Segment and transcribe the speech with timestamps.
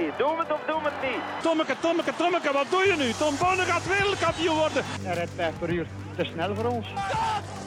[0.00, 0.12] niet?
[0.18, 1.22] Doen we het of doen we het niet?
[1.42, 3.08] Tommeke, Tommeke, Tommeke, wat doe je nu?
[3.22, 4.82] Tom Bonne gaat wereldkampioen worden.
[5.02, 5.86] Hij rijdt 5 per uur.
[6.16, 6.86] Te snel voor ons.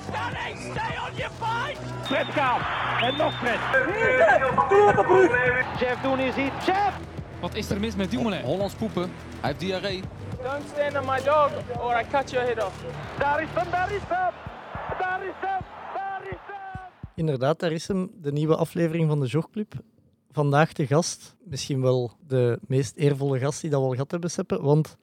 [0.07, 1.79] Stanley, stay on your fight!
[2.09, 2.61] Fred Kaap.
[3.01, 3.59] En nog Fred.
[5.79, 6.51] Jeff Doen is hier.
[6.65, 6.93] Jeff!
[7.39, 8.41] Wat is er mis met Dumoulin?
[8.41, 9.11] Hollands poepen.
[9.39, 10.03] Hij heeft diarree.
[10.43, 12.75] Don't stand on my dog or I cut your head off.
[13.19, 14.33] Daar is hem, daar is hem!
[14.99, 15.61] Daar is hem!
[15.93, 16.89] Daar is hem!
[17.15, 19.73] Inderdaad, daar is hem, de nieuwe aflevering van de Jogclub.
[20.31, 24.31] Vandaag de gast, misschien wel de meest eervolle gast die dat we al gehad hebben,
[24.31, 24.97] Seppe, want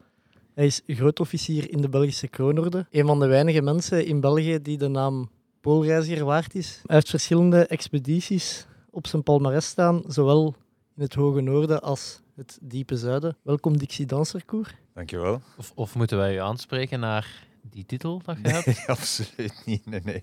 [0.55, 2.87] hij is grootofficier in de Belgische kroonorde.
[2.91, 5.31] Een van de weinige mensen in België die de naam
[5.61, 6.81] poolreiziger waard is.
[6.87, 10.55] Hij heeft verschillende expedities op zijn palmarès staan, zowel
[10.97, 13.37] in het hoge noorden als het diepe zuiden.
[13.43, 14.75] Welkom Dixie Danserkoer.
[14.95, 15.41] Dankjewel.
[15.57, 18.67] Of, of moeten wij u aanspreken naar die titel dat je hebt?
[18.67, 19.87] Nee, absoluut niet.
[19.87, 20.23] Nee, nee.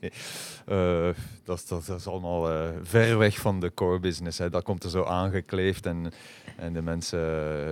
[0.66, 1.10] Eh,
[1.44, 4.38] dat, is- dat, is- dat is allemaal eh, ver weg van de core business.
[4.38, 4.50] Hè.
[4.50, 6.12] Dat komt er zo aangekleefd en,
[6.58, 7.20] en de mensen,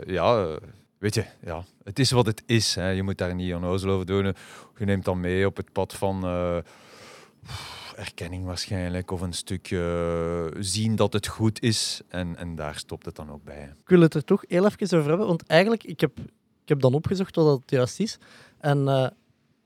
[0.07, 0.57] eh, ja,
[0.97, 2.75] weet je, ja, het is wat het is.
[2.75, 2.89] Hè.
[2.89, 4.35] Je moet daar niet onnozel over doen.
[4.77, 6.57] Je neemt dan mee op het pad van eh,
[7.95, 13.15] erkenning waarschijnlijk of een stukje zien dat het goed is en, en daar stopt het
[13.15, 13.55] dan ook bij.
[13.59, 13.63] hè.
[13.67, 16.11] Ik wil het er toch heel even over hebben, want eigenlijk, ik heb,
[16.63, 18.17] ik heb dan opgezocht wat dat juist is.
[18.59, 19.07] En eh,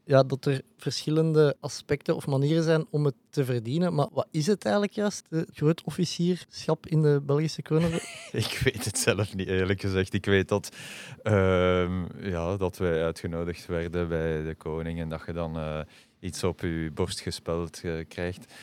[0.08, 3.94] ja, dat er verschillende aspecten of manieren zijn om het te verdienen.
[3.94, 7.92] Maar wat is het eigenlijk juist, de grootofficierschap in de Belgische kronen?
[8.32, 10.14] Ik weet het zelf niet, eerlijk gezegd.
[10.14, 10.76] Ik weet dat,
[11.24, 15.80] ehm, ja, dat wij uitgenodigd werden bij de koning en dat je dan eh,
[16.20, 18.54] iets op je borst gespeld eh, krijgt.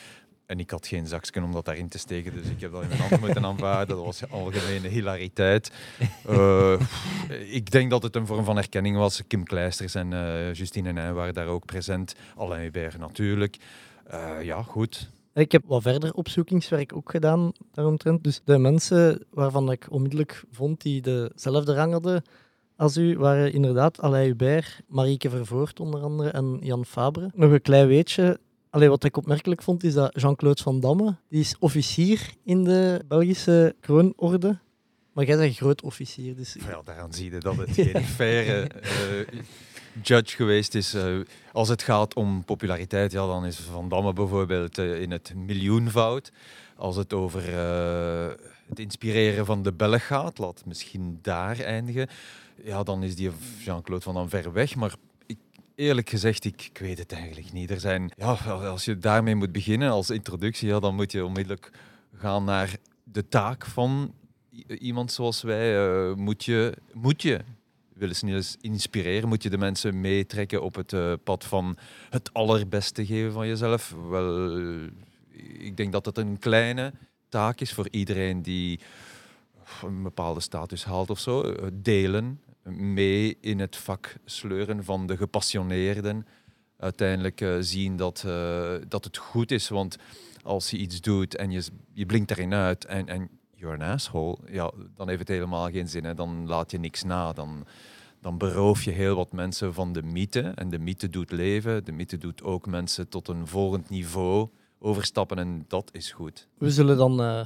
[0.46, 2.88] En ik had geen zakje om dat daarin te steken, dus ik heb dat in
[2.88, 3.96] mijn hand moeten aanvaarden.
[3.96, 5.72] Dat was algemene hilariteit.
[6.24, 6.80] Eh,
[7.52, 9.22] ik denk dat het een vorm van erkenning was.
[9.26, 12.14] Kim Kleisters en eh, Justine en hij waren daar ook present.
[12.36, 13.56] Alain Hubert natuurlijk.
[14.06, 15.10] Eh, ja, goed.
[15.34, 18.24] Ik heb wat verder opzoekingswerk ook gedaan daaromtrent.
[18.24, 22.22] Dus de mensen waarvan ik onmiddellijk vond die dezelfde rang hadden
[22.76, 27.30] als u, waren inderdaad Alain Hubert, Marieke Vervoort onder andere en Jan Fabre.
[27.34, 28.38] Nog een klein weetje.
[28.74, 33.04] Allee, wat ik opmerkelijk vond, is dat Jean-Claude Van Damme, die is officier in de
[33.08, 34.58] Belgische kroonorde.
[35.12, 36.56] Maar jij bent groot officier, dus...
[36.68, 39.40] Ja, daaraan zie je dat het geen faire eh,
[40.02, 40.94] judge geweest is.
[40.94, 41.20] Eh,
[41.52, 46.32] als het gaat om populariteit, ja, dan is Van Damme bijvoorbeeld eh, in het miljoenvoud.
[46.76, 47.42] Als het over
[48.68, 52.08] het inspireren van de Belg gaat, laat het misschien daar eindigen.
[52.64, 54.74] Ja, dan is die Jean-Claude Van Damme ver weg.
[54.74, 54.94] Maar
[55.74, 57.70] eerlijk gezegd, ik, ik weet het eigenlijk niet.
[57.70, 61.70] Er zijn, ja, als je daarmee moet beginnen als introductie, ja, dan moet je onmiddellijk
[62.16, 64.14] gaan naar de taak van
[64.52, 65.86] i- iemand zoals wij.
[65.86, 67.40] eh, moet, je, moet je
[67.94, 69.28] willen ze eens inspireren?
[69.28, 71.76] Moet je de mensen meetrekken op het eh, pad van
[72.10, 73.94] het allerbeste geven van jezelf?
[74.08, 74.82] Wel, eh,
[75.58, 76.92] ik denk dat het een kleine
[77.28, 78.80] taak is voor iedereen die
[79.82, 81.40] een bepaalde status haalt of zo.
[81.42, 86.26] Eh, Delen, mee in het vak sleuren van de gepassioneerden.
[86.76, 89.96] Uiteindelijk eh, zien dat, eh, dat het goed is, want
[90.42, 94.38] als je iets doet en je, je blinkt erin uit en, en you're an asshole,
[94.50, 96.04] ja, dan heeft het helemaal geen zin.
[96.04, 96.14] Hè.
[96.14, 97.32] Dan laat je niks na.
[97.32, 97.66] Dan,
[98.20, 100.40] dan beroof je heel wat mensen van de mythe.
[100.54, 101.84] En de mythe doet leven.
[101.84, 104.48] De mythe doet ook mensen tot een volgend niveau
[104.78, 105.38] overstappen.
[105.38, 106.48] En dat is goed.
[106.58, 107.20] We zullen dan...
[107.22, 107.44] eh,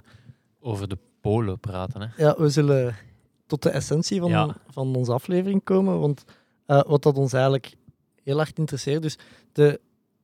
[0.61, 2.25] Over de Polen praten, hè?
[2.25, 2.97] Ja, we zullen
[3.49, 4.57] tot de essentie van, Ja.
[4.71, 6.01] van onze aflevering komen.
[6.01, 6.25] Want
[6.67, 7.75] eh, wat dat ons eigenlijk
[8.23, 9.03] heel hard interesseert.
[9.03, 9.19] Dus
[9.53, 9.81] de,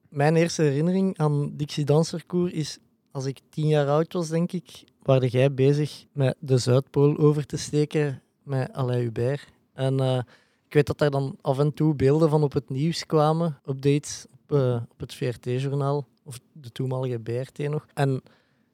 [0.09, 2.79] mijn eerste herinnering aan Dixie Danserkoer is
[3.11, 4.85] als ik tien jaar oud was, denk ik.
[5.03, 9.47] Waren jij bezig met de Zuidpool over te steken met Alain Hubert.
[9.73, 10.19] En eh,
[10.67, 14.27] ik weet dat daar dan af en toe beelden van op het nieuws kwamen, updates
[14.33, 17.87] op, eh, op het VRT-journaal, of de toenmalige BRT nog.
[17.95, 18.23] En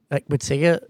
[0.08, 0.82] ja, ik moet zeggen,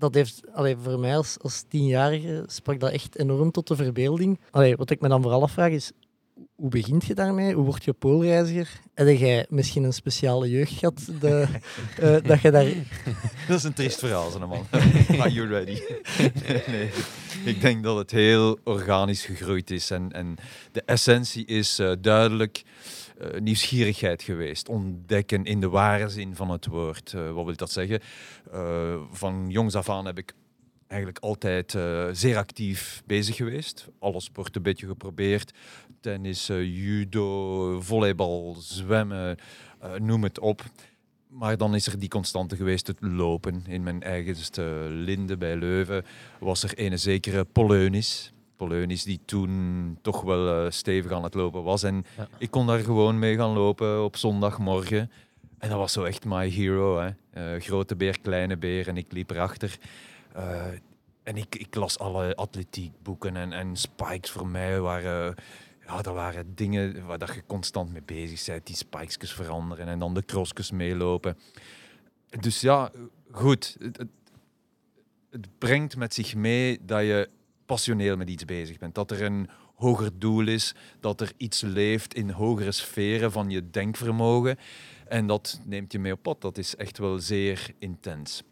[0.00, 4.40] dat heeft allee, voor mij als, als tienjarige sprak dat echt enorm tot de verbeelding.
[4.50, 5.92] Allee, wat ik me dan vooral afvraag is,
[6.54, 7.54] hoe begint je daarmee?
[7.54, 8.80] Hoe word je poolreiziger?
[8.94, 11.46] Heb jij misschien een speciale jeugd gehad de,
[11.96, 12.64] eh, dat je daar...
[13.48, 14.66] Dat is een triest verhaal, zo'n man.
[15.20, 15.80] Are you ready?
[16.48, 16.90] nee, nee.
[17.44, 19.90] Ik denk dat het heel organisch gegroeid is.
[19.90, 20.36] En, en
[20.72, 22.62] de essentie is eh, duidelijk
[23.20, 24.68] eh, nieuwsgierigheid geweest.
[24.68, 27.12] Ontdekken in de ware zin van het woord.
[27.14, 28.00] Eh, wat wil dat zeggen?
[28.52, 30.32] Eh, van jongs af aan heb ik
[30.86, 31.78] eigenlijk altijd
[32.12, 33.88] zeer actief bezig geweest.
[33.98, 35.52] Alle sporten een beetje geprobeerd.
[36.00, 39.38] Tennis, judo, volleybal, zwemmen,
[39.98, 40.62] noem het op.
[41.28, 43.64] Maar dan is er die constante geweest, het lopen.
[43.66, 46.04] In mijn eigenste linde bij Leuven
[46.38, 48.32] was er een zekere Poleunis.
[48.66, 51.82] Poleunis die toen toch wel eh, stevig aan het lopen was.
[51.82, 52.28] En Ja.
[52.38, 55.10] ik kon daar gewoon mee gaan lopen op zondagmorgen.
[55.58, 56.98] En dat was zo echt my hero.
[56.98, 57.10] Hè.
[57.30, 59.78] Eh, grote beer, kleine beer en ik liep erachter.
[60.32, 60.66] Eh,
[61.22, 65.34] en ik, ik las alle atletiekboeken en, en spikes voor mij waren...
[65.86, 68.66] Ja, dat waren dingen waar dat je constant mee bezig bent.
[68.66, 71.36] Die spikes veranderen en dan de crossjes meelopen.
[72.40, 72.90] Dus ja,
[73.30, 73.76] goed.
[73.80, 74.08] Het, het,
[75.30, 77.28] het brengt met zich mee dat je
[77.70, 78.94] passioneel met iets bezig bent.
[78.94, 83.70] Dat er een hoger doel is, dat er iets leeft in hogere sferen van je
[83.70, 84.58] denkvermogen.
[85.08, 86.40] En dat neemt je mee op pad.
[86.40, 88.42] Dat is echt wel zeer intens.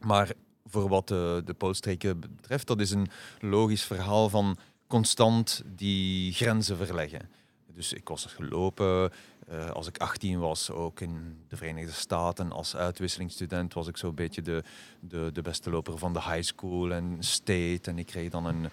[0.00, 0.32] Maar
[0.64, 3.08] voor wat de, de poolstreken betreft, dat is een
[3.40, 7.30] logisch verhaal van constant die grenzen verleggen.
[7.74, 9.12] Dus ik was er gelopen.
[9.52, 14.14] Uh, als ik 18 was, ook in de Verenigde Staten, als uitwisselingsstudent, was ik zo'n
[14.14, 14.62] beetje de,
[15.00, 17.80] de, de beste loper van de high school en state.
[17.82, 18.68] En ik kreeg dan een,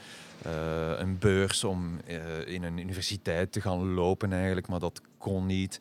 [0.45, 5.45] uh, een beurs om uh, in een universiteit te gaan lopen eigenlijk, maar dat kon
[5.45, 5.79] niet.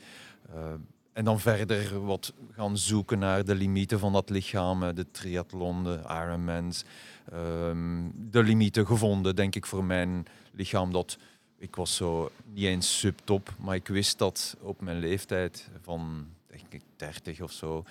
[1.12, 6.00] en dan verder wat gaan zoeken naar de limieten van dat lichaam, de triathlon, de
[6.08, 6.84] Ironmans.
[7.32, 11.18] Um, de limieten gevonden, denk ik, voor mijn lichaam dat
[11.62, 16.72] ik was zo niet eens subtop, maar ik wist dat op mijn leeftijd van denk
[16.72, 17.84] ik 30 of zo,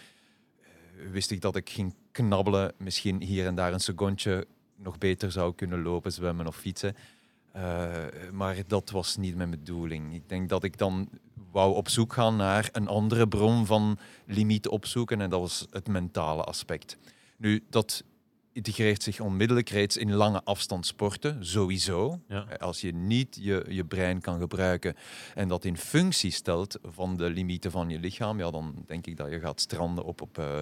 [0.62, 5.32] uh, wist ik dat ik ging knabbelen, misschien hier en daar een secondje nog beter
[5.32, 6.96] zou kunnen lopen, zwemmen of fietsen.
[7.56, 7.94] Uh,
[8.32, 10.14] maar dat was niet mijn bedoeling.
[10.14, 11.10] Ik denk dat ik dan
[11.52, 15.88] wou op zoek gaan naar een andere bron van limiet opzoeken en dat was het
[15.88, 16.98] mentale aspect.
[17.38, 18.04] Nu, dat
[18.54, 22.20] integreert zich onmiddellijk reeds in lange afstandssporten, sowieso.
[22.28, 22.46] Ja.
[22.60, 24.96] Als je niet je, je brein kan gebruiken
[25.36, 29.18] en dat in functie stelt van de limieten van je lichaam, ja, dan denk ik
[29.18, 30.60] dat je gaat stranden op, op uh,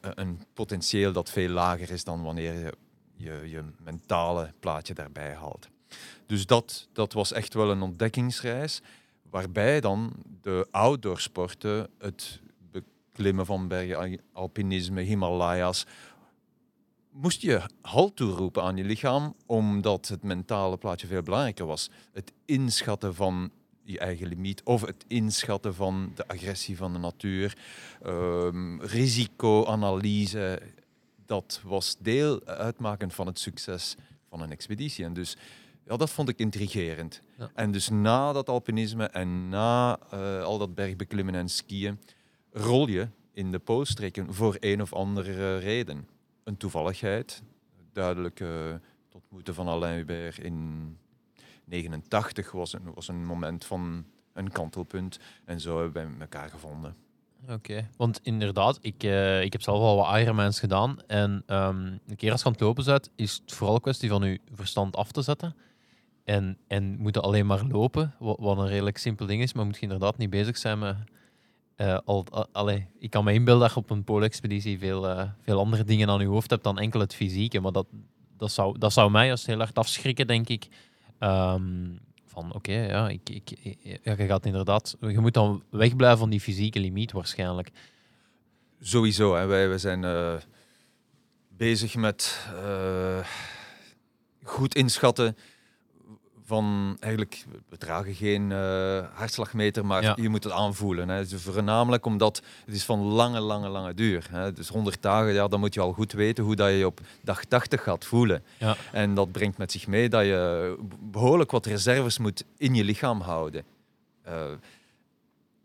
[0.00, 2.72] een potentieel dat veel lager is dan wanneer je
[3.22, 5.68] je, je mentale plaatje daarbij haalt.
[6.26, 8.82] Dus dat, dat was echt wel een ontdekkingsreis,
[9.30, 15.86] waarbij dan de outdoorsporten, het beklimmen van bergen, alpinisme, Himalaya's,
[17.12, 21.90] moest je halt toeroepen aan je lichaam, omdat het mentale plaatje veel belangrijker was.
[22.12, 23.50] Het inschatten van
[23.84, 27.56] je eigen limiet of het inschatten van de agressie van de natuur,
[28.06, 30.62] um, risicoanalyse,
[31.26, 33.96] dat was deel uitmakend van het succes
[34.28, 35.04] van een expeditie.
[35.04, 35.36] En dus
[35.86, 37.20] ja, dat vond ik intrigerend.
[37.38, 37.50] Ja.
[37.54, 42.00] En dus na dat alpinisme en na uh, al dat bergbeklimmen en skiën,
[42.52, 46.06] rol je in de poolstreken voor een of andere reden
[46.44, 47.42] een toevalligheid.
[47.92, 50.98] Duidelijk het ontmoeten van Alain Hubert in
[51.64, 55.18] 89 was een, was een moment van een kantelpunt.
[55.44, 56.96] En zo hebben we elkaar gevonden.
[57.48, 60.96] Oké, want inderdaad, ik, uh, ik heb zelf al wat Ironmans gedaan.
[61.06, 64.08] En um, een keer als je aan het lopen bent, is het vooral een kwestie
[64.08, 65.56] van je verstand af te zetten.
[66.24, 69.76] En, en moet alleen maar lopen, wat, wat een redelijk simpel ding is, maar moet
[69.76, 70.96] je inderdaad niet bezig zijn met
[72.04, 75.84] al, allee, ik kan me inbeelden dat je op een poolexpeditie veel, uh, veel andere
[75.84, 77.60] dingen aan je hoofd hebt dan enkel het fysieke.
[77.60, 77.86] Maar dat,
[78.36, 80.68] dat, zou, dat zou mij als heel erg afschrikken, denk ik.
[81.20, 83.48] Um, van oké, ja, ik, ik,
[84.02, 84.96] ja, je gaat inderdaad...
[85.00, 87.70] Je moet dan wegblijven van die fysieke limiet waarschijnlijk.
[88.80, 89.34] Sowieso.
[89.34, 89.46] Hè.
[89.46, 90.34] Wij, wij zijn uh,
[91.48, 92.48] bezig met
[94.42, 95.36] goed inschatten
[96.44, 100.16] van eigenlijk, we dragen geen uh, hartslagmeter, maar ja.
[100.20, 101.08] je moet het aanvoelen.
[101.08, 101.26] Hè.
[101.26, 104.26] Dus voornamelijk omdat het is van lange, lange, lange duur.
[104.30, 104.52] Hè.
[104.52, 107.44] Dus 100 dagen, ja, dan moet je al goed weten hoe dat je op dag
[107.44, 108.42] 80 gaat voelen.
[108.58, 108.76] Ja.
[108.92, 113.20] En dat brengt met zich mee dat je behoorlijk wat reserves moet in je lichaam
[113.20, 113.64] houden.
[114.26, 114.50] Uh,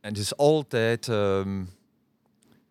[0.02, 1.08] en het is altijd...
[1.08, 1.46] Uh,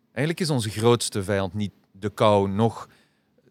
[0.07, 2.89] eigenlijk is onze grootste vijand niet de kou, nog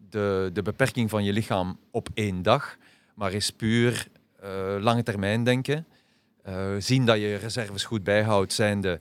[0.09, 2.77] de, de beperking van je lichaam op één dag,
[3.13, 4.07] maar is puur
[4.79, 5.85] lange termijn denken.
[6.47, 8.99] Uh, zien dat je reserves goed bijhoudt, zijnde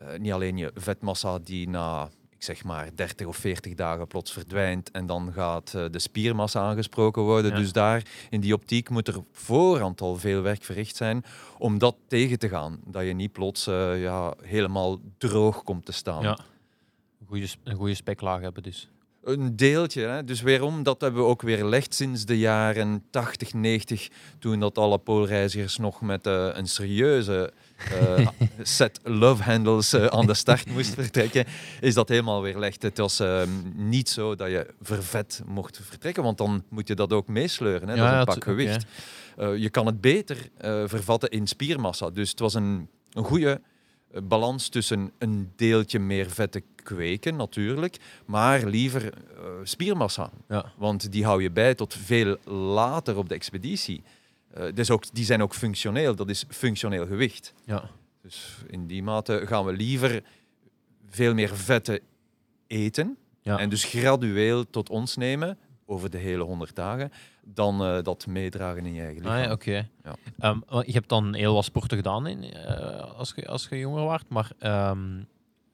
[0.00, 4.32] uh, niet alleen je vetmassa die na ik zeg maar 30 of 40 dagen plots
[4.32, 7.50] verdwijnt en dan gaat de spiermassa aangesproken worden.
[7.50, 7.56] Ja.
[7.56, 11.24] Dus daar in die optiek moet er voorhand al veel werk verricht zijn
[11.58, 12.80] om dat tegen te gaan.
[12.84, 16.22] Dat je niet plots ja, helemaal droog komt te staan.
[16.22, 16.38] Ja.
[17.26, 18.88] Goeie, een goede speklaag hebben dus.
[19.26, 20.02] Een deeltje.
[20.02, 20.24] Hè?
[20.24, 24.78] Dus weerom, dat hebben we ook weer gelegd sinds de jaren 80, 90, toen dat
[24.78, 27.52] alle poolreizigers nog met uh, een serieuze
[28.18, 28.26] uh,
[28.62, 31.44] set love handles uh, aan de start moesten vertrekken,
[31.80, 32.82] is dat helemaal weer gelegd.
[32.82, 37.12] Het was ehm, niet zo dat je vervet mocht vertrekken, want dan moet je dat
[37.12, 37.88] ook meesleuren.
[37.88, 37.94] Hè?
[37.94, 38.86] Ja, dat is een pak gewicht.
[39.36, 42.10] Eh, je kan het beter eh, vervatten in spiermassa.
[42.10, 43.56] Dus het was een, een goede eh,
[44.22, 47.96] balans tussen een deeltje meer vetten kweken, natuurlijk,
[48.26, 50.30] maar liever eh, spiermassa.
[50.48, 50.72] Ja.
[50.76, 54.02] Want die hou je bij tot veel later op de expeditie.
[54.52, 57.52] Eh, dus ook, die zijn ook functioneel, dat is functioneel gewicht.
[57.64, 57.90] Ja.
[58.22, 60.22] Dus in die mate gaan we liever
[61.10, 62.00] veel meer vetten
[62.66, 63.58] eten Ja.
[63.58, 65.58] en dus gradueel tot ons nemen.
[65.86, 67.12] Over de hele 100 dagen
[67.44, 69.38] dan eh, dat meedragen in je eigen lichaam.
[69.38, 69.88] Ah, ja, oké.
[70.04, 70.16] Ja.
[70.38, 74.04] Ehm, je hebt dan heel wat sporten gedaan in, eh, als, je, als je jonger
[74.04, 75.18] was, maar ehm,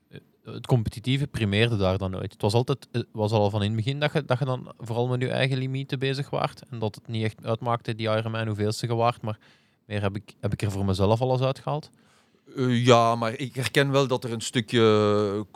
[0.09, 2.33] eh, het competitieve primeerde daar dan nooit.
[2.33, 5.09] Het was altijd was al van in het begin dat je, dat je dan vooral
[5.09, 8.87] met je eigen limieten bezig waart en dat het niet echt uitmaakte, die Ironman, hoeveelste
[8.87, 9.39] je waart, maar
[9.85, 11.91] meer heb ik, heb ik er voor mezelf alles uitgehaald.
[12.57, 15.47] Eh, ja, maar ik herken wel dat er een stukje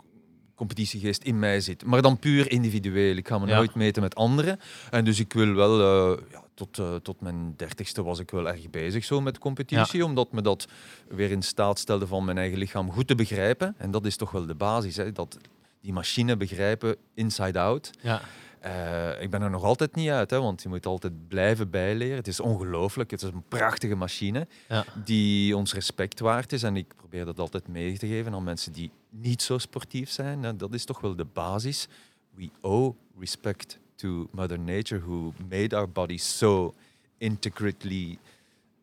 [0.57, 1.85] competitiegeest in mij zit.
[1.85, 3.15] Maar dan puur individueel.
[3.15, 3.55] Ik ga me Ja.
[3.55, 4.59] nooit meten met anderen.
[4.89, 5.79] En dus ik wil wel,
[6.15, 10.05] eh, ja, tot, eh, tot mijn dertigste was ik wel erg bezig zo met competitie.
[10.05, 10.67] Omdat me dat
[11.09, 13.75] weer in staat stelde van mijn eigen lichaam goed te begrijpen.
[13.77, 14.95] En dat is toch wel de basis.
[14.95, 15.37] Hè, dat
[15.81, 17.91] die machine begrijpen inside out.
[18.01, 18.21] Ja.
[18.59, 22.15] Eh, ik ben er nog altijd niet uit, hè, want je moet altijd blijven bijleren.
[22.15, 23.11] Het is ongelooflijk.
[23.11, 24.85] Het is een prachtige machine Ja.
[25.05, 26.63] die ons respect waard is.
[26.63, 30.57] En ik probeer dat altijd mee te geven aan mensen die niet zo sportief zijn.
[30.57, 31.87] Dat is toch wel de basis.
[32.35, 36.73] We owe respect to Mother Nature, who made our bodies so
[37.17, 38.17] intricately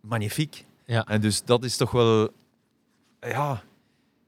[0.00, 0.64] magnifiek.
[0.84, 1.04] Ja.
[1.06, 2.28] En dus dat is toch wel...
[3.20, 3.62] Ja,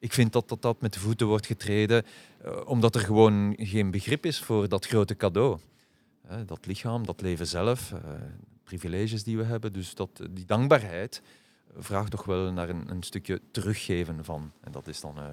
[0.06, 2.04] ik vind dat dat, dat met de voeten wordt getreden,
[2.44, 5.58] eh, omdat er gewoon geen begrip is voor dat grote cadeau.
[6.26, 7.98] Hè, dat lichaam, dat leven zelf, eh,
[8.64, 9.72] privileges die we hebben.
[9.72, 11.22] Dus dat, die dankbaarheid
[11.76, 14.52] vraagt toch wel naar een, een stukje teruggeven van.
[14.60, 15.24] En dat is dan eh,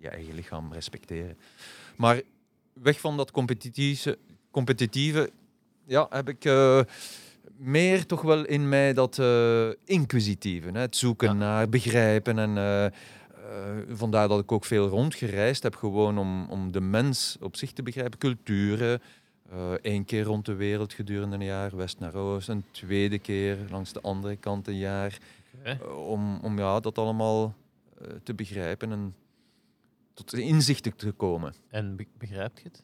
[0.00, 1.38] je, eigen lichaam respecteren.
[1.96, 2.20] Maar
[2.72, 4.18] weg van dat competitieve,
[4.50, 5.30] competitieve
[5.84, 6.80] ja, heb ik eh,
[7.56, 10.70] meer toch wel in mij dat eh, inquisitieve.
[10.72, 10.80] Hè?
[10.80, 11.32] Het zoeken Ja.
[11.32, 12.38] naar begrijpen.
[12.38, 12.92] En eh, eh,
[13.88, 17.82] vandaar dat ik ook veel rondgereisd heb, gewoon om, om de mens op zich te
[17.82, 18.18] begrijpen.
[18.18, 19.00] Culturen.
[19.82, 22.48] Eén keer rond de wereld gedurende een jaar, west naar oost.
[22.48, 25.18] Een tweede keer langs de andere kant een jaar.
[25.62, 27.54] Eh, om, om ja, dat allemaal
[28.00, 29.14] eh, te begrijpen en
[30.14, 31.54] tot inzichten te komen.
[31.70, 32.82] En be- begrijp je het?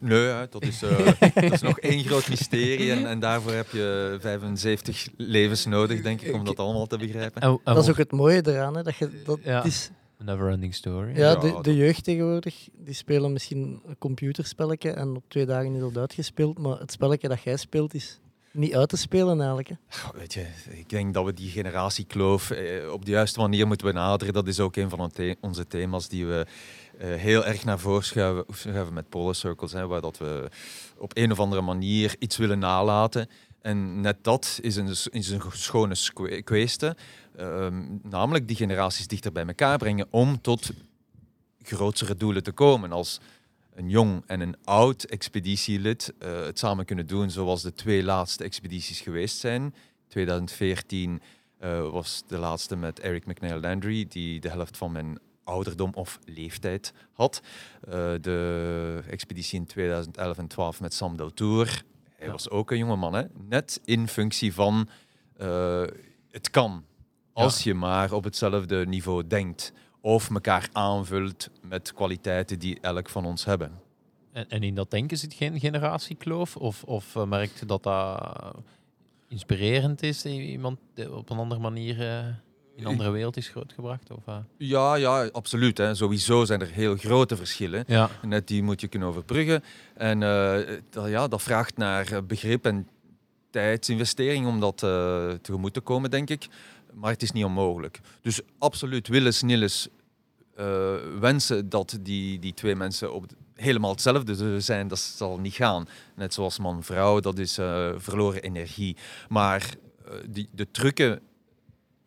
[0.00, 4.16] Nee, dat, is, eh, dat is nog één groot mysterie en, en daarvoor heb je
[4.20, 7.42] 75 levens nodig, denk ik, om dat allemaal te begrijpen.
[7.42, 8.76] En, en Dat is ook het mooie eraan.
[8.76, 9.64] Hè, dat je, dat, Ja.
[9.64, 11.16] is, never-ending story.
[11.16, 15.80] ja, de, de jeugd tegenwoordig die spelen misschien een computerspelletje en op twee dagen is
[15.80, 16.58] dat uitgespeeld.
[16.58, 18.18] Maar het spelletje dat jij speelt is
[18.50, 19.68] niet uit te spelen eigenlijk.
[19.68, 19.74] Hè.
[20.18, 24.34] Weet je, ik denk dat we die generatiekloof eh, op de juiste manier moeten benaderen.
[24.34, 26.46] Dat is ook een van onze- onze thema's die we
[26.98, 29.72] eh, heel erg naar voren schuiven, schuiven met Polar Circles.
[29.72, 30.48] Hè, waar dat we
[30.98, 33.28] op een of andere manier iets willen nalaten.
[33.64, 36.90] En net dat is een, is een schone kwestie.
[37.36, 40.70] Ehm, namelijk die generaties dichter bij elkaar brengen om tot
[41.62, 42.92] grotere doelen te komen.
[42.92, 43.20] Als
[43.74, 48.44] een jong en een oud expeditielid eh, het samen kunnen doen, zoals de twee laatste
[48.44, 49.74] expedities geweest zijn.
[50.08, 51.22] 2014
[51.58, 56.18] eh, was de laatste met Eric McNeil Landry, die de helft van mijn ouderdom of
[56.24, 57.42] leeftijd had.
[57.80, 57.90] Eh,
[58.20, 61.84] de expeditie in 2011 en 12 met Sam Deltour.
[62.16, 62.32] Hij Ja.
[62.32, 63.22] was ook een jonge man, hè?
[63.48, 64.88] net in functie van
[65.36, 65.82] eh,
[66.30, 66.84] het kan.
[67.32, 69.72] Als je maar op hetzelfde niveau denkt.
[70.00, 73.80] Of elkaar aanvult met kwaliteiten die elk van ons hebben.
[74.32, 76.56] En, en in dat denken zit geen generatiekloof?
[76.56, 78.20] Of, of eh, merkt je dat dat
[79.28, 80.24] inspirerend is?
[80.26, 82.26] Iemand die op een andere manier eh,
[82.76, 84.10] in een andere wereld is grootgebracht?
[84.10, 84.36] Of, eh?
[84.56, 85.78] Ja, ja, absoluut.
[85.78, 85.94] Hè.
[85.94, 87.84] Sowieso zijn er heel grote verschillen.
[87.86, 88.10] Ja.
[88.22, 89.62] Net die moet je kunnen overbruggen.
[89.94, 92.88] En eh, dat, ja, dat vraagt naar eh, begrip en
[93.50, 96.46] tijdsinvestering om dat eh, tegemoet te komen, denk ik.
[96.92, 98.00] Maar het is niet onmogelijk.
[98.20, 99.88] Dus absoluut, willens, nillens,
[100.56, 105.88] eh, wensen dat die, die twee mensen op helemaal hetzelfde zijn, dat zal niet gaan.
[106.16, 108.96] Net zoals man-vrouw, dat is eh, verloren energie.
[109.28, 111.20] Maar eh, die, de trucken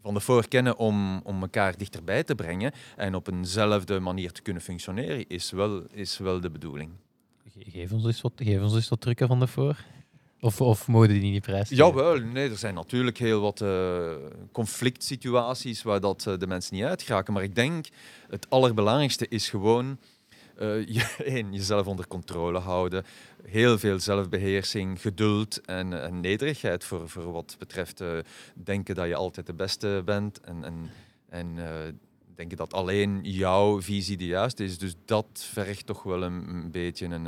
[0.07, 4.41] van de voor kennen om, om elkaar dichterbij te brengen en op eenzelfde manier te
[4.41, 6.91] kunnen functioneren, is wel, is wel de bedoeling.
[7.53, 9.77] Ge- Geef ons eens wat, geef ons eens wat trucken van de voor.
[10.39, 11.69] Of, of mogen die niet prijs?
[11.69, 14.11] Jawel, nee, er zijn natuurlijk heel wat eh,
[14.51, 17.33] conflict situaties waar dat, eh, de mensen niet uit geraken.
[17.33, 17.85] Maar ik denk
[18.29, 19.97] het allerbelangrijkste is gewoon
[20.57, 23.05] eh, je, één, jezelf onder controle houden.
[23.43, 28.17] Heel veel zelfbeheersing, geduld en, nederigheid voor, voor wat betreft eh,
[28.53, 30.39] denken dat je altijd de beste bent.
[30.39, 30.89] En, en,
[31.29, 31.93] en eh,
[32.35, 34.77] denken dat alleen jouw visie de juiste is.
[34.77, 37.25] Dus dat vergt toch wel een, een beetje een,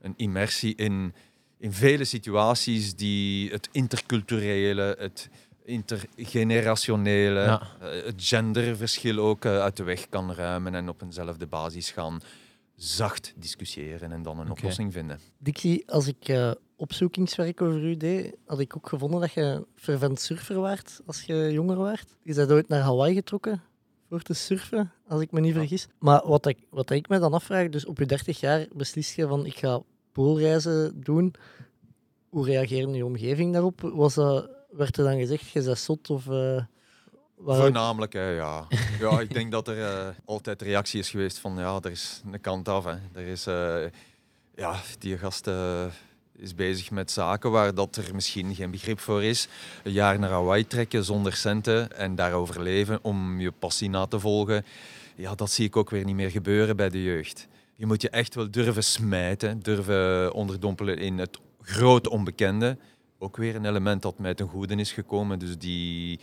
[0.00, 1.14] een immersie in
[1.62, 5.28] in vele situaties die het interculturele, het
[5.64, 7.62] intergenerationele, Ja.
[7.80, 12.20] eh, het genderverschil ook eh, uit de weg kan ruimen en op eenzelfde basis gaan
[12.76, 15.18] zacht discussiëren en dan een oplossing vinden.
[15.38, 20.20] Dixie, als ik eh, opzoekingswerk over u deed, had ik ook gevonden dat je fervent
[20.20, 22.16] surfer waart als je jonger waart.
[22.22, 23.62] Je bent ooit naar Hawaii getrokken
[24.08, 25.86] voor te surfen, als ik me niet vergis.
[25.98, 29.26] Maar wat ik, wat ik me dan afvraag, dus op je 30 jaar beslist je
[29.26, 31.34] van ik ga poolreizen doen.
[32.28, 33.80] hoe reageerde je omgeving daarop?
[33.80, 36.10] Was dat, werd er dan gezegd, je bent?
[36.10, 36.62] Of, eh,
[37.44, 38.66] Voornamelijk, hè, ja.
[39.00, 39.20] ja.
[39.20, 42.68] Ik denk dat er eh, altijd reactie is geweest van ja, er is een kant
[42.68, 42.84] af.
[42.84, 42.96] Hè.
[43.12, 43.84] Er is, eh,
[44.54, 45.50] ja, die gast
[46.36, 49.48] is bezig met zaken waar dat er misschien geen begrip voor is.
[49.84, 54.20] Een jaar naar Hawaii trekken zonder centen en daarover leven om je passie na te
[54.20, 54.64] volgen.
[55.16, 57.48] Ja, dat zie ik ook weer niet meer gebeuren bij de jeugd.
[57.74, 62.78] Je moet je echt wel durven smijten, durven onderdompelen in het groot onbekende.
[63.22, 65.38] Ook weer een element dat mij ten goede is gekomen.
[65.38, 66.20] Dus die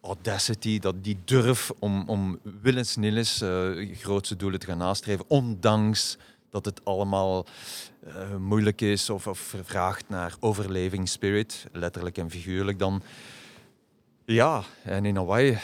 [0.00, 6.18] audacity, dat die durf om, om willens-nillens eh, grootste doelen te gaan nastreven, ondanks
[6.50, 7.46] dat het allemaal
[8.06, 13.02] eh, moeilijk is of, of vraagt naar overlevingsspirit, letterlijk en figuurlijk dan.
[14.24, 15.60] Ja, en in Hawaii, eh,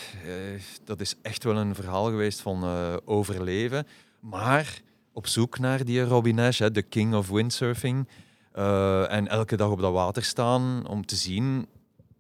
[0.85, 2.65] dat is echt wel een verhaal geweest van
[3.05, 3.87] overleven.
[4.21, 4.81] Maar
[5.13, 8.07] op zoek naar die Robin Nash, de king of windsurfing.
[8.53, 11.67] Eh, en elke dag op dat water staan om te zien,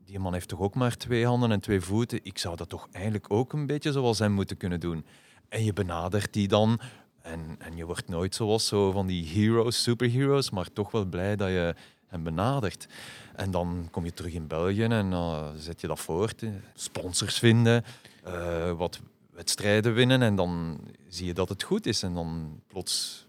[0.05, 2.21] die man heeft toch ook maar twee handen en twee voeten.
[2.23, 5.05] Ik zou dat toch eigenlijk ook een beetje zoals hem moeten kunnen doen.
[5.49, 6.81] En je benadert die dan.
[7.23, 11.37] En, en je wordt nooit zoals zo van die heroes, superheroes, maar toch wel blij
[11.37, 11.75] dat je
[12.07, 12.87] hem benadert.
[13.35, 16.43] En dan kom je terug in België en dan zet je dat voort.
[16.75, 17.85] Sponsors vinden,
[18.25, 22.03] eh, wat wedstrijden winnen en dan zie je dat het goed is.
[22.03, 23.27] En dan plots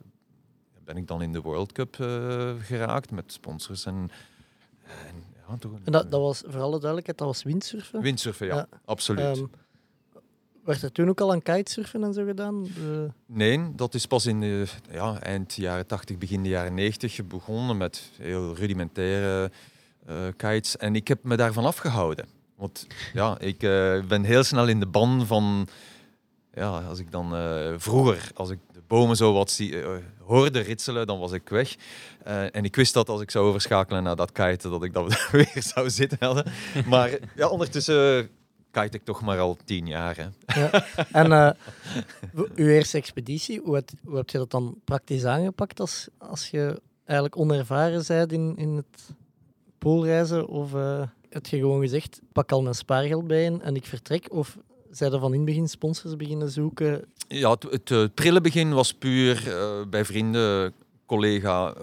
[0.85, 4.09] ben ik dan in de World Cup eh, geraakt met sponsors en,
[5.07, 8.01] en ja, toch een- En dat, dat was, voor alle duidelijkheid, dat was windsurfen.
[8.01, 8.67] Windsurfen, ja, Ja.
[8.85, 9.37] absoluut.
[9.37, 9.45] Ehm,
[10.63, 12.63] werd er toen ook al aan kitesurfen en zo gedaan?
[12.63, 17.27] De- Nee, dat is pas in de ja, eind jaren 80, begin de jaren 90
[17.27, 19.51] begonnen met heel rudimentaire
[20.05, 20.77] eh, kites.
[20.77, 22.25] En ik heb me daarvan afgehouden.
[22.55, 25.67] Want ja, ik eh, ben heel snel in de ban van...
[26.53, 28.59] Ja, als ik dan eh, vroeger, als ik
[28.93, 29.87] bomen zo wat eh,
[30.19, 31.75] hoorde ritselen, dan was ik weg.
[32.23, 35.27] Eh, en ik wist dat als ik zou overschakelen naar dat kiten, dat ik dat
[35.31, 36.45] weer zou zitten hadden.
[36.85, 38.29] Maar ja, ondertussen
[38.71, 40.15] kite ik toch maar al tien jaar.
[40.17, 40.59] Hè.
[40.61, 40.85] Ja.
[41.11, 41.57] En
[42.33, 46.81] w- uw eerste expeditie, hoe hoe heb je dat dan praktisch aangepakt als, als je
[47.05, 49.15] eigenlijk onervaren bent in, in het
[49.77, 50.47] poolreizen?
[50.47, 54.31] Of eh heb je gewoon gezegd, pak al mijn spaargeld bij en ik vertrek?
[54.31, 54.57] Of
[54.93, 57.05] zijn er van in begin sponsors beginnen zoeken?
[57.27, 60.73] Ja, het, het, eh, prille begin was puur eh, bij vrienden,
[61.05, 61.73] collega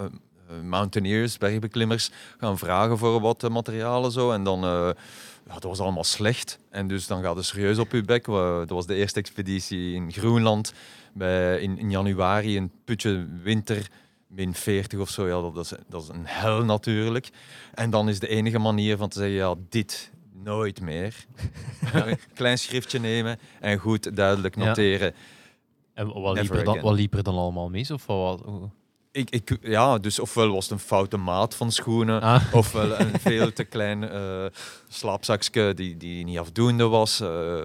[0.51, 4.33] eh, mountaineers, bergbeklimmers, gaan vragen voor wat materialen zo.
[4.33, 4.91] En dan, eh,
[5.47, 6.59] ja, dat was allemaal slecht.
[6.71, 8.25] En dus dan gaat het serieus op je bek.
[8.25, 10.73] Dat was de eerste expeditie in Groenland
[11.13, 13.91] bij, in, in januari, een putje winter,
[14.27, 15.27] min 40 of zo.
[15.27, 17.31] Ja, dat, is, dat is een hel natuurlijk.
[17.75, 20.11] En dan is de enige manier van te zeggen, ja, dit
[20.43, 21.15] nooit meer.
[21.93, 25.15] Een klein schriftje nemen en goed duidelijk noteren.
[25.95, 26.83] En wat liep, er dan, again.
[26.83, 27.91] wat liep er dan allemaal mis?
[27.91, 28.43] Of wat,
[29.13, 32.43] Ik, ik, ja, dus ofwel was het een foute maat van schoenen, Ah.
[32.55, 34.47] ofwel een veel te klein eh
[34.89, 37.21] slaapzakje die, die niet afdoende was.
[37.21, 37.65] eh,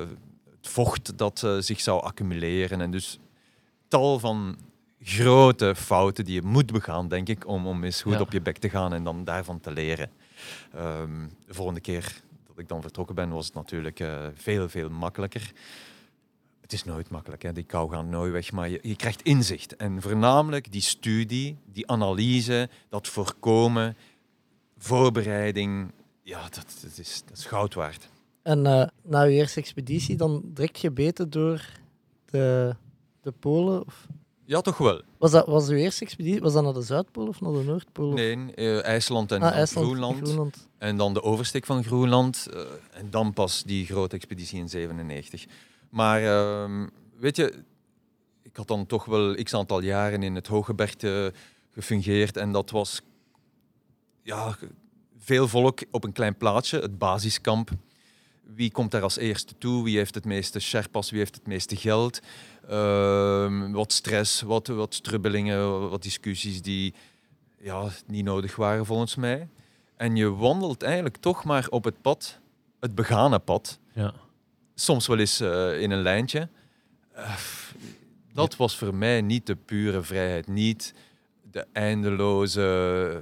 [0.62, 2.82] het vocht dat eh, zich zou accumuleren.
[2.82, 3.20] En dus
[3.88, 4.58] tal van
[5.02, 8.20] grote fouten die je moet begaan, denk ik, om, om eens goed Ja.
[8.20, 10.10] op je bek te gaan en dan daarvan te leren.
[10.74, 12.22] Ehm, de volgende keer
[12.56, 15.52] dat ik dan vertrokken ben, was het natuurlijk eh, veel, veel makkelijker.
[16.62, 17.52] Het is nooit makkelijk, hè.
[17.52, 19.76] die kou gaat nooit weg, maar je, je krijgt inzicht.
[19.76, 23.98] En voornamelijk die studie, die analyse, dat voorkomen,
[24.78, 25.92] voorbereiding,
[26.24, 28.10] ja, dat, is, dat is goud waard.
[28.42, 31.70] En eh, na uw eerste expeditie dan direct gebeten door
[32.26, 32.76] de,
[33.22, 33.86] de Polen?
[33.86, 34.08] Of,
[34.48, 35.02] Ja, toch wel.
[35.18, 38.08] was, dat, was uw eerste expeditie was dat naar de Zuidpool of naar de Noordpool?
[38.10, 40.18] of- Nee, eh, IJsland en ah, IJsland, Groenland.
[40.18, 40.68] Groenland.
[40.78, 42.48] En dan de oversteek van Groenland.
[42.54, 45.46] eh, en dan pas die grote expeditie in 97.
[45.90, 47.54] Maar ehm, weet je,
[48.44, 51.34] ik had dan toch wel x aantal jaren in het Hooggebergte
[51.72, 52.38] gefungeerd.
[52.38, 53.02] En dat was
[54.22, 54.58] ja,
[55.18, 57.70] veel volk op een klein plaatsje, het basiskamp.
[58.54, 59.84] Wie komt daar als eerste toe?
[59.84, 61.10] Wie heeft het meeste sherpas?
[61.10, 62.20] Wie heeft het meeste geld?
[62.70, 66.94] Ehm, wat stress, wat, wat strubbelingen, wat discussies die
[67.60, 69.48] ja, niet nodig waren volgens mij.
[69.98, 72.40] En je wandelt eigenlijk toch maar op het pad,
[72.80, 73.80] het begane pad.
[73.94, 74.14] Ja.
[74.76, 76.50] Soms wel eens eh, in een lijntje.
[77.12, 77.36] Eh,
[78.34, 80.48] dat was voor mij niet de pure vrijheid.
[80.48, 80.94] Niet
[81.52, 83.22] de eindeloze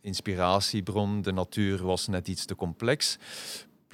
[0.00, 1.22] inspiratiebron.
[1.22, 3.18] De natuur was net iets te complex.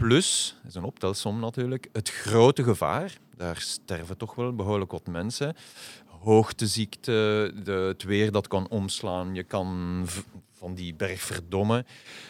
[0.00, 3.18] Plus, dat is een optelsom natuurlijk, het grote gevaar.
[3.36, 5.56] Daar sterven toch wel behoorlijk wat mensen.
[6.06, 9.34] Hoogteziekte, de, het weer dat kan omslaan.
[9.34, 10.02] Je kan
[10.52, 11.86] van die berg verdommen.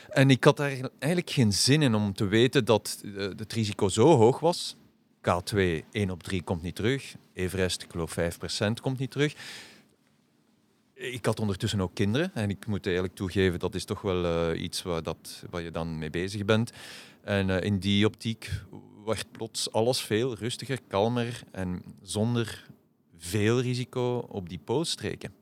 [0.08, 3.88] En ik had daar eigenlijk geen zin in om te weten dat eh, het risico
[3.88, 4.76] zo hoog was.
[5.18, 5.58] K2,
[5.90, 7.14] 1 op 3 komt niet terug.
[7.32, 9.34] Everest, ik geloof 5% komt niet terug.
[10.94, 12.30] ik had ondertussen ook kinderen.
[12.34, 15.70] En ik moet eerlijk toegeven, dat is toch wel eh, iets waar, dat, waar je
[15.70, 16.72] dan mee bezig bent.
[17.22, 18.50] En eh, in die optiek
[19.04, 22.66] werd plots alles veel rustiger, kalmer en zonder
[23.18, 25.32] veel risico op die pootstreken.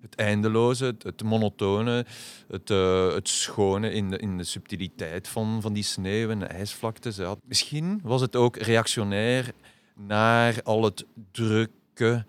[0.00, 2.06] Het eindeloze, het, monotone,
[2.48, 6.46] het, eh, het schone in de, in de subtiliteit van, van die sneeuw en de
[6.46, 7.16] ijsvlaktes.
[7.16, 7.36] Ja.
[7.44, 9.52] Misschien was het ook reactionair
[9.94, 12.24] naar al het drukke,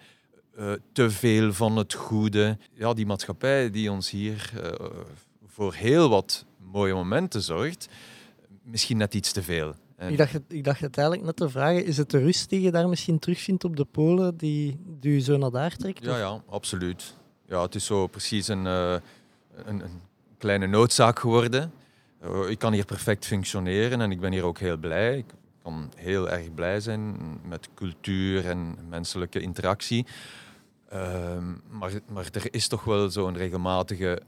[0.56, 2.58] eh, te veel van het goede.
[2.74, 4.52] Ja, die maatschappij die ons hier
[5.46, 7.88] voor heel wat mooie momenten zorgt,
[8.66, 9.74] misschien net iets te veel.
[9.96, 12.62] En- Ik dacht, ik dacht het eigenlijk net te vragen, is het de rust die
[12.62, 16.04] je daar misschien terugvindt op de Polen, die, die je zo naar daar trekt?
[16.04, 17.16] Ja, Of- ja, absoluut.
[17.48, 18.96] Ja, het is zo precies een, eh,
[19.66, 20.02] een, een
[20.38, 21.72] kleine noodzaak geworden.
[22.20, 25.18] Eh, ik kan hier perfect functioneren en ik ben hier ook heel blij.
[25.18, 27.16] Ik kan heel erg blij zijn
[27.48, 30.06] met cultuur en menselijke interactie.
[30.90, 34.22] Ehm, maar, maar er is toch wel zo'n regelmatige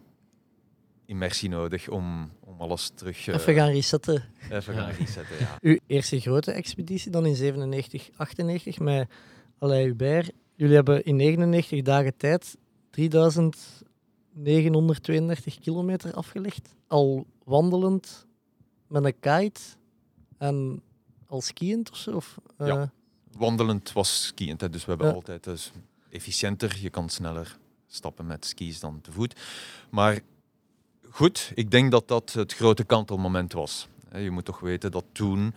[1.06, 4.24] immersie nodig om, om alles terug eh, Even gaan resetten.
[4.52, 5.36] even gaan resetten.
[5.40, 5.58] Ja.
[5.62, 9.10] Uw eerste grote expeditie dan in 97, 98 met
[9.60, 10.32] Alain Hubert.
[10.56, 12.58] Jullie hebben in 99 dagen tijd
[12.92, 16.74] 3932 kilometer afgelegd.
[16.88, 18.26] Al wandelend
[18.88, 19.62] met een kite
[20.38, 20.82] en
[21.28, 22.16] al skiënd of zo?
[22.16, 22.92] Of, eh, Ja.
[23.38, 25.14] Wandelend was skiënd, hè, dus we hebben Ja.
[25.14, 25.72] altijd dus
[26.10, 26.78] efficiënter.
[26.82, 29.36] Je kan sneller stappen met skis dan te voet.
[29.90, 30.20] Maar
[31.10, 33.88] goed, ik denk dat dat het grote kantelmoment was.
[34.16, 35.54] Je moet toch weten dat toen,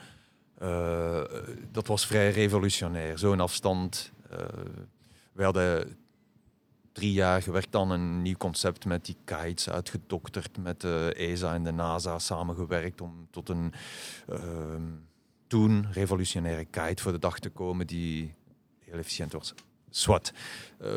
[0.59, 1.23] eh,
[1.73, 3.19] dat was vrij revolutionair.
[3.19, 4.13] Zo'n afstand.
[4.31, 4.39] eh
[5.33, 5.97] we hadden
[6.93, 11.65] drie jaar gewerkt aan een nieuw concept met die kites uitgedokterd, met de ESA en
[11.65, 13.73] de NASA samengewerkt om tot een
[14.29, 14.83] ehm,
[15.47, 18.35] toen revolutionaire kite voor de dag te komen die
[18.79, 19.55] heel efficiënt was.
[19.91, 20.33] Swat.
[20.79, 20.97] Eh,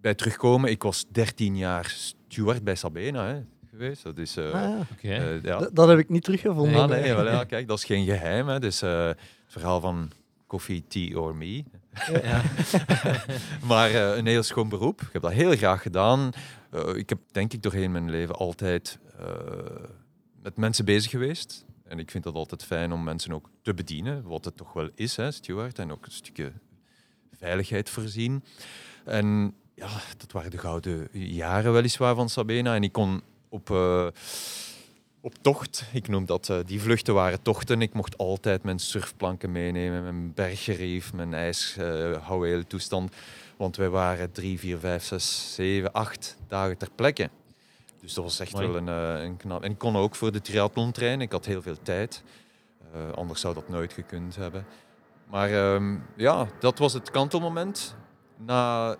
[0.00, 1.96] bij terugkomen, ik was 13 jaar
[2.36, 4.02] steward bij Sabena hè, geweest.
[4.02, 4.36] Dat is...
[4.36, 5.18] eh, ah, ja.
[5.18, 5.68] Eh, ja.
[5.72, 6.82] Dat heb ik niet teruggevonden.
[6.82, 8.48] Ah, nee, wel, ja, kijk, dat is geen geheim.
[8.48, 8.58] Hè.
[8.58, 10.10] Dus, eh, het verhaal van
[10.46, 11.64] coffee, tea or me.
[12.22, 12.42] Ja.
[13.70, 15.00] maar eh, een heel schoon beroep.
[15.00, 16.30] Ik heb dat heel graag gedaan.
[16.70, 19.26] Eh, ik heb denk ik doorheen mijn leven altijd eh,
[20.42, 21.64] met mensen bezig geweest.
[21.84, 24.88] En ik vind dat altijd fijn om mensen ook te bedienen, wat het toch wel
[24.94, 25.78] is, hè, steward.
[25.78, 26.52] En ook een stukje
[27.32, 28.44] veiligheid voorzien.
[29.04, 32.74] En ja, dat waren de gouden jaren weliswaar van Sabena.
[32.74, 34.06] En ik kon op, eh,
[35.20, 37.82] op tocht, ik noem dat, eh, die vluchten waren tochten.
[37.82, 43.14] Ik mocht altijd mijn surfplanken meenemen, mijn berggerief, mijn ijshouweel toestand.
[43.56, 47.30] Want wij waren drie, vier, vijf, zes, zeven, acht dagen ter plekke.
[48.00, 48.66] Dus dat was echt Mooi.
[48.66, 49.62] wel een, eh, een knap.
[49.62, 51.20] En ik kon ook voor de triathlon trainen.
[51.20, 52.22] Ik had heel veel tijd.
[52.92, 54.66] Eh, anders zou dat nooit gekund hebben.
[55.30, 57.96] Maar ehm, ja, dat was het kantelmoment.
[58.36, 58.96] Na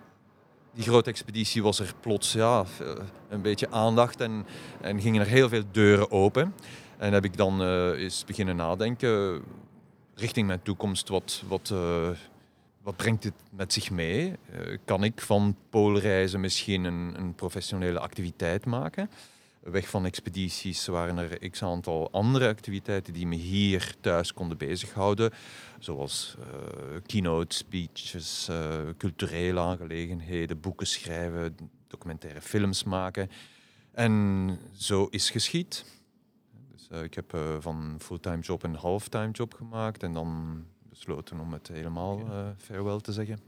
[0.77, 2.87] die grote expeditie was er plots ja, eh,
[3.29, 4.45] een beetje aandacht en,
[4.81, 6.53] en gingen er heel veel deuren open.
[6.97, 9.43] En heb ik dan eh, eens beginnen nadenken
[10.15, 11.07] richting mijn toekomst.
[11.07, 12.09] Wat, wat, eh,
[12.81, 14.33] wat brengt dit met zich mee?
[14.85, 19.09] Kan ik van poolreizen misschien een, een professionele activiteit maken?
[19.71, 25.31] Weg van expedities waren er x aantal andere activiteiten die me hier thuis konden bezighouden.
[25.79, 31.55] Zoals eh, keynote speeches, eh, culturele aangelegenheden, boeken schrijven,
[31.87, 33.29] documentaire films maken.
[33.91, 35.85] En zo is geschied.
[36.73, 41.39] Dus, eh, ik heb eh, van fulltime job een halftime job gemaakt en dan besloten
[41.39, 43.39] om het helemaal eh farewell te zeggen.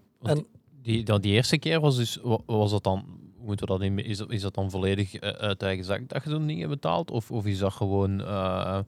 [0.82, 4.00] Die, dat, die eerste keer was dus, wa- was dat dan, moeten we dat in,
[4.06, 7.12] is, dat- is dat dan volledig eh, uit eigen zak dat je zo'n dingen betaalt?
[7.12, 8.80] Of, of is dat gewoon, eh,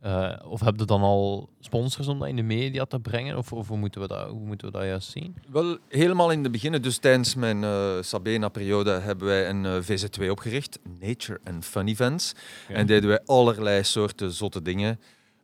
[0.00, 3.36] eh, of heb je dan al sponsors om dat in de media te brengen?
[3.36, 5.36] Of, of hoe, moeten we dat, hoe moeten we dat juist zien?
[5.52, 7.64] Wel, helemaal in het begin, dus tijdens mijn
[8.04, 12.32] Sabena-periode, hebben wij een eh, VZ2 opgericht, Nature and Fun Events.
[12.68, 15.00] En deden wij allerlei soorten zotte dingen.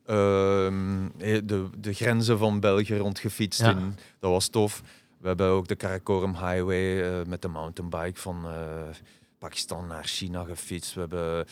[0.07, 3.71] Ehm, eh, de, de grenzen van België rondgefietst, Ja.
[3.71, 4.83] in, dat was tof.
[5.25, 8.53] We hebben ook de Karakorum Highway eh, met de mountainbike van eh,
[9.39, 10.95] Pakistan naar China gefietst.
[10.95, 11.47] We hebben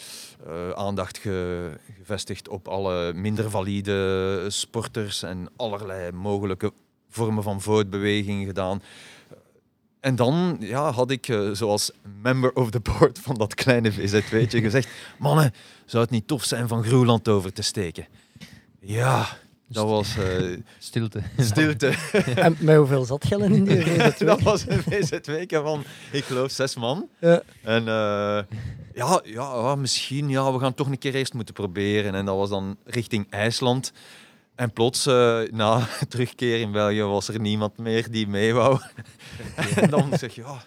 [0.46, 6.72] eh, aandacht ge- gevestigd op alle minder valide sporters en allerlei mogelijke
[7.08, 8.82] vormen van voortbeweging gedaan.
[10.00, 11.90] En dan ja, had ik, zoals
[12.22, 15.52] member of the board van dat kleine VZW'tje, gezegd: Mannen,
[15.84, 18.06] zou het niet tof zijn van Groenland over te steken?
[18.80, 19.26] Ja,
[19.72, 21.22] dat was eh, Stilte.
[21.38, 21.92] stilte.
[22.34, 24.26] En met hoeveel zat je in die reden?
[24.26, 27.08] dat was een VZW van, ik geloof, zes man.
[27.20, 27.42] Ja.
[27.62, 28.42] En eh,
[28.94, 32.14] ja, ja, misschien, ja, we gaan toch een keer eerst moeten proberen.
[32.14, 33.92] En dat was dan richting IJsland.
[34.54, 38.80] En plots, eh, na terugkeer in België, was er niemand meer die mee wou.
[39.76, 40.62] en dan zeg je, ja,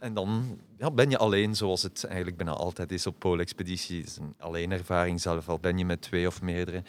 [0.00, 3.98] En dan ja, ben je alleen, zoals het eigenlijk bijna altijd is op poolexpeditie.
[3.98, 6.82] Het is een alleen ervaring zelf, al ben je met twee of meerdere.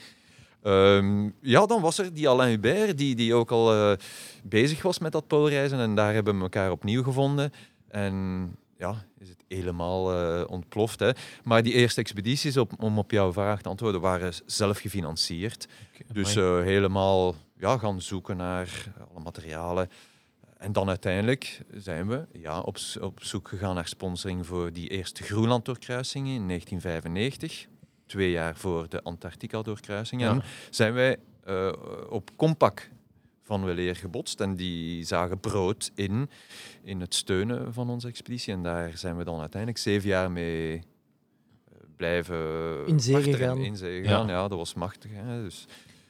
[0.63, 3.97] Ehm, ja, dan was er die Alain Hubert, die, die ook al eh,
[4.43, 5.79] bezig was met dat poolreizen.
[5.79, 7.51] En daar hebben we elkaar opnieuw gevonden.
[7.87, 10.99] En ja, is het helemaal eh, ontploft.
[10.99, 11.11] Hè.
[11.43, 15.67] Maar die eerste expedities, op, om op jouw vraag te antwoorden, waren zelf gefinancierd.
[16.11, 19.89] Dus eh, helemaal ja, gaan zoeken naar alle materialen.
[20.57, 25.23] En dan uiteindelijk zijn we ja, op, op zoek gegaan naar sponsoring voor die eerste
[25.23, 27.67] Groenland-doorkruising in 1995.
[28.13, 30.21] Twee jaar voor de Antarctica-doorkruising.
[30.21, 30.29] Ja.
[30.29, 31.71] En zijn wij eh,
[32.09, 32.89] op Compac
[33.41, 34.39] van Weleer gebotst.
[34.41, 36.29] En die zagen brood in,
[36.83, 38.53] in het steunen van onze expeditie.
[38.53, 40.81] En daar zijn we dan uiteindelijk zeven jaar mee eh,
[41.95, 42.37] blijven
[42.87, 43.39] In zee wachteren.
[43.39, 43.57] gegaan.
[43.57, 44.33] In zee gegaan, Ja.
[44.33, 44.47] ja.
[44.47, 45.11] dat was machtig.
[45.13, 45.43] Hè.
[45.43, 45.65] Dus,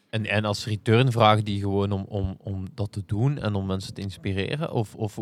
[0.09, 3.65] En, en als return vragen die gewoon om, om, om dat te doen en om
[3.65, 4.71] mensen te inspireren?
[4.71, 5.19] Of, of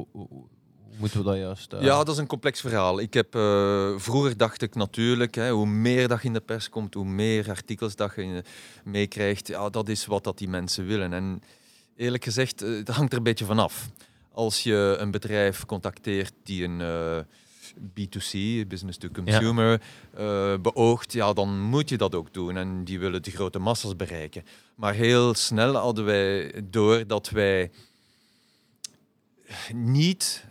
[0.98, 1.74] moeten we dat juist...
[1.74, 3.00] eh, Ja, dat is een complex verhaal.
[3.00, 6.70] Ik heb, eh, vroeger dacht ik natuurlijk, hè, hoe meer dat je in de pers
[6.70, 8.52] komt, hoe meer artikels dat je eh,
[8.84, 11.14] meekrijgt, ja, dat is wat dat die mensen willen.
[11.14, 11.42] En
[11.96, 13.90] eerlijk gezegd, het hangt er een beetje vanaf.
[14.32, 17.18] Als je een bedrijf contacteert die een eh,
[18.00, 19.82] B2C, business to consumer,
[20.62, 22.58] beoogt, ja, dan moet je dat ook doen.
[22.58, 24.44] En die willen de grote massa's bereiken.
[24.76, 27.72] Maar heel snel hadden wij door dat wij
[29.74, 30.46] niet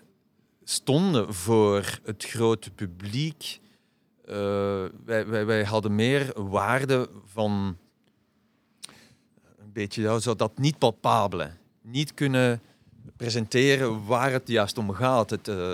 [0.71, 3.61] stonden voor het grote publiek.
[4.25, 7.77] Eh, wij, wij, wij hadden meer waarde van
[9.59, 11.51] een beetje zo dat niet palpabele.
[11.83, 12.61] Niet kunnen
[13.17, 15.31] presenteren waar het juist om gaat.
[15.31, 15.73] Het, eh,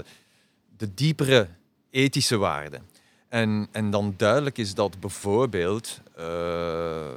[0.77, 1.49] de diepere
[1.91, 2.81] ethische waarde.
[3.29, 7.13] En, en dan duidelijk is dat bijvoorbeeld eh,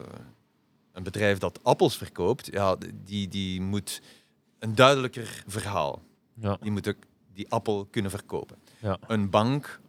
[0.93, 4.01] een bedrijf dat appels verkoopt, ja, die, die moet
[4.59, 6.01] een duidelijker verhaal.
[6.33, 6.57] Ja.
[6.61, 7.07] Die moet ook
[7.39, 8.57] die appel kunnen verkopen.
[8.79, 8.97] Ja.
[9.07, 9.79] Een bank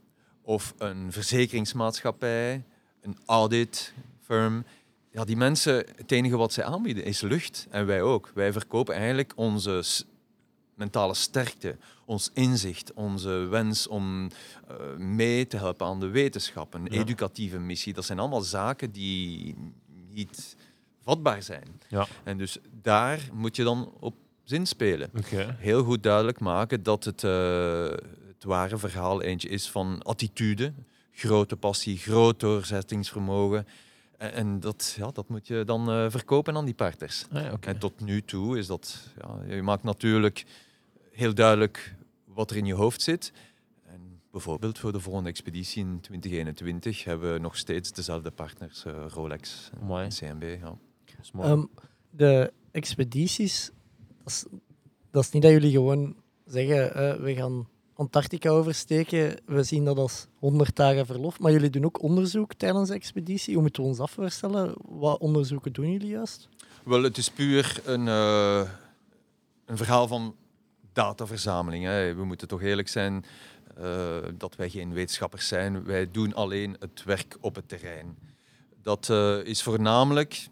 [0.42, 2.64] of een verzekeringsmaatschappij,
[3.00, 4.64] een auditfirm.
[5.12, 7.66] Ja, die mensen, het enige wat zij aanbieden is lucht.
[7.70, 8.30] En wij ook.
[8.34, 9.82] Wij verkopen eigenlijk onze
[10.74, 14.28] mentale sterkte, ons inzicht, onze wens om
[14.68, 17.00] eh, mee te helpen aan de wetenschap, een Ja.
[17.00, 17.92] educatieve missie.
[17.92, 19.54] Dat zijn allemaal zaken die
[20.10, 20.56] niet
[21.02, 21.80] vatbaar zijn.
[21.88, 22.06] Ja.
[22.24, 24.14] En dus daar moet je dan op
[24.50, 25.10] zinspelen
[25.58, 27.90] heel goed duidelijk maken dat het, eh,
[28.34, 30.72] het ware verhaal eentje is van attitude,
[31.12, 33.66] grote passie, groot doorzettingsvermogen.
[34.18, 37.26] En, en dat, ja, dat moet je dan eh, verkopen aan die partners.
[37.32, 37.56] Ah, ja.
[37.60, 40.44] En tot nu toe is dat, ja, je maakt natuurlijk
[41.12, 43.32] heel duidelijk wat er in je hoofd zit.
[43.86, 49.04] En bijvoorbeeld voor de volgende expeditie in 2021 hebben we nog steeds dezelfde partners, eh,
[49.08, 50.42] Rolex en CMB.
[50.60, 50.76] Ja.
[51.04, 51.48] Dat is mooi.
[51.48, 51.64] Ehm,
[52.10, 53.70] de expedities,
[55.10, 56.14] dat is niet dat jullie gewoon
[56.44, 61.84] zeggen, we gaan Antarctica oversteken, we zien dat als 100 dagen verlof, maar jullie doen
[61.84, 63.52] ook onderzoek tijdens de expeditie.
[63.52, 64.74] Hoe moeten we ons dat voorstellen?
[64.88, 66.48] Wat onderzoeken doen jullie juist?
[66.84, 68.68] Wel, het is puur een, eh,
[69.66, 70.34] een verhaal van
[70.92, 71.84] dataverzameling.
[72.16, 73.24] We moeten toch eerlijk zijn
[73.76, 75.84] eh, dat wij geen wetenschappers zijn.
[75.84, 78.18] Wij doen alleen het werk op het terrein.
[78.82, 80.48] Dat eh, is voornamelijk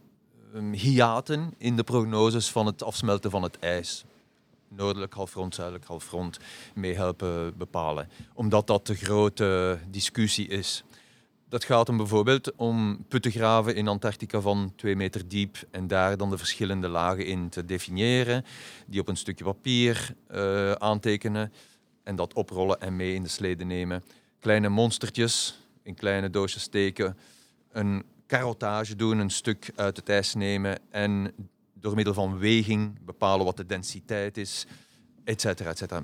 [0.55, 4.05] um, hiaten in de prognoses van het afsmelten van het ijs.
[4.69, 6.39] Noordelijk halfrond, zuidelijk halfrond
[6.75, 8.09] mee helpen bepalen.
[8.35, 10.85] Omdat dat de grote discussie is.
[11.49, 16.17] Dat gaat hem bijvoorbeeld om putten graven in Antarctica van twee meter diep en daar
[16.17, 18.45] dan de verschillende lagen in te definiëren,
[18.87, 21.53] die op een stukje papier eh, aantekenen
[22.03, 24.05] en dat oprollen en mee in de slede nemen.
[24.41, 27.17] Kleine monstertjes in kleine doosjes steken,
[27.73, 31.33] een carottage doen, een stuk uit het ijs nemen en
[31.75, 34.67] door middel van weging bepalen wat de densiteit is,
[35.25, 36.03] et cetera, et cetera.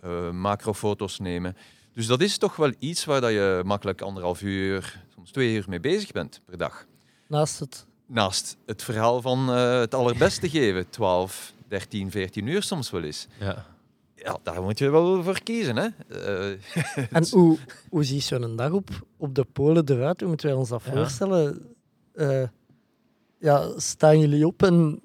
[0.00, 1.56] Eh, macrofoto's nemen.
[1.92, 5.64] Dus dat is toch wel iets waar dat je makkelijk anderhalf uur, soms twee uur
[5.68, 6.86] mee bezig bent per dag.
[7.26, 12.90] Naast het Naast het verhaal van eh, het allerbeste geven, 12, 13, 14 uur soms
[12.90, 13.26] wel eens.
[13.38, 13.66] ja.
[14.22, 15.76] Ja, daar moet je wel voor kiezen.
[15.76, 15.88] Hè?
[16.08, 16.58] Eh,
[17.16, 20.20] En hoe, hoe ziet zo'n dag op, op de Polen eruit?
[20.20, 20.92] Hoe moeten wij ons dat Ja.
[20.92, 21.62] voorstellen?
[22.14, 22.42] Eh,
[23.38, 25.00] ja, staan jullie op en...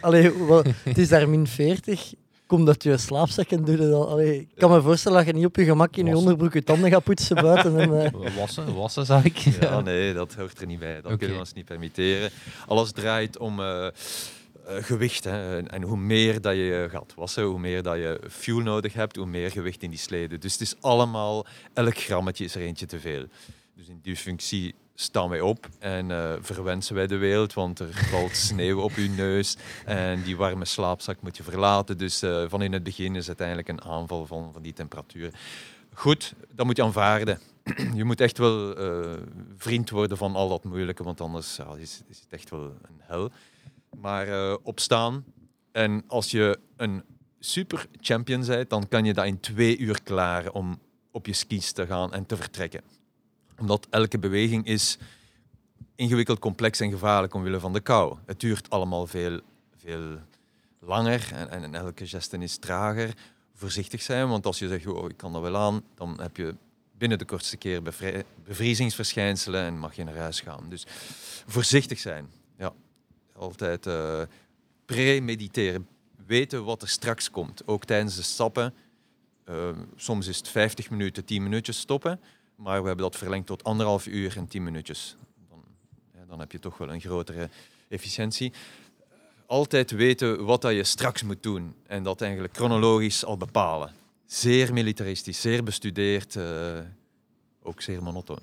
[0.00, 2.12] Allee, wat, het is daar min 40.
[2.46, 4.08] Kom dat je een slaapzak en doe je dat.
[4.08, 6.62] Allee, ik kan me voorstellen dat je niet op je gemak in je onderbroek je
[6.62, 7.78] tanden gaat poetsen buiten.
[7.80, 9.36] En, eh, Wassen, wassen zag ik.
[9.36, 11.00] ja, nee, dat hoort er niet bij.
[11.00, 12.30] Dat kunnen we ons niet permitteren.
[12.66, 13.60] Alles draait om
[14.66, 15.24] gewicht.
[15.24, 15.62] Hè.
[15.62, 19.26] En, hoe meer dat je gaat wassen, hoe meer dat je fuel nodig hebt, hoe
[19.26, 20.40] meer gewicht in die sleden.
[20.40, 23.26] Dus het is allemaal, elk grammetje is er eentje te veel.
[23.74, 27.92] Dus in die functie staan wij op en eh, verwensen wij de wereld, want er
[27.92, 31.98] valt sneeuw op uw neus en die warme slaapzak moet je verlaten.
[31.98, 35.30] Dus eh, van in het begin is het eigenlijk een aanval van, van die temperatuur.
[35.92, 37.40] Goed, dat moet je aanvaarden.
[37.94, 39.12] je moet echt wel eh,
[39.56, 43.30] vriend worden van al dat moeilijke, want anders is, is het echt wel een hel.
[43.90, 45.24] Maar eh, opstaan
[45.72, 47.02] en als je een
[47.38, 50.78] super champion bent, dan kan je dat in twee uur klaren om
[51.10, 52.80] op je skis te gaan en te vertrekken.
[53.58, 54.98] Omdat elke beweging is
[55.94, 58.16] ingewikkeld, complex en gevaarlijk omwille van de kou.
[58.26, 59.40] Het duurt allemaal veel,
[59.76, 60.18] veel
[60.80, 63.14] langer en, en elke geste is trager.
[63.54, 66.54] Voorzichtig zijn, want als je zegt, oh, ik kan dat wel aan, dan heb je
[66.98, 67.82] binnen de kortste keer
[68.44, 70.68] bevriezingsverschijnselen en mag je naar huis gaan.
[70.68, 70.86] Dus
[71.46, 72.28] voorzichtig zijn.
[73.36, 74.22] Altijd eh,
[74.84, 75.88] premediteren.
[76.26, 77.62] Weten wat er straks komt.
[77.66, 78.74] Ook tijdens de stappen.
[79.44, 82.20] Eh, soms is het 50 minuten, 10 minuutjes stoppen.
[82.56, 85.16] Maar we hebben dat verlengd tot anderhalf uur en 10 minuutjes.
[85.48, 85.62] Dan,
[86.14, 87.48] ja, dan heb je toch wel een grotere
[87.88, 88.52] efficiëntie.
[89.46, 91.74] Altijd weten wat dat je straks moet doen.
[91.86, 93.92] En dat eigenlijk chronologisch al bepalen.
[94.24, 96.36] Zeer militaristisch, zeer bestudeerd.
[96.36, 96.78] eh,
[97.62, 98.40] ook zeer monotoon.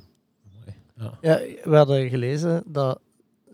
[0.96, 1.18] Ja.
[1.22, 3.00] Ja, we hadden gelezen dat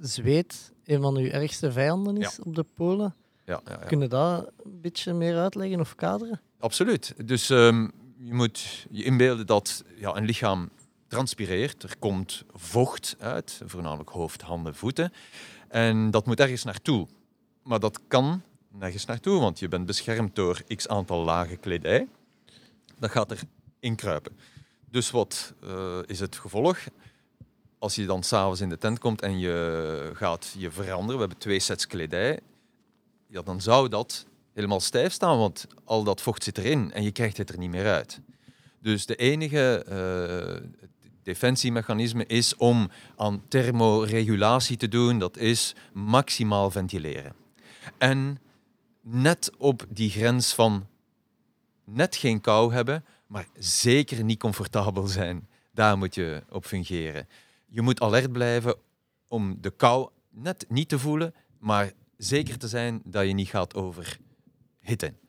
[0.01, 3.15] zweet een van uw ergste vijanden is op de Polen.
[3.45, 3.85] Ja, ja, ja.
[3.85, 6.41] Kun je dat een beetje meer uitleggen of kaderen?
[6.59, 7.13] Absoluut.
[7.25, 10.69] Dus ehm, je moet je inbeelden dat ja, een lichaam
[11.07, 11.83] transpireert.
[11.83, 15.13] Er komt vocht uit, voornamelijk hoofd, handen, voeten.
[15.67, 17.07] En dat moet ergens naartoe.
[17.63, 22.07] Maar dat kan nergens naartoe, want je bent beschermd door x aantal lagen kledij.
[22.99, 23.39] Dat gaat er
[23.79, 24.37] inkruipen.
[24.91, 26.77] Dus wat eh, is het gevolg?
[27.79, 31.37] Als je dan s'avonds in de tent komt en je gaat je veranderen, we hebben
[31.37, 32.39] twee sets kledij,
[33.27, 37.11] ja, dan zou dat helemaal stijf staan, want al dat vocht zit erin en je
[37.11, 38.19] krijgt het er niet meer uit.
[38.81, 40.69] Dus de enige eh,
[41.23, 47.33] defensiemechanisme is om aan thermoregulatie te doen, dat is maximaal ventileren.
[47.97, 48.39] En
[49.01, 50.87] net op die grens van
[51.85, 55.47] net geen kou hebben, maar zeker niet comfortabel zijn.
[55.73, 57.27] Daar moet je op fungeren.
[57.69, 58.75] Je moet alert blijven
[59.27, 63.75] om de kou net niet te voelen, maar zeker te zijn dat je niet gaat
[63.75, 65.19] overhitten.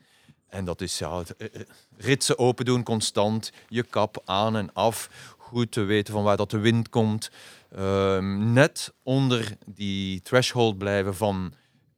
[0.49, 1.61] En dat is ja, eh, eh,
[1.97, 6.51] ritsen open doen constant, je kap aan en af, goed te weten van waar dat
[6.51, 7.31] de wind komt.
[7.71, 11.55] Ehm, net onder die threshold blijven van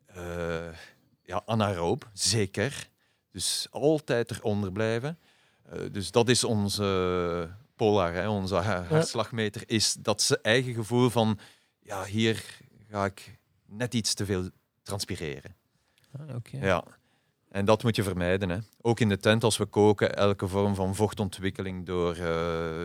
[0.07, 0.73] eh,
[1.23, 1.43] ja,
[2.13, 2.89] zeker.
[3.31, 5.19] Dus altijd eronder blijven.
[5.93, 7.51] Dus dat is onze
[7.83, 11.39] polar, hè, onze ha- hartslagmeter, is dat ze eigen gevoel van
[11.81, 14.49] ja, hier ga ik net iets te veel
[14.83, 15.57] transpireren.
[16.19, 16.57] Ah, oké.
[16.57, 16.85] Ja.
[17.49, 18.49] En dat moet je vermijden.
[18.49, 18.59] Hè.
[18.81, 22.83] Ook in de tent als we koken, elke vorm van vochtontwikkeling door eh,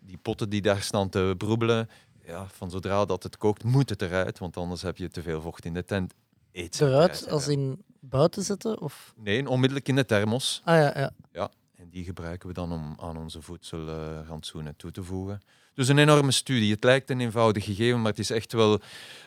[0.00, 1.88] die potten die daar staan te broebelen.
[2.24, 5.40] Ja, van zodra dat het kookt, moet het eruit, want anders heb je te veel
[5.40, 6.14] vocht in de tent.
[6.52, 8.80] Eet ze Eruit als in buiten zetten?
[8.80, 9.14] Of...
[9.16, 10.60] Nee, onmiddellijk in de thermos.
[10.64, 11.10] Ah ja, ja.
[11.32, 11.50] Ja,
[11.88, 15.40] en die gebruiken we dan om aan onze voedselrantsoenen toe te voegen.
[15.74, 16.72] Dus een enorme studie.
[16.72, 18.80] Het lijkt een eenvoudig gegeven, maar het is echt wel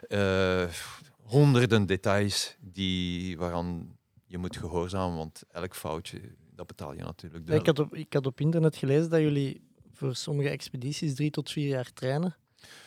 [0.08, 0.67] eh,
[1.24, 6.21] honderden details die, waaraan je moet gehoorzamen, want elk foutje,
[6.56, 7.47] dat betaal je natuurlijk.
[7.47, 11.32] Ja, ik, had op, ik had op internet gelezen dat jullie voor sommige expedities drie
[11.32, 12.36] tot vier jaar trainen.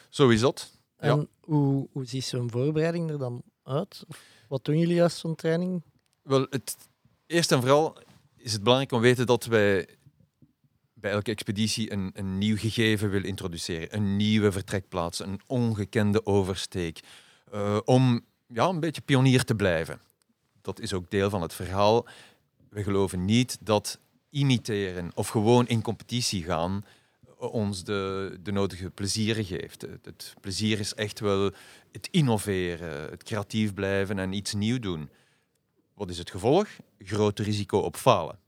[0.09, 0.79] Zo is dat.
[0.99, 1.09] Ja.
[1.09, 4.05] En hoe, hoe ziet zo'n voorbereiding er dan uit?
[4.09, 5.83] Of wat doen jullie juist zo'n training?
[6.23, 6.77] Wel, het,
[7.27, 7.99] eerst en vooral
[8.44, 9.88] is het belangrijk om te weten dat wij
[10.94, 13.94] bij elke expeditie een, een nieuw gegeven willen introduceren.
[13.94, 17.00] Een nieuwe vertrekplaats, een ongekende oversteek.
[17.50, 20.00] eh, om ja, een beetje pionier te blijven.
[20.62, 22.07] Dat is ook deel van het verhaal.
[22.70, 23.98] We geloven niet dat
[24.30, 26.85] imiteren of gewoon in competitie gaan
[27.38, 29.83] ons de, de nodige plezieren geeft.
[29.83, 31.50] Het, het plezier is echt wel
[31.92, 35.11] het innoveren, het creatief blijven en iets nieuw doen.
[35.94, 36.68] Wat is het gevolg?
[36.98, 38.38] Groot risico op falen.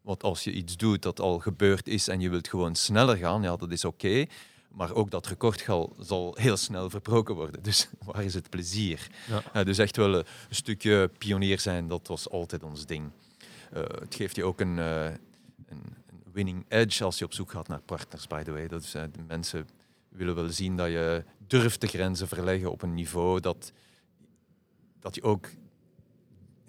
[0.00, 3.42] Want als je iets doet dat al gebeurd is en je wilt gewoon sneller gaan,
[3.42, 4.26] ja, dat is oké.
[4.70, 5.64] Maar ook dat record
[5.98, 7.62] zal, heel snel verbroken worden.
[7.62, 9.06] Dus waar is het plezier?
[9.52, 9.64] Ja.
[9.64, 13.10] Dus echt wel eh, een stukje pionier zijn, dat was altijd ons ding.
[13.72, 17.50] Eh, het geeft je ook een, eh, een, een winning edge als je op zoek
[17.50, 18.68] gaat naar partners, by the way.
[18.68, 19.68] Dat is, de mensen
[20.08, 23.72] willen wel zien dat je durft de grenzen verleggen op een niveau dat,
[25.00, 25.48] dat je ook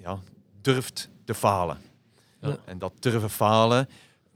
[0.08, 0.20] ja,
[0.62, 1.78] durft te falen.
[2.42, 2.58] Ja.
[2.66, 3.90] En dat durven falen,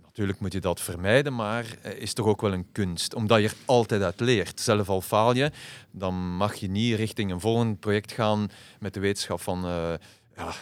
[0.04, 3.14] natuurlijk moet je dat vermijden, maar eh, is toch ook wel een kunst.
[3.14, 4.60] Omdat je er altijd uit leert.
[4.60, 5.52] Zelf al faal je,
[5.92, 8.50] dan mag je niet richting een volgend project gaan
[8.80, 9.66] met de wetenschap van...
[9.66, 9.94] eh,
[10.36, 10.54] ja,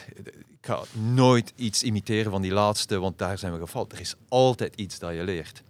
[0.47, 3.91] ik ga nooit iets imiteren van die laatste, want daar zijn we gefaald.
[3.91, 5.63] Er is altijd iets dat je leert.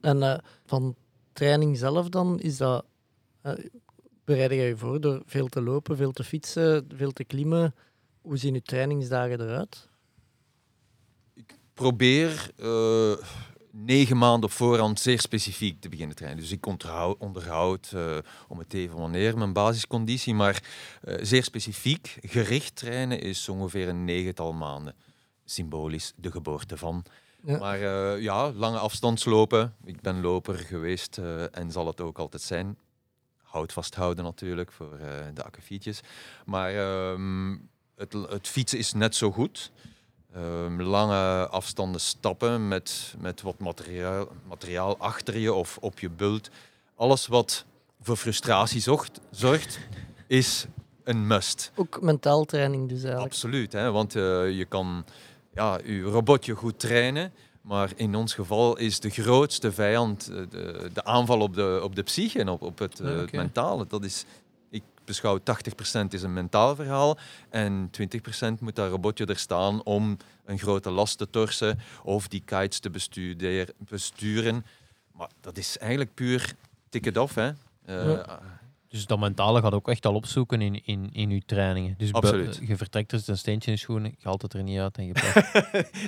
[0.00, 0.94] En eh, van
[1.32, 2.84] training zelf dan, is dat
[4.24, 7.74] bereid jij je voor door veel te lopen, veel te fietsen, veel te klimmen?
[8.26, 9.88] Hoe zien je trainingsdagen eruit?
[11.76, 13.26] probeer eh,
[13.70, 16.40] negen maanden op voorhand zeer specifiek te beginnen trainen.
[16.40, 17.94] Dus ik onderhoud, onderhoud
[18.48, 20.34] om het even wanneer, mijn basisconditie.
[20.34, 20.62] Maar
[21.02, 24.94] eh, zeer specifiek gericht trainen is ongeveer een negental maanden.
[25.44, 27.04] Symbolisch de geboorte van.
[27.42, 27.58] Ja.
[27.58, 29.74] Maar eh, ja, lange afstandslopen.
[29.84, 31.18] Ik ben loper geweest
[31.50, 32.78] en zal het ook altijd zijn.
[33.42, 34.98] Hout vasthouden natuurlijk voor
[35.34, 36.00] de akkefietjes.
[36.44, 37.56] Maar ehm,
[37.96, 39.70] het, het fietsen is net zo goed.
[40.34, 46.50] Ehm, lange afstanden stappen met, met wat materiaal, materiaal achter je of op je bult.
[46.94, 47.64] Alles wat
[48.00, 49.78] voor frustratie zorgt, zorgt
[50.26, 50.66] is
[51.04, 51.72] een must.
[51.74, 53.32] Ook mentaal training dus eigenlijk.
[53.32, 53.90] Absoluut, hè?
[53.90, 55.04] want eh, je kan
[55.54, 60.90] ja, je robotje goed trainen, maar in ons geval is de grootste vijand eh, de,
[60.92, 63.86] de aanval op de, op de psyche en op, op het, eh, Ja, het mentale.
[63.88, 64.24] Dat is,
[65.06, 65.42] beschouw 80%
[66.08, 67.18] is een mentaal verhaal
[67.50, 72.42] en 20% moet dat robotje er staan om een grote last te torsen of die
[72.44, 72.90] kites te
[73.78, 74.64] besturen.
[75.12, 76.54] Maar dat is eigenlijk puur
[76.88, 77.34] tik it off.
[77.34, 77.50] Hè?
[77.84, 78.20] Eh.
[78.88, 81.94] Dus dat mentale gaat ook echt al opzoeken in, in, in je trainingen.
[81.98, 82.60] Dus Absoluut.
[82.66, 85.06] je vertrekt er een steentje in je schoenen, je haalt het er niet uit en
[85.06, 85.12] je.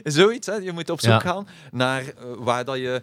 [0.10, 0.54] Zoiets, hè?
[0.54, 1.18] je moet op zoek Ja.
[1.20, 3.02] gaan naar eh, waar dat je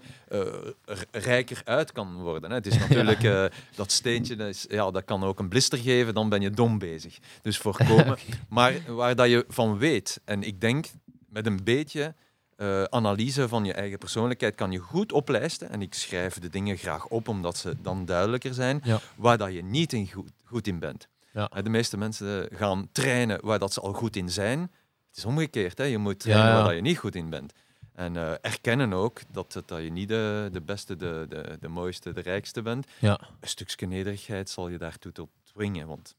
[0.86, 2.50] r- rijker uit kan worden.
[2.50, 2.56] Hè.
[2.56, 3.46] Het is natuurlijk eh,
[3.76, 6.78] dat steentje, dat, is, ja, dat kan ook een blister geven, dan ben je dom
[6.80, 7.18] bezig.
[7.42, 8.18] Dus voorkomen.
[8.50, 10.86] Maar waar dat je van weet, en ik denk
[11.30, 12.14] met een beetje
[12.56, 16.78] eh, analyse van je eigen persoonlijkheid kan je goed oplijsten, en ik schrijf de dingen
[16.78, 19.00] graag op omdat ze dan duidelijker zijn, Ja.
[19.16, 21.08] waar dat je niet in goed, goed in bent.
[21.34, 21.50] Ja.
[21.50, 24.60] Eh, De meeste mensen gaan trainen waar dat ze al goed in zijn.
[25.08, 25.84] Het is omgekeerd, hè?
[25.84, 27.54] je moet trainen Ja, waar dat je niet goed in bent.
[27.94, 32.14] En eh, erkennen ook dat, dat je niet de, de beste, de, de, de mooiste,
[32.14, 32.88] de rijkste bent.
[33.00, 33.20] Ja.
[33.40, 36.16] Een stukje nederigheid zal je daartoe tot dwingen, want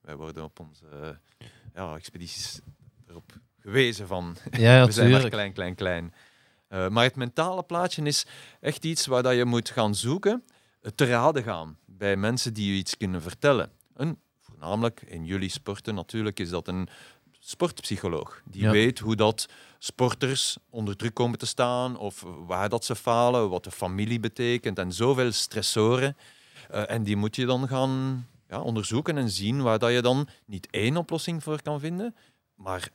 [0.00, 1.18] wij worden op onze
[1.74, 2.60] ja, expedities
[3.08, 3.32] erop
[3.66, 6.14] gewezen van Ja, we zijn maar klein, klein, klein.
[6.68, 8.26] Eh, maar het mentale plaatje is
[8.60, 10.42] echt iets waar dat je moet gaan zoeken,
[10.80, 13.70] eh, te raden gaan bij mensen die je iets kunnen vertellen.
[13.94, 16.88] Een, voornamelijk in jullie sporten natuurlijk is dat een
[17.40, 18.42] sportpsycholoog.
[18.44, 18.70] Die Ja.
[18.70, 19.46] weet hoe dat
[19.78, 24.78] sporters onder druk komen te staan of waar dat ze falen, wat de familie betekent
[24.78, 26.16] en zoveel stressoren.
[26.70, 30.28] Eh, en die moet je dan gaan ja, onderzoeken en zien waar dat je dan
[30.46, 32.14] niet één oplossing voor kan vinden,
[32.54, 32.88] maar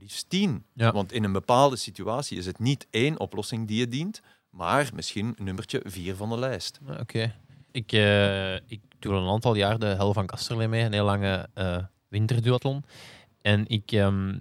[0.00, 0.64] liefst tien.
[0.72, 0.92] Ja.
[0.92, 4.20] Want in een bepaalde situatie is het niet één oplossing die je dient,
[4.50, 6.80] maar misschien nummertje vier van de lijst.
[6.86, 7.34] Ja, Oké.
[7.70, 11.04] Ik, eh, ik doe al een aantal jaar de Hel van Kasterlee mee, een heel
[11.04, 11.78] lange eh
[12.08, 12.84] winterduathlon.
[13.40, 14.38] En ik, ehm,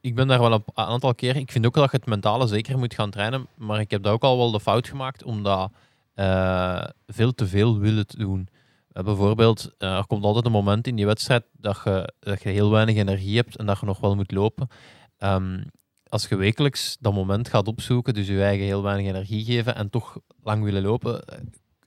[0.00, 1.36] ik ben daar wel een een aantal keer.
[1.36, 4.12] Ik vind ook dat je het mentale zeker moet gaan trainen, maar ik heb daar
[4.12, 5.70] ook al wel de fout gemaakt om dat
[6.14, 8.48] eh, veel te veel willen te doen.
[9.04, 12.96] Bijvoorbeeld, er komt altijd een moment in die wedstrijd dat je, dat je heel weinig
[12.96, 14.68] energie hebt en dat je nog wel moet lopen.
[15.18, 15.62] Ehm,
[16.08, 19.90] als je wekelijks dat moment gaat opzoeken, dus je eigen heel weinig energie geven en
[19.90, 21.24] toch lang willen lopen,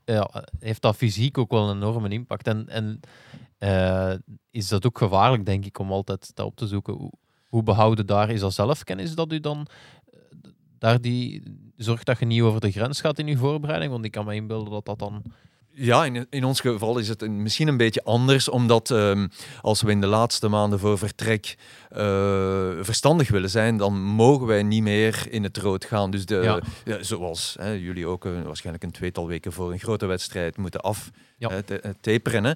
[0.06, 0.26] eh,
[0.60, 2.48] heeft dat fysiek ook wel een enorme impact.
[2.48, 3.00] En, en
[3.58, 4.14] eh,
[4.52, 6.94] is dat ook gevaarlijk, denk ik, om altijd dat op te zoeken.
[6.94, 7.12] Hoe,
[7.48, 8.30] hoe behouden daar?
[8.30, 9.68] Is dat zelfkennis dat u dan
[10.06, 10.20] eh,
[10.78, 11.44] daar die
[11.76, 13.92] zorgt dat je niet over de grens gaat in je voorbereiding?
[13.92, 15.24] Want ik kan me inbeelden dat dat dan...
[15.74, 19.28] Ja, in, in ons geval is het een- misschien een beetje anders, omdat ehm,
[19.62, 21.56] als we in de laatste maanden voor vertrek
[21.90, 26.12] eh, verstandig willen zijn, dan mogen wij niet meer in het rood gaan.
[26.12, 27.04] Dus de, Ja.
[27.04, 31.10] zoals hè, jullie ook eh, waarschijnlijk een tweetal weken voor een grote wedstrijd moeten af
[31.38, 31.50] Ja.
[31.50, 32.44] hè, te- eh, taperen.
[32.44, 32.54] Hè.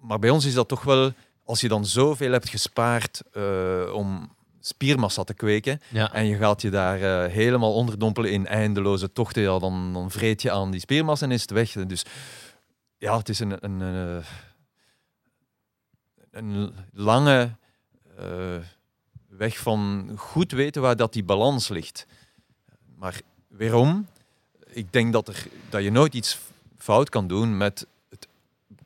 [0.00, 1.12] Maar bij ons is dat toch wel,
[1.44, 3.22] als je dan zoveel hebt gespaard
[3.92, 4.36] om
[4.68, 9.42] spiermassa te kweken, Ja, en je gaat je daar eh, helemaal onderdompelen in eindeloze tochten,
[9.42, 11.72] ja, dan, dan vreet je aan die spiermassa en is het weg.
[11.72, 12.04] Dus
[12.98, 14.26] ja, het is een, een, eh,
[16.30, 17.50] een lange
[18.16, 18.56] eh,
[19.28, 22.06] weg van goed weten waar dat die balans ligt.
[22.96, 24.06] Maar weerom?
[24.66, 26.38] Ik denk dat, er, dat je nooit iets
[26.78, 28.28] fout kan doen met het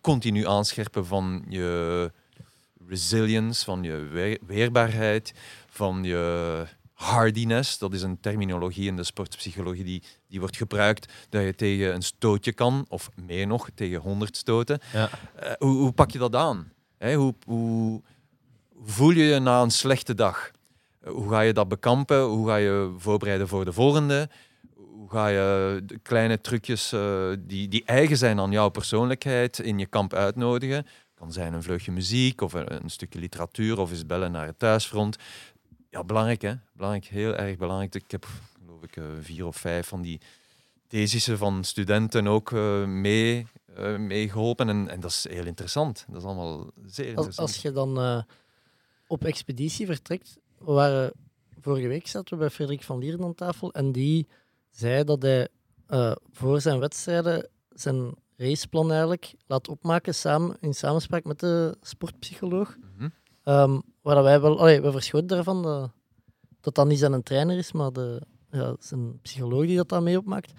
[0.00, 2.10] continu aanscherpen van je
[2.88, 5.32] resilience, van je we- weerbaarheid,
[5.72, 7.78] van je hardiness.
[7.78, 12.02] Dat is een terminologie in de sportpsychologie die, die wordt gebruikt dat je tegen een
[12.02, 14.78] stootje kan, of meer nog, tegen 100 stoten.
[14.92, 15.08] ja.
[15.36, 16.72] Eh, hoe, hoe pak je dat aan?
[16.98, 18.02] Hoe, hoe
[18.84, 20.50] voel je je na een slechte dag?
[21.00, 22.22] Eh, hoe ga je dat bekampen?
[22.22, 24.28] Hoe ga je voorbereiden voor de volgende?
[24.74, 29.78] Hoe ga je de kleine trucjes eh, die, die eigen zijn aan jouw persoonlijkheid in
[29.78, 30.86] je kamp uitnodigen?
[31.22, 34.58] kan zijn een vleugje muziek of een, een stukje literatuur of eens bellen naar het
[34.58, 35.16] thuisfront.
[35.92, 36.54] Ja, belangrijk hè?
[36.72, 37.94] Belangrijk, heel erg belangrijk.
[37.94, 38.26] Ik heb
[38.58, 40.20] geloof ik eh, vier of vijf van die
[40.86, 44.68] thesissen van studenten ook eh, mee, eh, meegeholpen.
[44.68, 46.04] En, en dat is heel interessant.
[46.08, 47.48] Dat is allemaal zeer interessant.
[47.48, 48.24] als je dan
[49.06, 51.12] op expeditie vertrekt, we waren,
[51.60, 54.28] vorige week zaten we bij Frederik van Lieren aan tafel en die
[54.70, 55.48] zei dat hij
[56.32, 62.76] voor zijn wedstrijden zijn raceplan eigenlijk laat opmaken samen, in samenspraak met de sportpsycholoog.
[62.96, 63.08] Mhm.
[63.42, 65.90] Ehm, waar wij wel, allee, we verschoten daarvan dat,
[66.60, 70.18] dat dat niet zijn trainer is, maar de, ja, zijn psycholoog die dat dan mee
[70.18, 70.52] opmaakt.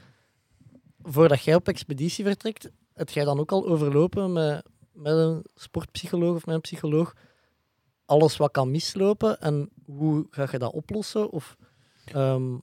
[1.02, 6.36] Voordat jij op expeditie vertrekt, heb jij dan ook al overlopen met, met een sportpsycholoog
[6.36, 7.14] of met een psycholoog
[8.06, 11.30] alles wat kan mislopen en hoe ga je dat oplossen?
[11.30, 11.56] Of
[12.06, 12.58] ehm,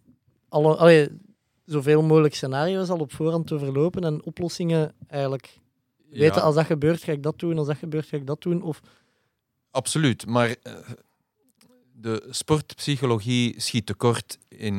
[0.49, 1.09] alle, allee,
[1.65, 5.59] zoveel mogelijk scenario's al op voorhand overlopen en oplossingen eigenlijk
[6.11, 6.41] weten Ja.
[6.41, 8.63] als dat gebeurt ga ik dat doen, als dat gebeurt ga ik dat doen.
[8.63, 8.81] Of
[9.71, 10.73] Absoluut, maar eh,
[11.93, 14.75] de sportpsychologie schiet tekort in,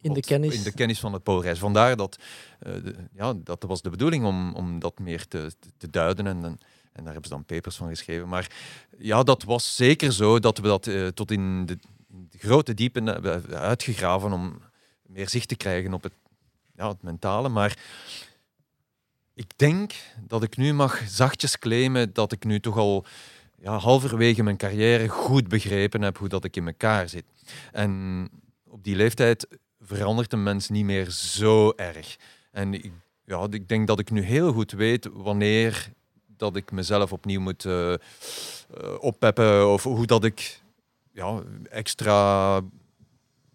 [0.00, 0.54] In de kennis.
[0.54, 1.58] in de kennis van het poolreis.
[1.58, 2.18] Vandaar dat,
[2.58, 6.44] eh, de, ja, dat was de bedoeling om, om dat meer te, te duiden en,
[6.44, 6.58] en,
[6.92, 8.28] daar hebben ze dan papers van geschreven.
[8.28, 8.50] Maar
[8.98, 13.06] ja, dat was zeker zo dat we dat eh, tot in de, de grote diepen
[13.06, 14.60] hebben uitgegraven om
[15.02, 16.12] meer zicht te krijgen op het,
[16.76, 17.48] ja, het mentale.
[17.48, 17.78] Maar
[19.34, 23.04] ik denk dat ik nu mag zachtjes claimen dat ik nu toch al
[23.64, 27.24] ja, halverwege mijn carrière goed begrepen heb hoe dat ik in elkaar zit.
[27.72, 28.28] En
[28.68, 29.46] op die leeftijd
[29.80, 32.16] verandert een mens niet meer zo erg.
[32.50, 32.92] En ik,
[33.24, 35.92] ja, ik denk dat ik nu heel goed weet wanneer
[36.36, 37.98] dat ik mezelf opnieuw moet eh, eh,
[39.00, 40.60] oppeppen of hoe dat ik
[41.12, 42.60] ja, extra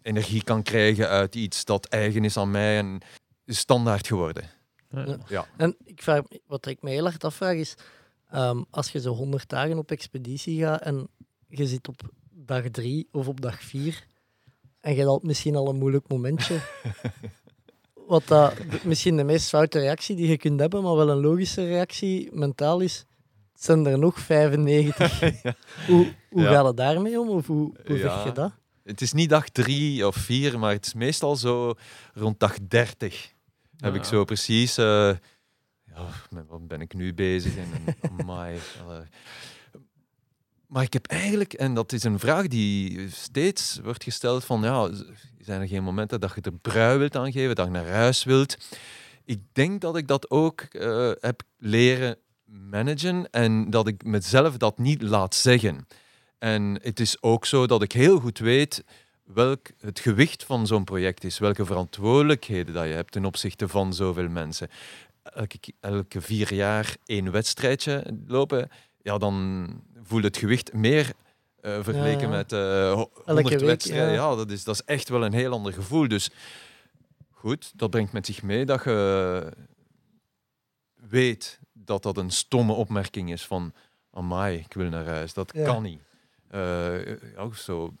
[0.02, 3.00] energie kan krijgen uit iets dat eigen is aan mij en
[3.44, 4.50] is standaard geworden.
[4.90, 5.18] Ja.
[5.28, 5.46] Ja.
[5.56, 7.76] En ik vraag, wat ik me heel hard afvraag is,
[8.32, 11.08] ehm, als je zo 100 dagen op expeditie gaat en
[11.48, 12.00] je zit op
[12.30, 14.06] dag drie of op dag vier
[14.80, 16.60] en je had misschien al een moeilijk momentje,
[18.06, 18.54] wat dat
[18.84, 22.80] misschien de meest foute reactie die je kunt hebben, maar wel een logische reactie mentaal
[22.80, 23.04] is,
[23.52, 25.20] het zijn er nog 95.
[25.86, 26.50] Hoe, hoe Ja.
[26.52, 27.28] gaat het daarmee om?
[27.28, 28.24] Of hoe, hoe Ja.
[28.24, 28.52] je dat?
[28.82, 31.74] Het is niet dag drie of vier, maar het is meestal zo
[32.14, 33.32] rond dag dertig.
[33.76, 34.76] Heb ik zo precies...
[34.78, 35.10] eh,
[35.94, 37.56] ja, met wat ben ik nu bezig?
[37.56, 38.58] En, en amai,
[40.70, 44.90] maar ik heb eigenlijk, en dat is een vraag die steeds wordt gesteld van, ja,
[45.38, 48.24] zijn er geen momenten dat je er brui wilt aan geven, dat je naar huis
[48.24, 48.56] wilt?
[49.24, 54.78] Ik denk dat ik dat ook eh, heb leren managen en dat ik mezelf dat
[54.78, 55.86] niet laat zeggen.
[56.38, 58.84] En het is ook zo dat ik heel goed weet
[59.24, 63.94] welk het gewicht van zo'n project is, welke verantwoordelijkheden dat je hebt ten opzichte van
[63.94, 64.68] zoveel mensen.
[65.34, 68.68] Elke, elke vier jaar één wedstrijdje lopen,
[69.02, 69.66] ja, dan
[70.02, 71.12] voelt het gewicht meer
[71.60, 72.36] eh, vergeleken Ja, ja.
[72.36, 74.08] met eh, ho- 100 week, wedstrijden.
[74.08, 74.30] ja.
[74.30, 76.08] Ja, dat, is, dat is echt wel een heel ander gevoel.
[76.08, 76.30] Dus
[77.30, 79.52] goed, dat brengt met zich mee dat je
[80.94, 83.72] weet dat dat een stomme opmerking is van
[84.10, 85.34] amai, ik wil naar huis.
[85.34, 86.00] Dat kan niet.
[86.48, 87.94] Eh, ja, zo.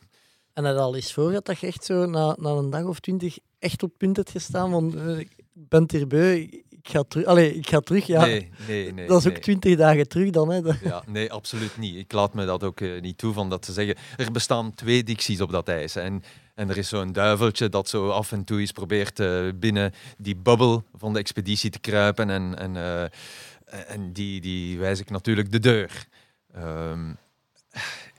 [0.52, 3.38] En het al eens voor dat je echt zo na, na een dag of twintig
[3.58, 6.48] echt op punt hebt gestaan van eh, ik ben het hier beu,
[6.82, 7.26] ik ga terug.
[7.26, 8.24] Allee, ik ga terug, ja.
[8.24, 9.06] Nee, nee, nee.
[9.06, 9.42] dat is ook nee.
[9.42, 10.50] twintig dagen terug dan.
[10.50, 10.60] Hè.
[10.82, 11.96] Ja, nee, absoluut niet.
[11.96, 13.96] Ik laat me dat ook eh, niet toe van dat te zeggen.
[14.16, 15.96] Er bestaan twee dicties op dat ijs.
[15.96, 16.22] En,
[16.54, 20.36] en er is zo'n duiveltje dat zo af en toe eens probeert eh, binnen die
[20.36, 22.30] bubbel van de expeditie te kruipen.
[22.30, 26.06] En, en, eh, en die, die wijs ik natuurlijk de deur.
[26.54, 27.14] Ehm,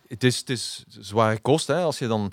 [0.07, 2.31] het, is, het is zware kost, hè, als je dan...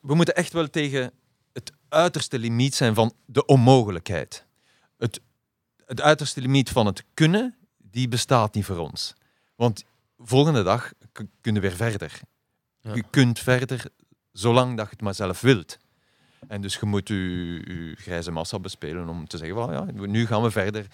[0.00, 1.12] we moeten echt wel tegen
[1.52, 4.43] het uiterste limiet zijn van de onmogelijkheid.
[5.04, 5.20] Het,
[5.86, 9.14] het uiterste limiet van het kunnen, die bestaat niet voor ons.
[9.56, 9.84] Want
[10.18, 10.92] volgende dag
[11.40, 12.20] kunnen we weer verder.
[12.80, 12.94] Ja.
[12.94, 13.84] Je kunt verder
[14.32, 15.78] zolang dat je het maar zelf wilt.
[16.48, 17.14] En dus je moet je,
[17.66, 20.86] je grijze massa bespelen om te zeggen, well, ja, nu gaan we verder.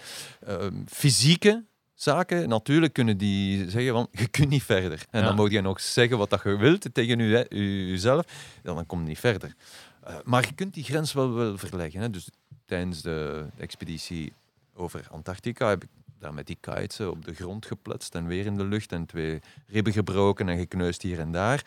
[0.45, 5.05] Ehm, fysieke zaken, natuurlijk kunnen die zeggen, van, je kunt niet verder.
[5.09, 5.25] En Ja.
[5.27, 7.45] dan moet je nog zeggen wat dat je wilt tegen je,
[7.89, 8.25] jezelf,
[8.63, 9.55] dan kom je niet verder.
[10.03, 12.01] Eh, maar je kunt die grens wel, wel verleggen.
[12.01, 12.09] Hè.
[12.09, 12.29] Dus
[12.71, 14.33] tijdens de, expeditie
[14.75, 18.45] over Antarctica heb ik daar met die kites eh, op de grond gepletst en weer
[18.45, 21.63] in de lucht en twee ribben gebroken en gekneusd hier en daar.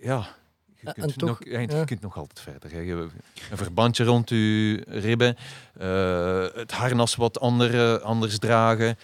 [0.00, 0.26] Ja,
[0.66, 1.84] je Ja, kunt, toch, nog, ja, je ja.
[1.84, 2.84] kunt nog altijd verder.
[2.84, 3.08] Je-
[3.50, 5.36] Een verbandje rond je ribben,
[5.78, 8.96] eh, het harnas wat andere, anders dragen,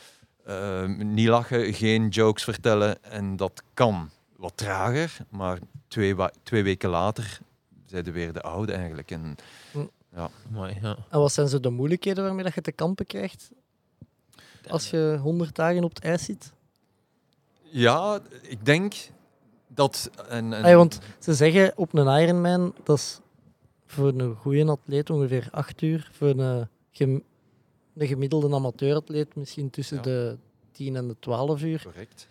[0.44, 3.04] eh, niet lachen, geen jokes vertellen.
[3.04, 5.58] En dat kan wat trager, maar
[5.88, 7.38] twee, twee weken later
[7.86, 9.10] zijn we weer de oude eigenlijk.
[9.10, 9.36] En
[10.50, 10.96] Mooi, ja.
[11.10, 13.50] En wat zijn zo de moeilijkheden waarmee dat je te kampen krijgt
[14.68, 16.52] als je 100 dagen op het ijs zit?
[17.70, 18.94] ja, ik denk
[19.68, 20.10] dat...
[20.28, 23.20] En, en, ja, want ze zeggen op een Ironman, dat is
[23.86, 26.10] voor een goede atleet ongeveer acht uur.
[26.12, 27.22] Voor een, gem-
[27.94, 30.02] een gemiddelde amateuratleet misschien tussen Ja.
[30.02, 30.38] de
[30.72, 31.82] 10 en de 12 uur.
[31.82, 32.28] Correct.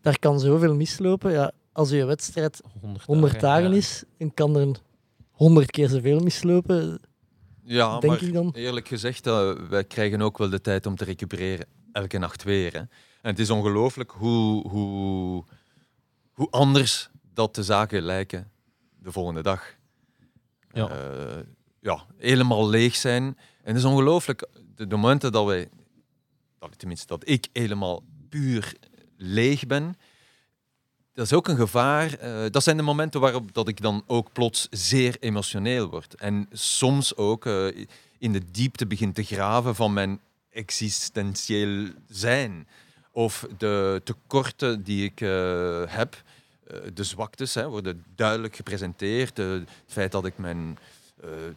[0.00, 1.32] Daar kan zoveel mislopen.
[1.32, 3.76] Ja, als je wedstrijd 100 100 dagen ja.
[3.76, 4.80] is, dan kan er
[5.30, 7.00] 100 keer zoveel mislopen,
[7.70, 8.50] Ja, denk maar ik dan.
[8.54, 11.66] eerlijk gezegd, eh, wij krijgen ook wel de tijd om te recupereren.
[11.92, 12.72] Elke nacht weer.
[12.72, 12.78] Hè.
[12.78, 12.88] En
[13.30, 15.44] het is ongelooflijk hoe, hoe,
[16.32, 18.50] hoe anders dat de zaken lijken
[18.98, 19.74] de volgende dag.
[20.72, 20.88] Ja.
[20.88, 21.42] Eh,
[21.80, 23.24] ja, helemaal leeg zijn.
[23.24, 25.68] En het is ongelooflijk, de, de momenten dat wij,
[26.58, 28.74] dat, tenminste dat ik helemaal puur
[29.16, 29.96] leeg ben,
[31.14, 32.14] dat is ook een gevaar.
[32.14, 36.14] Eh, dat zijn de momenten waarop dat ik dan ook plots zeer emotioneel word.
[36.14, 37.66] En soms ook eh,
[38.18, 42.68] in de diepte begin te graven van mijn existentieel zijn.
[43.12, 46.22] Of de tekorten die ik eh, heb,
[46.94, 49.36] de zwaktes, hè, worden duidelijk gepresenteerd.
[49.36, 50.78] Het feit dat ik mijn,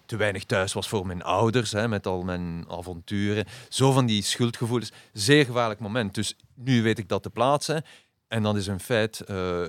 [0.06, 3.46] te weinig thuis was voor mijn ouders, hè, met al mijn avonturen.
[3.70, 4.92] Zo van die schuldgevoelens.
[5.12, 6.16] Zeer gevaarlijk moment.
[6.16, 7.84] Dus nu weet ik dat te plaatsen.
[8.34, 9.62] En dan is een feit, eh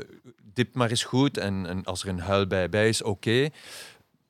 [0.54, 1.38] dip maar eens goed.
[1.38, 3.48] En, en als er een huil bij, bij is, oké.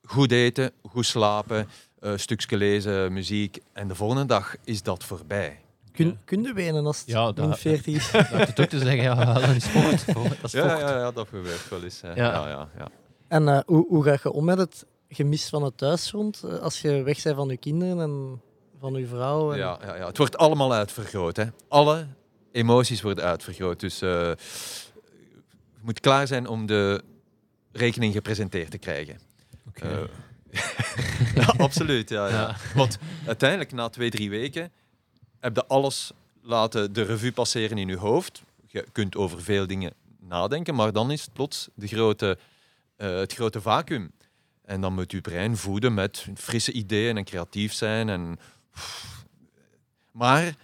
[0.04, 1.68] Goed eten, goed slapen,
[2.00, 3.58] eh stukje lezen, muziek.
[3.72, 5.60] En de volgende dag is dat voorbij.
[5.92, 8.10] Kun, kun je wenen als het Ja, min dat- 40 is?
[8.10, 10.00] Dat is het ook te zeggen, ja, een sport.
[10.16, 10.80] voor- Dat is Ja, vocht.
[10.80, 12.00] ja, ja, dat gebeurt wel eens.
[12.00, 12.08] hè.
[12.08, 12.14] Ja.
[12.14, 12.48] Ja.
[12.48, 12.88] Ja, ja,
[13.28, 17.02] En eh, hoe, hoe ga je om met het gemis van het thuisfront als je
[17.02, 18.40] weg bent van je kinderen en
[18.80, 19.52] van je vrouw?
[19.52, 19.58] En...
[19.58, 20.06] Ja, ja, ja.
[20.06, 21.36] Het wordt allemaal uitvergroot.
[21.36, 21.44] Hè.
[21.68, 22.06] Alle
[22.54, 23.80] emoties worden uitvergroot.
[23.80, 27.02] Dus eh, je moet klaar zijn om de
[27.72, 29.18] rekening gepresenteerd te krijgen.
[29.68, 30.08] Oké.
[30.50, 30.62] Eh,
[31.42, 32.08] ja, absoluut.
[32.08, 32.34] Ja, ja.
[32.34, 32.56] Ja.
[32.74, 34.72] Want uiteindelijk, na twee, drie weken,
[35.40, 38.42] heb je alles laten de revue passeren in je hoofd.
[38.66, 42.38] Je kunt over veel dingen nadenken, maar dan is het plots de grote,
[42.96, 44.12] eh, het grote vacuüm.
[44.64, 48.08] En dan moet je brein voeden met frisse ideeën en creatief zijn.
[48.08, 48.38] En...
[50.10, 50.54] Maar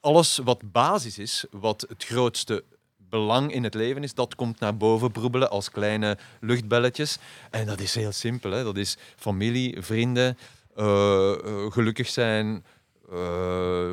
[0.00, 2.64] alles wat basis is, wat het grootste
[2.96, 7.18] belang in het leven is, dat komt naar boven broebelen als kleine luchtbelletjes.
[7.50, 8.50] En dat is heel simpel.
[8.50, 8.64] Hè?
[8.64, 10.38] Dat is familie, vrienden,
[10.74, 12.64] eh, eh, gelukkig zijn.
[13.10, 13.90] eh,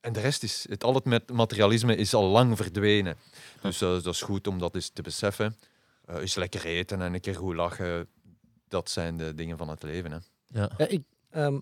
[0.00, 3.16] en de rest is, het, al het met materialisme is al lang verdwenen.
[3.62, 5.56] Dus dat is goed om dat eens te beseffen.
[6.06, 8.08] Eh eens lekker eten en een keer goed lachen.
[8.68, 10.12] Dat zijn de dingen van het leven.
[10.12, 10.18] Hè.
[10.46, 10.70] Ja.
[10.76, 11.58] Ja, ik, ehm,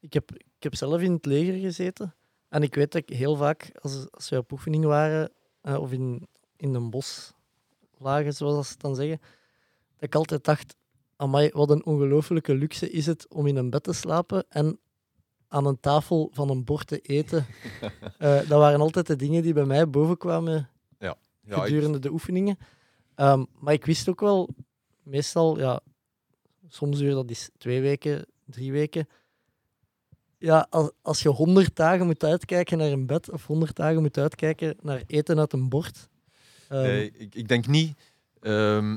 [0.00, 2.14] ik, heb, ik heb zelf in het leger gezeten.
[2.50, 5.30] En ik weet dat ik heel vaak, als, als we op oefening waren,
[5.60, 6.26] eh, of in,
[6.56, 7.32] in een bos
[7.98, 9.18] lagen, zoals ze het dan zeggen,
[9.94, 10.74] dat ik altijd dacht,
[11.16, 14.78] amai, wat een ongelofelijke luxe is het om in een bed te slapen en
[15.48, 17.46] aan een tafel van een bord te eten.
[18.18, 20.68] Eh, dat waren altijd de dingen die bij mij bovenkwamen
[21.42, 22.58] Ja, ik- gedurende de oefeningen.
[23.14, 24.48] Ehm, maar ik wist ook wel,
[25.02, 25.80] meestal, ja,
[26.68, 29.08] soms duurde dat is twee weken, drie weken.
[30.42, 34.18] Ja, als, als je honderd dagen moet uitkijken naar een bed of honderd dagen moet
[34.18, 36.08] uitkijken naar eten uit een bord.
[36.68, 37.98] ehm, Nee, ik, ik denk niet.
[38.40, 38.96] ehm,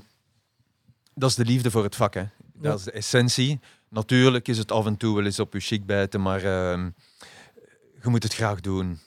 [1.13, 2.13] dat is de liefde voor het vak.
[2.13, 2.23] Hè.
[2.53, 2.73] Dat Ja.
[2.73, 3.59] is de essentie.
[3.89, 6.89] Natuurlijk is het af en toe wel eens op je chic bijten, maar ehm,
[8.01, 8.99] je moet het graag doen.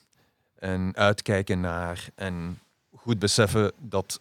[0.55, 2.09] En uitkijken naar.
[2.15, 2.59] En
[2.97, 4.21] goed beseffen dat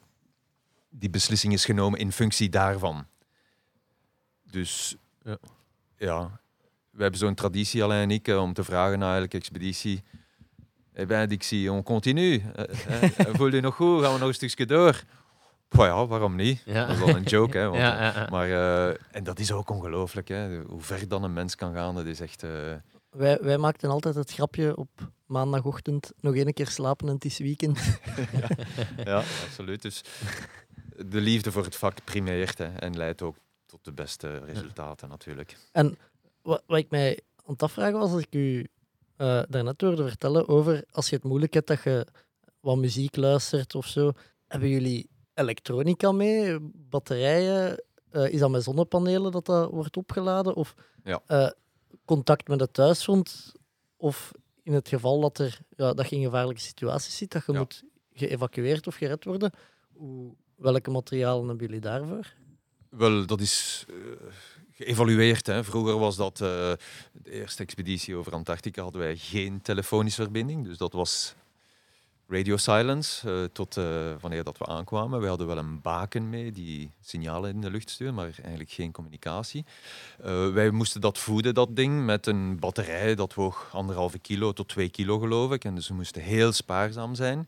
[0.89, 3.05] die beslissing is genomen in functie daarvan.
[4.51, 5.37] Dus Ja.
[5.97, 6.39] ja,
[6.95, 10.03] we hebben zo'n traditie, Alain en ik, eh, om te vragen na elke expeditie.
[10.93, 12.43] Eh ben, Dixie, on continu.
[12.55, 14.01] Eh, voel je nog goed?
[14.03, 15.03] Gaan we nog een stukje door?
[15.69, 16.61] Ja, waarom niet?
[16.65, 16.85] Ja.
[16.85, 17.65] Dat is wel een joke, hè.
[17.65, 18.27] want, Ja, ja, ja.
[18.29, 20.61] Maar, eh, en dat is ook ongelooflijk, hè.
[20.61, 22.43] Hoe ver dan een mens kan gaan, dat is echt...
[22.43, 22.51] eh,
[23.09, 24.89] wij, wij maakten altijd het grapje op
[25.25, 27.99] maandagochtend nog één keer slapen en het is weekend.
[29.05, 29.81] ja, absoluut.
[29.81, 30.03] Dus
[31.05, 33.35] de liefde voor het vak primeert hè, en leidt ook
[33.65, 35.57] tot de beste resultaten natuurlijk.
[36.45, 38.67] Wat, wat ik mij aan het afvragen was, als ik u
[39.15, 42.07] eh daarnet hoorde vertellen over als je het moeilijk hebt dat je
[42.59, 44.11] wat muziek luistert of zo.
[44.47, 46.57] Hebben jullie elektronica mee?
[46.73, 47.83] Batterijen?
[48.09, 50.55] Eh, is dat met zonnepanelen dat dat wordt opgeladen?
[50.55, 50.73] Of
[51.03, 51.21] Ja.
[51.27, 51.49] eh,
[52.05, 53.53] contact met het thuisfront?
[53.97, 54.31] Of
[54.63, 57.57] in het geval dat, er, ja, dat je in gevaarlijke situaties zit, dat je Ja.
[57.57, 57.83] moet
[58.13, 59.51] geëvacueerd of gered worden?
[59.93, 62.33] Hoe, welke materialen hebben jullie daarvoor?
[62.89, 63.85] Wel, dat is
[64.75, 65.47] geëvalueerd.
[65.47, 65.63] Hè.
[65.63, 66.47] Vroeger was dat eh,
[67.11, 70.65] de eerste expeditie over Antarctica hadden wij geen telefonische verbinding.
[70.65, 71.35] Dus dat was
[72.27, 75.21] radio silence eh, tot eh, wanneer dat we aankwamen.
[75.21, 78.91] We hadden wel een baken mee die signalen in de lucht stuurde, maar eigenlijk geen
[78.91, 79.65] communicatie.
[80.53, 84.89] Wij moesten dat voeden, dat ding, met een batterij dat woog anderhalve kilo tot twee
[84.89, 85.63] kilo, geloof ik.
[85.65, 87.47] En dus we moesten heel spaarzaam zijn.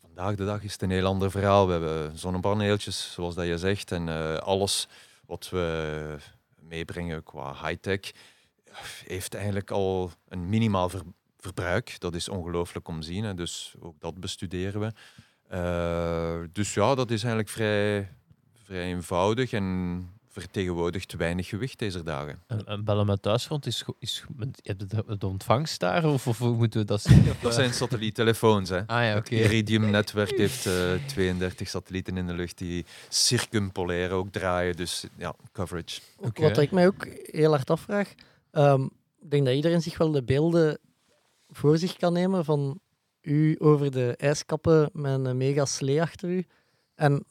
[0.00, 1.66] Vandaag de dag is het een heel ander verhaal.
[1.66, 4.08] We hebben zonnepaneeltjes, zoals dat je zegt, en
[4.42, 4.88] alles
[5.26, 6.16] wat we
[6.68, 8.00] meebrengen qua high-tech,
[9.04, 11.02] heeft eigenlijk al een minimaal ver-
[11.38, 12.00] verbruik.
[12.00, 13.24] Dat is ongelooflijk om te zien.
[13.24, 13.34] Hè.
[13.34, 14.92] Dus ook dat bestuderen we.
[15.48, 18.14] Eh, dus ja, dat is eigenlijk vrij,
[18.64, 22.42] vrij eenvoudig en vertegenwoordigt weinig gewicht deze dagen.
[22.46, 24.24] En, en bellen met thuisfront is, is
[24.62, 27.30] heb je de, de ontvangst daar of, of hoe moeten we dat zien?
[27.30, 27.56] Of, Dat eh?
[27.56, 28.68] zijn satelliettelefoons.
[28.68, 28.86] Hè.
[28.86, 29.30] Ah ja, Het.
[29.30, 34.76] Iridium-netwerk heeft eh, 32 satellieten in de lucht die circumpolair ook draaien.
[34.76, 36.00] Dus ja, coverage.
[36.34, 38.14] Wat ik mij ook heel hard afvraag,
[38.50, 38.82] ehm,
[39.20, 40.78] ik denk dat iedereen zich wel de beelden
[41.48, 42.80] voor zich kan nemen van
[43.20, 46.46] u over de ijskappen met een mega slee achter u.
[46.94, 47.24] En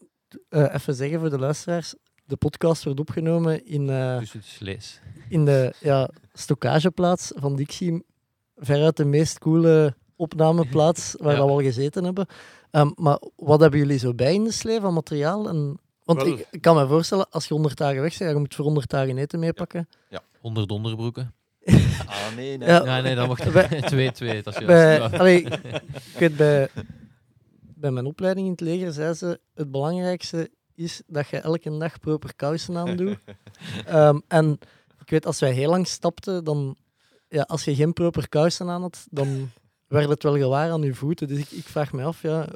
[0.49, 1.95] eh, even zeggen voor de luisteraars,
[2.27, 8.05] de podcast wordt opgenomen in, eh, Dus het in de ja, stockageplaats van Dixie.
[8.55, 11.37] Veruit de meest coole opnameplaats waar Ja.
[11.37, 12.25] dat we al gezeten hebben.
[12.71, 15.47] Ehm, maar wat hebben jullie zo bij in de slee van materiaal?
[15.49, 18.37] En, want Wel- ik, ik kan me voorstellen, als je 100 dagen weg bent, je
[18.37, 19.87] moet voor 100 dagen eten meepakken.
[20.41, 21.33] Onder donderbroeken.
[22.07, 22.67] Ah, nee, nee.
[22.67, 22.85] Ja.
[22.85, 24.43] Ja, nee, dan mag Bij- het 2-2.
[24.43, 25.11] Dat is Bij, juist.
[25.13, 25.17] Ja.
[25.19, 25.41] allee,
[26.13, 26.69] ik weet bij,
[27.75, 31.99] bij mijn opleiding in het leger zei ze: het belangrijkste is dat je elke dag
[31.99, 33.17] proper kousen aandoet.
[33.85, 34.59] Ehm, en
[34.99, 36.77] ik weet, als wij heel lang stapten, dan,
[37.29, 39.51] ja, als je geen proper kousen aan had, dan
[39.87, 41.27] werd het wel gewaar aan je voeten.
[41.27, 42.47] Dus ik, ik vraag me af, ja,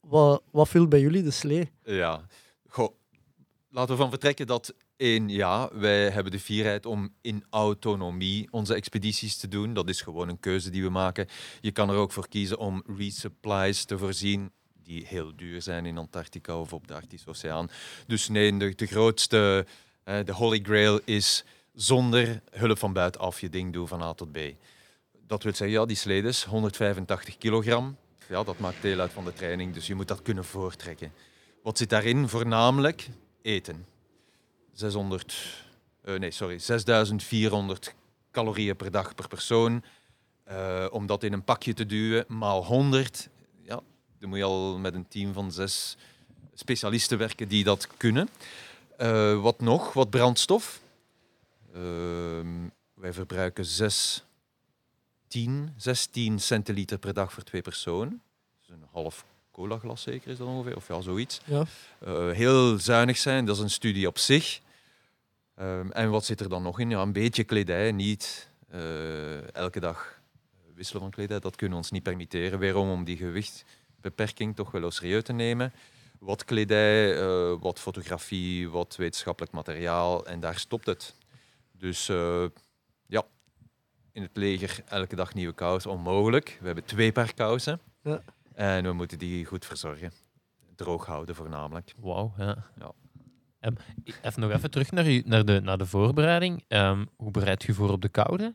[0.00, 1.70] wat, wat vult bij jullie de slee?
[1.82, 2.26] Ja,
[2.68, 2.92] Goh,
[3.68, 8.74] laten we van vertrekken dat één, ja, wij hebben de vierheid om in autonomie onze
[8.74, 9.74] expedities te doen.
[9.74, 11.26] Dat is gewoon een keuze die we maken.
[11.60, 14.52] Je kan er ook voor kiezen om resupplies te voorzien,
[14.88, 17.70] die heel duur zijn in Antarctica of op de Arctische Oceaan.
[18.06, 19.66] Dus nee, de, grootste,
[20.04, 24.32] eh, de holy grail is zonder hulp van buitenaf je ding doen van A tot
[24.32, 24.38] B.
[25.26, 27.96] Dat wil zeggen, ja, die sledes, 185 kilogram.
[28.28, 31.12] Ja, dat maakt deel uit van de training, dus je moet dat kunnen voortrekken.
[31.62, 32.28] Wat zit daarin?
[32.28, 33.08] Voornamelijk
[33.42, 33.86] eten.
[34.72, 35.64] 600,
[36.02, 37.94] eh, nee, sorry, 6400
[38.30, 39.84] calorieën per dag per persoon.
[40.44, 43.28] Eh, om dat in een pakje te duwen, maal 100.
[44.18, 45.96] Dan moet je al met een team van zes
[46.54, 48.28] specialisten werken die dat kunnen.
[48.96, 49.92] Eh, wat nog?
[49.92, 50.80] Wat brandstof?
[51.74, 54.24] Ehm, wij verbruiken 6,
[55.28, 58.22] 10, 16 centiliter per dag voor twee personen.
[58.58, 61.40] Dus een half cola glas zeker is dat ongeveer, of ja, zoiets.
[61.44, 61.64] Ja.
[61.98, 64.60] Eh, heel zuinig zijn, dat is een studie op zich.
[65.54, 66.90] Ehm, en wat zit er dan nog in?
[66.90, 70.20] Ja, een beetje kledij, niet eh, elke dag
[70.74, 71.40] wisselen van kledij.
[71.40, 72.58] Dat kunnen we ons niet permitteren.
[72.58, 73.16] Weerom om die
[74.00, 75.72] gewichtbeperking toch wel serieus te nemen.
[76.18, 81.14] Wat kledij, eh, wat fotografie, wat wetenschappelijk materiaal en daar stopt het.
[81.72, 82.44] Dus eh,
[83.06, 83.22] ja,
[84.12, 86.58] in het leger elke dag nieuwe kousen, onmogelijk.
[86.60, 88.22] We hebben twee paar kousen Ja.
[88.54, 90.12] en we moeten die goed verzorgen.
[90.76, 91.94] Droog houden voornamelijk.
[91.98, 92.64] Wauw, ja.
[92.78, 92.92] Ja.
[93.60, 93.74] Ehm,
[94.22, 96.64] even nog even terug naar, u, naar, de, naar de voorbereiding.
[96.68, 98.54] Ehm, hoe bereid je voor op de koude?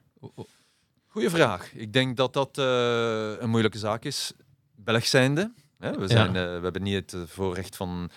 [1.08, 1.74] Goeie vraag.
[1.74, 4.34] Ik denk dat dat eh, een moeilijke zaak is.
[4.84, 5.52] Belg zijnde.
[5.80, 5.98] Hè?
[5.98, 8.10] We, zijn, eh, we hebben niet het eh, voorrecht van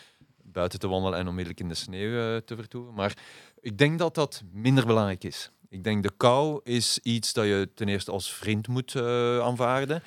[0.43, 2.95] buiten te wandelen en onmiddellijk in de sneeuw eh, te vertoeven.
[2.95, 3.17] Maar
[3.61, 5.51] ik denk dat dat minder belangrijk is.
[5.69, 8.97] Ik denk de kou is iets dat je ten eerste als vriend moet
[9.43, 10.03] aanvaarden.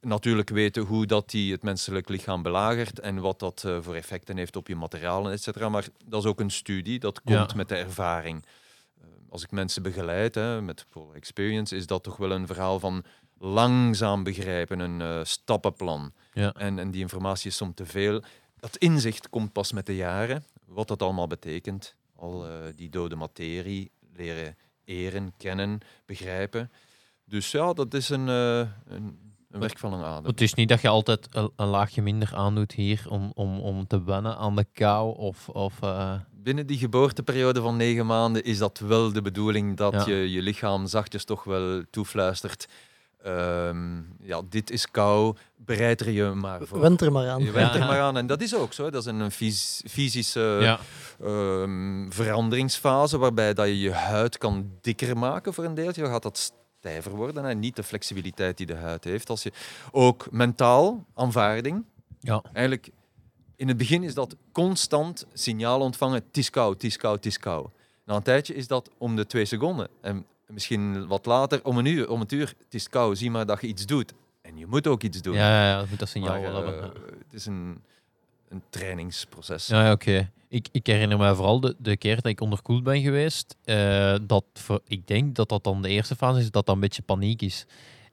[0.00, 4.56] Natuurlijk weten hoe dat die het menselijk lichaam belagert en wat dat voor effecten heeft
[4.56, 5.68] op je materialen, et cetera.
[5.68, 7.56] Maar dat is ook een studie, dat komt Ja.
[7.56, 8.44] met de ervaring.
[9.28, 13.04] Als ik mensen begeleid hè, met Polar Experience, is dat toch wel een verhaal van
[13.44, 16.12] langzaam begrijpen, een eh, stappenplan.
[16.32, 16.52] Ja.
[16.52, 18.22] En, en die informatie is soms te veel.
[18.56, 21.94] Dat inzicht komt pas met de jaren, wat dat allemaal betekent.
[22.16, 26.70] Al eh, die dode materie leren eren, kennen, begrijpen.
[27.24, 29.18] Dus ja, dat is een, eh, een,
[29.50, 30.30] een werk van een adem.
[30.30, 33.86] Het is niet dat je altijd een, een laagje minder aandoet hier om, om, om
[33.86, 35.16] te wennen aan de kou.
[35.16, 35.78] Of, of,
[36.32, 40.04] Binnen die geboorteperiode van negen maanden is dat wel de bedoeling dat Ja.
[40.06, 42.66] je je lichaam zachtjes toch wel toefluistert.
[43.24, 46.80] Ehm, ja, dit is kou, bereid er je maar voor.
[46.80, 47.44] Wend er maar aan.
[47.44, 48.16] Je went er maar aan.
[48.16, 48.90] En dat is ook zo.
[48.90, 50.78] Dat is een fys- fysische ja.
[51.22, 56.02] ehm, veranderingsfase waarbij dat je je huid kan dikker maken voor een deeltje.
[56.02, 59.30] Dan gaat dat stijver worden en niet de flexibiliteit die de huid heeft.
[59.30, 59.52] Als je
[59.90, 61.84] ook mentaal aanvaarding.
[62.20, 62.42] Ja.
[62.52, 62.90] Eigenlijk
[63.56, 66.22] in het begin is dat constant signaal ontvangen.
[66.26, 67.70] Het is koud, het is koud, het is koud.
[68.04, 69.88] Na een tijdje is dat om de twee seconden.
[70.00, 72.10] En misschien wat later om een uur.
[72.10, 74.12] Om het uur, het is koud, zie maar dat je iets doet.
[74.42, 75.34] En je moet ook iets doen.
[75.34, 76.74] Ja, ja, dat moet dat signaal eh, hebben.
[76.74, 76.92] ja.
[77.18, 77.82] het is een,
[78.48, 79.66] een trainingsproces.
[79.66, 80.30] Ja, oké.
[80.48, 83.56] Ik, ik herinner me vooral de, de keer dat ik onderkoeld ben geweest.
[83.64, 86.80] eh, dat voor, ik denk dat dat dan de eerste fase is, dat dat een
[86.80, 87.66] beetje paniek is.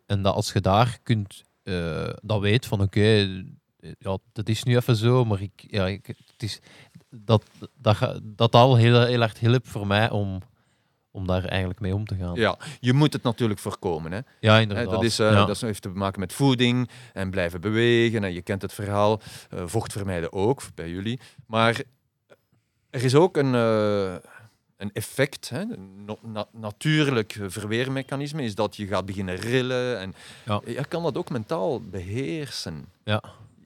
[0.06, 3.44] En dat als je daar kunt, eh, dat weet van oké,
[4.00, 6.60] ja, dat is nu even zo, maar ik, ja, ik, het is,
[7.10, 7.44] dat,
[7.78, 10.42] dat, dat al heel, heel erg hielp voor mij om,
[11.12, 12.36] om daar eigenlijk mee om te gaan.
[12.36, 14.12] Ja, je moet het natuurlijk voorkomen.
[14.12, 14.20] Hè.
[14.40, 14.90] Ja, inderdaad.
[14.90, 15.46] dat, is, ja.
[15.46, 18.24] dat heeft te maken met voeding en blijven bewegen.
[18.24, 19.22] En je kent het verhaal.
[19.50, 21.20] Eh, vocht vermijden ook, bij jullie.
[21.48, 21.82] Maar
[22.90, 24.16] er is ook een, eh,
[24.78, 25.64] een effect, hè,
[26.22, 30.00] na- natuurlijk verweermechanisme, is dat je gaat beginnen rillen.
[30.00, 30.14] En
[30.46, 30.62] Ja.
[30.66, 32.86] Je kan dat ook mentaal beheersen.
[33.04, 33.24] Ja.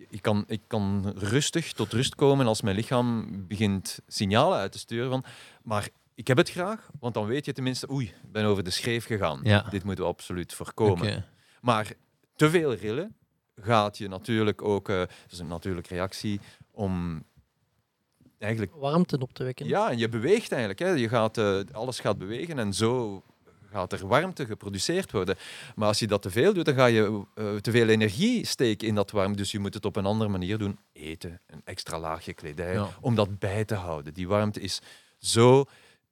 [0.10, 4.78] Ik kan, ik kan rustig tot rust komen als mijn lichaam begint signalen uit te
[4.80, 5.24] sturen van...
[5.64, 7.92] Maar ik heb het graag, want dan weet je tenminste...
[7.92, 9.40] Oei, ik ben over de schreef gegaan.
[9.44, 9.62] Ja.
[9.70, 11.26] Dit moeten we absoluut voorkomen.
[11.62, 11.92] Maar
[12.36, 13.16] te veel rillen
[13.62, 16.40] gaat je natuurlijk ook, eh dat is een natuurlijke reactie,
[16.72, 17.24] om
[18.40, 19.68] eigenlijk, Warmte op te wekken.
[19.68, 20.80] ja, en je beweegt eigenlijk.
[20.80, 20.90] Hè.
[20.90, 23.24] Je gaat, eh, alles gaat bewegen en zo
[23.72, 25.36] gaat er warmte geproduceerd worden.
[25.76, 28.88] Maar als je dat te veel doet, dan ga je eh, te veel energie steken
[28.88, 29.38] in dat warmte.
[29.38, 30.80] Dus je moet het op een andere manier doen.
[30.94, 32.90] Eten, een extra laagje kledij, Ja.
[33.02, 34.14] om dat bij te houden.
[34.14, 34.82] Die warmte is
[35.18, 35.66] zo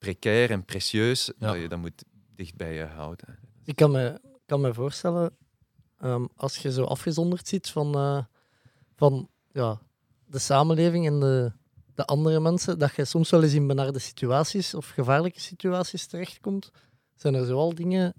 [0.03, 1.47] precair en precieus Ja.
[1.47, 2.03] dat je dat moet
[2.35, 3.39] dicht bij je houden.
[3.63, 5.35] Ik kan me, kan me voorstellen,
[5.99, 8.23] ehm, als je zo afgezonderd zit van, eh,
[8.95, 9.81] van ja,
[10.25, 11.51] de samenleving en de,
[11.95, 16.71] de andere mensen, dat je soms wel eens in benarde situaties of gevaarlijke situaties terechtkomt.
[17.15, 18.13] Zijn er zoal dingen,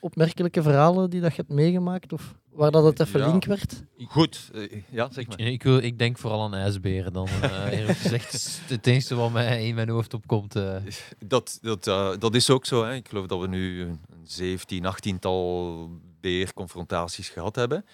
[0.00, 2.12] opmerkelijke verhalen die dat je hebt meegemaakt?
[2.12, 3.26] Of waar dat het even Ja.
[3.30, 3.82] link werd?
[4.06, 5.40] Goed, eh, ja, zeg maar.
[5.40, 7.28] Ik, ik, wil, ik denk vooral aan ijsberen dan.
[7.42, 10.56] eh eerlijk gezegd, Het is het enige wat mij in mijn hoofd opkomt.
[10.56, 10.76] eh.
[11.26, 12.84] Dat, dat, eh, dat is ook zo.
[12.84, 12.94] Hè.
[12.94, 15.90] Ik geloof dat we nu een 17, 18-tal
[16.20, 17.84] beerconfrontaties gehad hebben.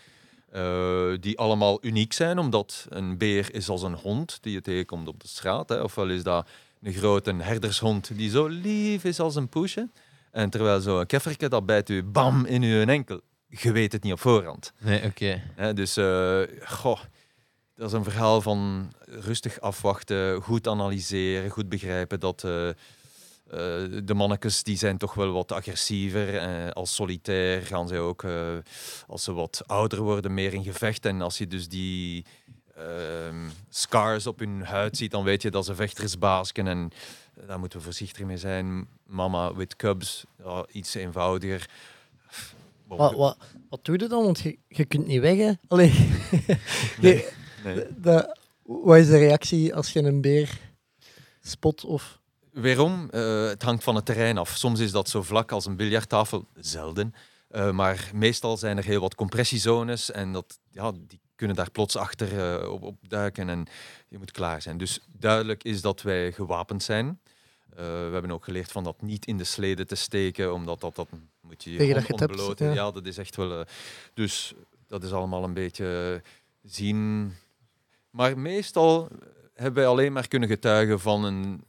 [0.51, 5.09] eh, die allemaal uniek zijn, omdat een beer is als een hond die je tegenkomt
[5.09, 5.69] op de straat.
[5.69, 5.81] Hè.
[5.83, 6.49] Ofwel is dat
[6.83, 9.89] een grote herdershond die zo lief is als een poesje.
[10.31, 13.21] En terwijl zo'n kefferke, dat bijt u bam in uw enkel.
[13.57, 14.73] Je weet het niet op voorhand.
[14.79, 15.43] Nee, oké.
[15.75, 17.01] Dus, eh, goh,
[17.75, 22.75] dat is een verhaal van rustig afwachten, goed analyseren, goed begrijpen dat eh, eh,
[24.05, 26.39] de mannetjes die zijn toch wel wat agressiever.
[26.39, 28.25] Eh, als solitair gaan zij ook,
[29.07, 31.07] als ze wat ouder worden, meer in gevecht.
[31.07, 32.25] En als je dus die
[32.77, 36.67] ehm, scars op hun huid ziet, dan weet je dat ze vechtersbaasken.
[36.67, 36.91] En
[37.47, 38.89] daar moeten we voorzichtig mee zijn.
[39.07, 40.25] Mama with cubs,
[40.73, 41.69] iets eenvoudiger.
[42.87, 43.37] Wat, wat,
[43.69, 44.25] wat doe je dan?
[44.25, 45.53] Want je, je kunt niet weg, hè?
[45.69, 45.93] Allee.
[47.65, 50.59] Nee, dat- wat is de reactie als je een beer
[51.41, 51.85] spot?
[51.85, 52.21] Of...
[52.53, 53.09] Weerom?
[53.11, 54.57] Eh, het hangt van het terrein af.
[54.57, 57.15] Soms is dat zo vlak als een biljarttafel, zelden.
[57.49, 61.97] Eh, maar meestal zijn er heel wat compressiezones en dat, ja, die kunnen daar plots
[61.97, 63.67] achter eh, op, op duiken en
[64.09, 64.79] je moet klaar zijn.
[64.79, 67.21] Dus duidelijk is dat wij gewapend zijn.
[67.75, 71.09] We hebben ook geleerd van dat niet in de sleden te steken, omdat dat, dat
[71.45, 72.67] moet je je Tegen dat on- je het hebt, ontbloten.
[72.67, 72.73] ja.
[72.75, 73.61] Ja, dat is echt wel...
[73.61, 73.67] eh,
[74.15, 74.55] dus
[74.87, 76.23] dat is allemaal een beetje
[76.63, 77.33] zien.
[78.11, 79.09] Maar meestal
[79.55, 81.65] hebben wij alleen maar kunnen getuigen van een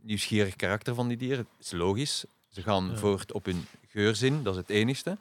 [0.00, 1.46] nieuwsgierig karakter van die dieren.
[1.56, 2.24] Het is logisch.
[2.48, 2.96] Ze gaan Ja.
[2.96, 5.18] voort op hun geurzin, dat is het enigste.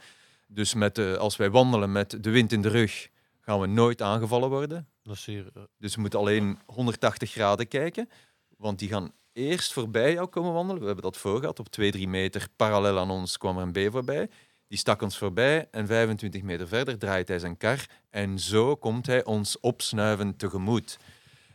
[0.47, 4.01] Dus met, de- als wij wandelen met de wind in de rug, gaan we nooit
[4.01, 4.87] aangevallen worden.
[5.03, 8.09] Dat is hier, eh, Dus we moeten alleen 180 graden kijken,
[8.57, 10.79] want die gaan eerst voorbij jou komen wandelen.
[10.81, 11.59] We hebben dat voor gehad.
[11.59, 14.29] Op 2, 3 meter parallel aan ons kwam er een beer voorbij.
[14.67, 17.85] Die stak ons voorbij en 25 meter verder draait hij zijn kar.
[18.09, 20.97] En zo komt hij ons opsnuivend tegemoet.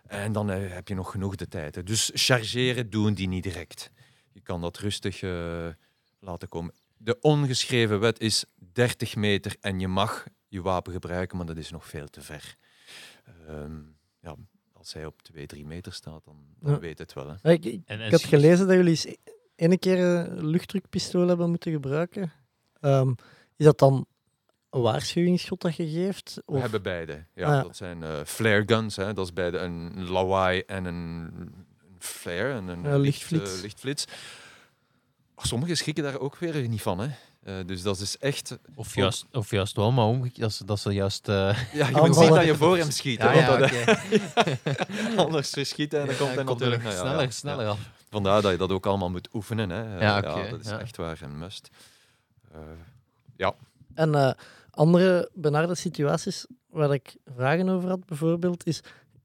[0.07, 1.75] En dan eh, heb je nog genoeg de tijd.
[1.75, 1.83] hè.
[1.83, 3.91] Dus chargeren doen die niet direct.
[4.33, 5.67] Je kan dat rustig eh,
[6.19, 6.75] laten komen.
[6.97, 11.71] De ongeschreven wet is 30 meter en je mag je wapen gebruiken, maar dat is
[11.71, 12.57] nog veel te ver.
[13.47, 13.81] Ehm,
[14.21, 14.37] ja,
[14.89, 16.79] als hij op 2, 3 meter staat, dan, dan Ja.
[16.79, 17.29] weet het wel.
[17.29, 17.35] Hè.
[17.43, 19.07] Ja, Ik, ik, En, en ik had gelezen dat jullie eens
[19.57, 22.33] ene keer een luchtdrukpistool hebben moeten gebruiken.
[22.81, 23.11] Ehm,
[23.57, 24.07] is dat dan
[24.71, 26.35] een waarschuwingsschot dat je geeft?
[26.35, 26.61] We Of...
[26.61, 27.25] hebben beide.
[27.35, 27.63] Ja, Ah, ja.
[27.63, 28.97] Dat zijn eh, flare guns.
[28.97, 29.13] Hè.
[29.13, 31.65] Dat is beide een lawaai en een, een
[31.99, 33.57] flare, en een Ja, licht- lichtflits.
[33.57, 34.05] eh, lichtflits.
[35.37, 36.99] Sommigen schrikken daar ook weer niet van.
[36.99, 37.09] Hè.
[37.49, 38.59] Eh, dus dat is echt...
[38.75, 40.41] Of juist, of juist wel, maar omgekeerd.
[40.41, 41.29] Dat ze, dat ze juist...
[41.29, 42.15] eh, Ja, je moet Aanvallen.
[42.15, 43.23] zien dat je voor hem schiet.
[43.23, 45.17] hè, ja, ja, want dat- oké.
[45.23, 46.83] Anders verschieten en dan komt Ja, hij natuurlijk...
[46.83, 47.31] ja, sneller, ja.
[47.31, 47.79] sneller af.
[48.11, 49.71] Vandaar dat je dat ook allemaal moet oefenen.
[49.71, 49.95] Hè.
[49.95, 50.79] Eh, Ja, oké, dat is ja.
[50.79, 51.69] echt waar een must.
[52.53, 53.49] Eh,
[53.95, 54.33] En eh,
[54.71, 58.81] andere benarde situaties waar ik vragen over had, bijvoorbeeld, is...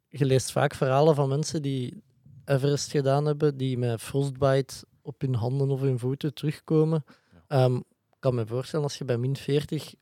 [0.10, 2.04] Je leest vaak verhalen van mensen die
[2.46, 7.06] Everest gedaan hebben, die met frostbite op hun handen of hun voeten terugkomen.
[7.48, 7.80] Ehm,
[8.24, 9.94] kan me voorstellen, als je bij min 40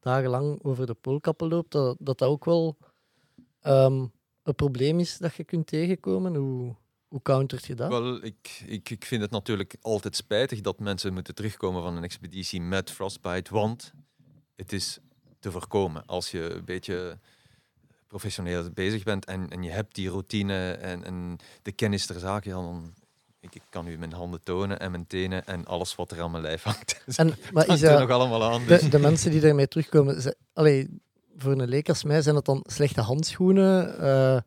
[0.00, 2.76] dagenlang over de poolkappen loopt, dat dat, ook wel
[3.60, 4.06] ehm,
[4.42, 6.34] een probleem is dat je kunt tegenkomen.
[6.34, 6.74] Hoe,
[7.08, 7.88] hoe countert je dat?
[7.88, 12.02] Wel, ik, ik, ik vind het natuurlijk altijd spijtig dat mensen moeten terugkomen van een
[12.02, 13.92] expeditie met frostbite, want
[14.56, 14.98] het is
[15.38, 16.06] te voorkomen.
[16.06, 17.18] Als je een beetje
[18.06, 22.48] professioneel bezig bent en, en je hebt die routine en, en de kennis ter zake,
[22.48, 22.94] dan
[23.46, 26.30] ik, ik kan u mijn handen tonen en mijn tenen en alles wat er aan
[26.30, 27.02] mijn lijf hangt.
[27.16, 28.66] En, maar hangt is er dat, nog allemaal aan.
[28.66, 28.80] Dus.
[28.80, 31.00] de, de mensen die daarmee terugkomen, ze, allee,
[31.36, 33.98] voor een leek als mij zijn dat dan slechte handschoenen?
[33.98, 34.42] eh,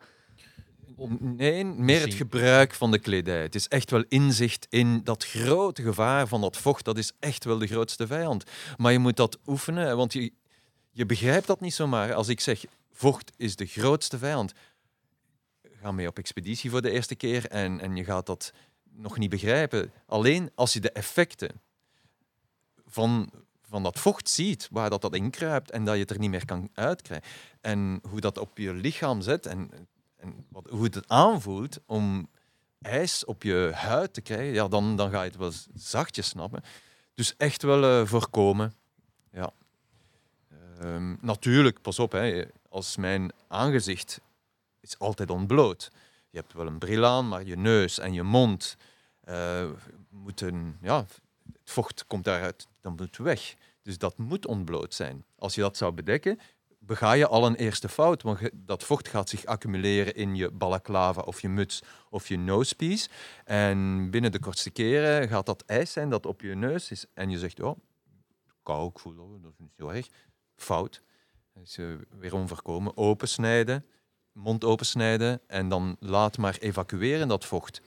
[1.19, 3.41] Nee, meer het gebruik van de kledij.
[3.41, 6.85] Het is echt wel inzicht in dat grote gevaar van dat vocht.
[6.85, 8.43] Dat is echt wel de grootste vijand.
[8.77, 10.31] Maar je moet dat oefenen, want je,
[10.91, 12.13] je begrijpt dat niet zomaar.
[12.13, 14.53] Als ik zeg, vocht is de grootste vijand.
[15.81, 18.53] Ga mee op expeditie voor de eerste keer en, en je gaat dat
[19.01, 19.91] nog niet begrijpen.
[20.05, 21.61] Alleen als je de effecten
[22.85, 23.31] van,
[23.61, 26.45] van dat vocht ziet, waar dat, dat inkruipt en dat je het er niet meer
[26.45, 27.29] kan uitkrijgen.
[27.61, 29.71] En hoe dat op je lichaam zet en,
[30.15, 32.29] en wat, hoe het aanvoelt om
[32.81, 36.63] ijs op je huid te krijgen, ja, dan, dan ga je het wel zachtjes snappen.
[37.13, 38.73] Dus echt wel eh, voorkomen.
[39.31, 39.51] Ja.
[40.79, 44.21] Ehm, natuurlijk, pas op, hè, als mijn aangezicht
[44.79, 45.91] is altijd ontbloot.
[46.29, 48.77] Je hebt wel een bril aan, maar je neus en je mond
[50.09, 51.05] moeten, ja,
[51.45, 53.55] het vocht komt daaruit, dan moet het weg.
[53.81, 55.25] Dus dat moet ontbloot zijn.
[55.35, 56.39] Als je dat zou bedekken,
[56.79, 61.21] bega je al een eerste fout, want dat vocht gaat zich accumuleren in je balaclava
[61.21, 63.09] of je muts of je nosepiece.
[63.45, 67.05] En binnen de kortste keren gaat dat ijs zijn dat op je neus is.
[67.13, 67.79] En je zegt, oh,
[68.63, 70.07] kou, ik voel dat, is niet zo erg.
[70.55, 71.01] Fout.
[71.53, 71.85] Dus eh,
[72.19, 72.97] weer onvoorkomen.
[72.97, 73.85] Opensnijden,
[74.31, 77.81] mond opensnijden en dan laat maar evacueren dat vocht.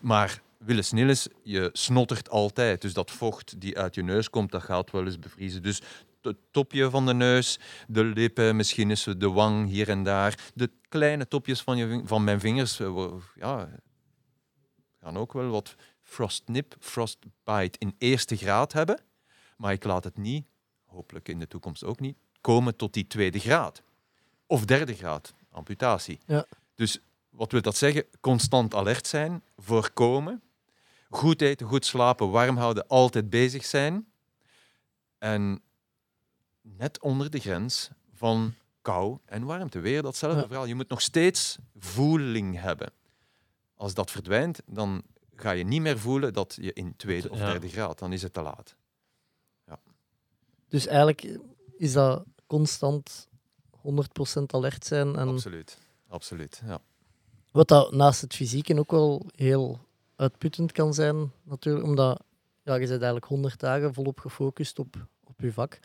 [0.00, 2.80] Maar willens nillens, je snottert altijd.
[2.80, 5.62] Dus dat vocht die uit je neus komt, dat gaat wel eens bevriezen.
[5.62, 5.82] Dus
[6.20, 10.50] het topje van de neus, de lippen, misschien is de wang hier en daar.
[10.54, 13.68] De kleine topjes van, je, van mijn vingers eh, ja,
[15.00, 19.00] gaan ook wel wat frostnip, frostbite in eerste graad hebben.
[19.56, 20.46] Maar ik laat het niet,
[20.84, 23.82] hopelijk in de toekomst ook niet, komen tot die tweede graad.
[24.46, 26.20] Of derde graad, amputatie.
[26.26, 26.46] Ja.
[26.74, 26.98] Dus
[27.28, 28.04] wat wil dat zeggen?
[28.20, 30.42] Constant alert zijn, voorkomen,
[31.08, 34.06] goed eten, goed slapen, warm houden, altijd bezig zijn.
[35.18, 35.62] En
[36.62, 39.78] net onder de grens van kou en warmte.
[39.80, 40.46] Weer datzelfde Ja.
[40.46, 40.64] verhaal.
[40.66, 42.92] Je moet nog steeds voeling hebben.
[43.74, 45.02] Als dat verdwijnt, dan
[45.36, 47.50] ga je niet meer voelen dat je in tweede of Ja.
[47.50, 48.76] derde graad, dan is het te laat.
[50.68, 51.38] dus eigenlijk
[51.76, 53.28] is dat constant
[53.70, 55.16] 100% alert zijn.
[55.16, 55.78] En Absoluut.
[56.08, 56.80] Absoluut, ja.
[57.50, 59.86] wat dat naast het fysieke ook wel heel
[60.18, 62.22] uitputtend kan zijn, natuurlijk, omdat
[62.62, 65.78] ja, je bent eigenlijk 100 dagen volop gefocust op, op je vak.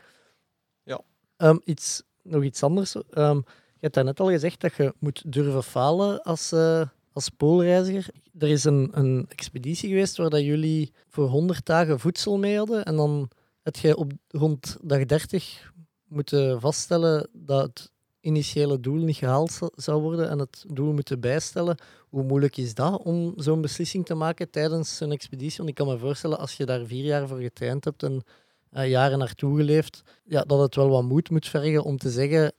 [0.82, 1.00] Ja.
[1.36, 2.94] Ehm, iets, nog iets anders.
[3.10, 8.06] Ehm, je hebt daarnet al gezegd dat je moet durven falen als, eh, als poolreiziger.
[8.38, 12.84] Er is een, een expeditie geweest waar dat jullie voor 100 dagen voedsel mee hadden.
[12.84, 13.30] En dan
[13.62, 15.72] heb je op rond dag 30
[16.08, 17.92] moeten vaststellen dat het
[18.24, 21.78] initiële doel niet gehaald zou worden en het doel moeten bijstellen.
[22.08, 25.56] Hoe moeilijk is dat om zo'n beslissing te maken tijdens een expeditie?
[25.56, 28.22] Want ik kan me voorstellen, als je daar vier jaar voor getraind hebt en
[28.70, 32.52] eh, jaren naartoe geleefd, ja, dat het wel wat moed moet vergen om te zeggen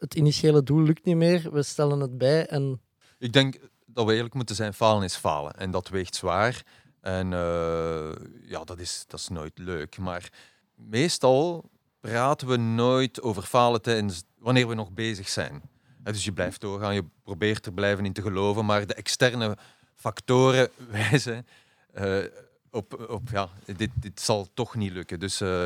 [0.00, 2.80] het initiële doel lukt niet meer, we stellen het bij en
[3.18, 5.52] Ik denk dat we eerlijk moeten zijn, falen is falen.
[5.52, 6.62] En dat weegt zwaar.
[7.00, 8.12] En eh,
[8.46, 9.98] ja, dat is, dat is nooit leuk.
[9.98, 10.32] Maar
[10.74, 11.70] meestal
[12.00, 15.62] praten we nooit over falen tijdens, wanneer we nog bezig zijn.
[16.02, 19.56] Dus je blijft doorgaan, je probeert er blijven in te geloven, maar de externe
[19.94, 21.46] factoren wijzen
[21.92, 22.18] eh,
[22.70, 25.20] op, op ja, dit, dit zal toch niet lukken.
[25.20, 25.64] Dus eh,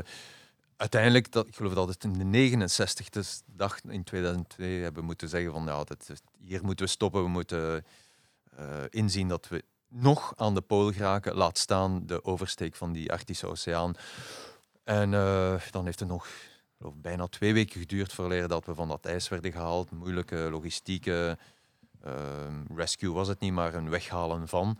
[0.77, 5.53] uiteindelijk, dat, ik geloof dat het in de 69e dag in 2002 hebben moeten zeggen
[5.53, 6.13] van ja, dat,
[6.45, 7.85] hier moeten we stoppen, we moeten
[8.57, 13.13] eh, inzien dat we nog aan de pool geraken, laat staan de oversteek van die
[13.13, 13.95] Arctische Oceaan.
[14.85, 16.29] En eh, dan heeft het nog
[16.95, 19.91] bijna twee weken geduurd voordat dat we van dat ijs werden gehaald.
[19.91, 21.39] Moeilijke logistieke
[22.03, 24.79] ehm, rescue was het niet, maar een weghalen van.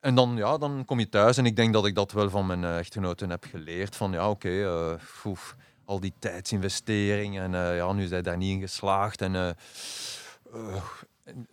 [0.00, 2.46] En dan, ja, dan kom je thuis en ik denk dat ik dat wel van
[2.46, 3.96] mijn eh, echtgenoten heb geleerd.
[3.96, 5.32] Van ja, oké, eh,
[5.84, 9.20] al die tijdsinvestering en ja, nu zijn daar niet in geslaagd.
[9.22, 9.56] En, en,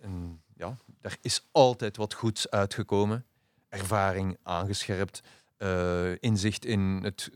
[0.00, 3.24] en ja, er is altijd wat goeds uitgekomen.
[3.68, 5.22] Ervaring aangescherpt,
[5.58, 7.30] eh, inzicht in het,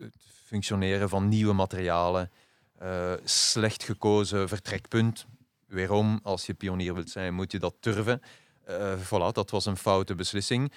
[0.45, 2.31] functioneren van nieuwe materialen,
[2.79, 5.27] eh, slecht gekozen vertrekpunt.
[5.67, 8.23] Weerom, als je pionier wilt zijn, moet je dat durven.
[8.65, 10.73] Eh voilà, dat was een foute beslissing.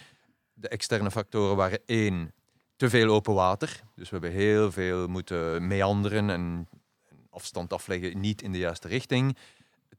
[0.54, 2.34] De externe factoren waren één,
[2.76, 3.82] te veel open water.
[3.96, 6.68] Dus we hebben heel veel moeten meanderen en
[7.10, 9.38] en afstand afleggen, niet in de juiste richting.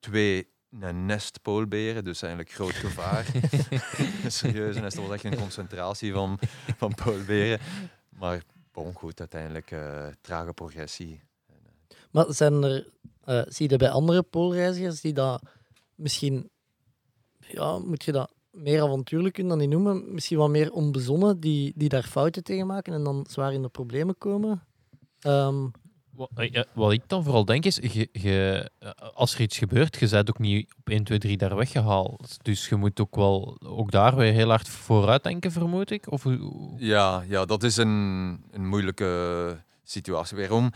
[0.01, 0.49] Twee,
[0.81, 3.27] een nest poolberen, dus eigenlijk groot gevaar.
[4.25, 6.39] een serieuze nest, dat was echt een concentratie van,
[6.77, 7.61] van poolberen.
[8.09, 8.43] Maar
[8.73, 11.21] bon, goed, uiteindelijk eh, trage progressie.
[12.11, 12.87] Maar zijn er
[13.27, 15.43] Eh, zie je bij andere poolreizigers die dat
[15.95, 16.51] misschien,
[17.39, 21.73] ja, moet je dat meer avontuurlijk kunnen dan die noemen, misschien wat meer onbezonnen, die,
[21.77, 24.63] die daar fouten tegen maken en dan zwaar in de problemen komen?
[25.21, 25.67] Ehm,
[26.17, 29.97] Wat, eh, wat ik dan vooral denk is, je, je, eh, als er iets gebeurt,
[29.97, 32.37] je bent ook niet op 1, 2, 3 daar weggehaald.
[32.43, 36.11] Dus je moet ook wel ook daar weer heel hard vooruit denken, vermoed ik.
[36.13, 36.25] Of
[36.77, 40.37] Ja, ja dat is een, een moeilijke situatie.
[40.37, 40.73] Waarom?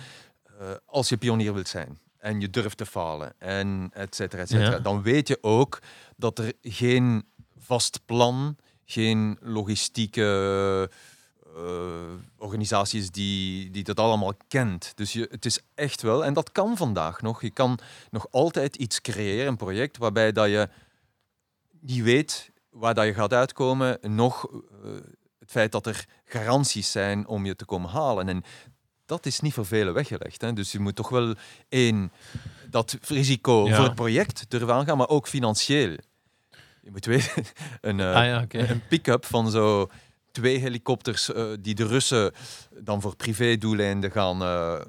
[0.58, 4.48] Eh, als je pionier wilt zijn en je durft te falen en et cetera, et
[4.48, 4.78] cetera, Ja.
[4.78, 5.78] dan weet je ook
[6.16, 7.24] dat er geen
[7.58, 10.90] vast plan, geen logistieke
[11.64, 14.92] eh, organisatie is die, die dat allemaal kent.
[14.94, 17.78] Dus je, het is echt wel, en dat kan vandaag nog, je kan
[18.10, 20.68] nog altijd iets creëren, een project waarbij dat je
[21.80, 24.90] niet weet waar dat je gaat uitkomen, nog eh,
[25.38, 28.28] het feit dat er garanties zijn om je te komen halen.
[28.28, 28.44] En
[29.06, 30.40] dat is niet voor velen weggelegd.
[30.40, 30.52] Hè.
[30.52, 31.34] Dus je moet toch wel
[31.68, 32.12] één,
[32.68, 33.74] dat risico Ja.
[33.76, 35.96] voor het project durven aangaan, maar ook financieel.
[36.82, 37.44] Je moet weten,
[37.80, 39.90] een, eh, Ah ja, een pick-up van zo
[40.32, 42.32] twee helikopters eh, die de Russen
[42.80, 44.82] dan voor privédoeleinden gaan eh, eh,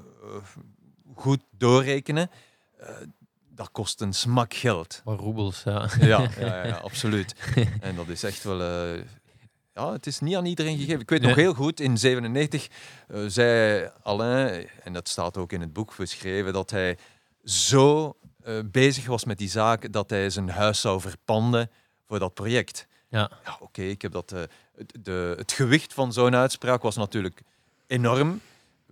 [1.16, 2.30] goed doorrekenen.
[3.50, 5.02] dat kost een smak geld.
[5.06, 5.90] Maar roebels, ja.
[6.00, 7.36] Ja, ja, ja, absoluut.
[7.82, 8.64] En dat is echt wel.
[9.74, 11.00] ja, het is niet aan iedereen gegeven.
[11.00, 12.68] Ik weet nog heel goed, in 97
[13.08, 16.98] eh, zei Alain, en dat staat ook in het boek beschreven, dat hij
[17.44, 18.16] zo
[18.66, 21.70] bezig was met die zaak dat hij zijn huis zou verpanden
[22.08, 22.88] voor dat project.
[23.10, 23.32] Ja.
[23.44, 24.34] Ja, oké, ik heb dat.
[24.78, 27.42] Het, de, het gewicht van zo'n uitspraak was natuurlijk
[27.88, 28.42] enorm.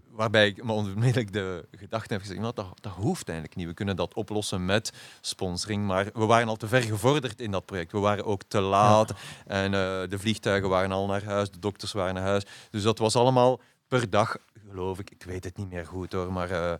[0.09, 3.67] Waarbij ik me onmiddellijk de gedachte heb gezegd, nou, dat, dat hoeft eigenlijk niet.
[3.67, 5.85] We kunnen dat oplossen met sponsoring.
[5.87, 7.91] Maar we waren al te ver gevorderd in dat project.
[7.91, 9.13] We waren ook te laat.
[9.47, 12.43] En eh, de vliegtuigen waren al naar huis, de dokters waren naar huis.
[12.69, 14.37] Dus dat was allemaal per dag,
[14.69, 16.73] geloof ik, ik weet het niet meer goed hoor, maar eh,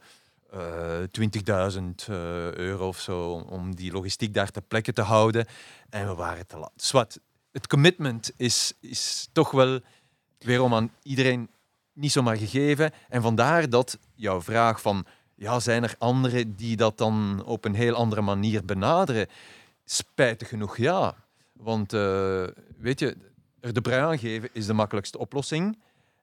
[0.52, 2.16] eh, 20.000 eh,
[2.54, 5.46] euro of zo om- om die logistiek daar ter plekke te houden.
[5.90, 6.72] En we waren te laat.
[6.76, 6.92] Dus
[7.60, 9.80] het commitment is, is toch wel
[10.38, 11.50] weerom aan iedereen
[11.94, 12.92] niet zomaar gegeven.
[13.10, 15.06] En vandaar dat jouw vraag van,
[15.36, 19.28] ja, zijn er anderen die dat dan op een heel andere manier benaderen?
[19.86, 21.16] Spijtig genoeg ja.
[21.54, 22.48] Want eh,
[22.78, 23.18] weet je,
[23.60, 25.80] er de brui aan geven is de makkelijkste oplossing.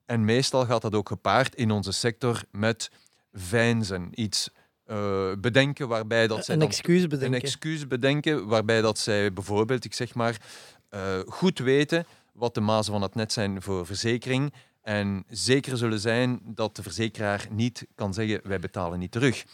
[0.07, 2.91] En meestal gaat dat ook gepaard in onze sector met
[3.33, 4.11] veinzen.
[4.15, 4.51] Iets
[4.85, 7.41] eh, bedenken waarbij dat zij een excuus een bedenken.
[7.41, 10.41] excuus bedenken waarbij dat zij bijvoorbeeld, ik zeg maar,
[10.97, 16.01] eh, goed weten wat de mazen van het net zijn voor verzekering en zeker zullen
[16.01, 19.45] zijn dat de verzekeraar niet kan zeggen wij betalen niet terug.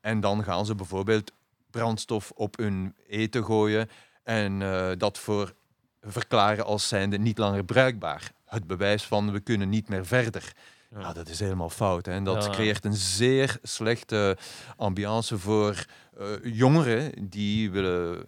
[0.00, 1.32] En dan gaan ze bijvoorbeeld
[1.70, 3.88] brandstof op hun eten gooien
[4.22, 5.54] en eh, dat voor
[6.02, 8.32] verklaren als zijnde niet langer bruikbaar.
[8.44, 10.52] Het bewijs van we kunnen niet meer verder.
[10.98, 12.06] Ja, dat is helemaal fout.
[12.06, 12.12] Hè?
[12.12, 12.50] En dat Ja.
[12.50, 14.36] creëert een zeer slechte
[14.76, 15.84] ambiance voor
[16.18, 18.24] eh, jongeren die willen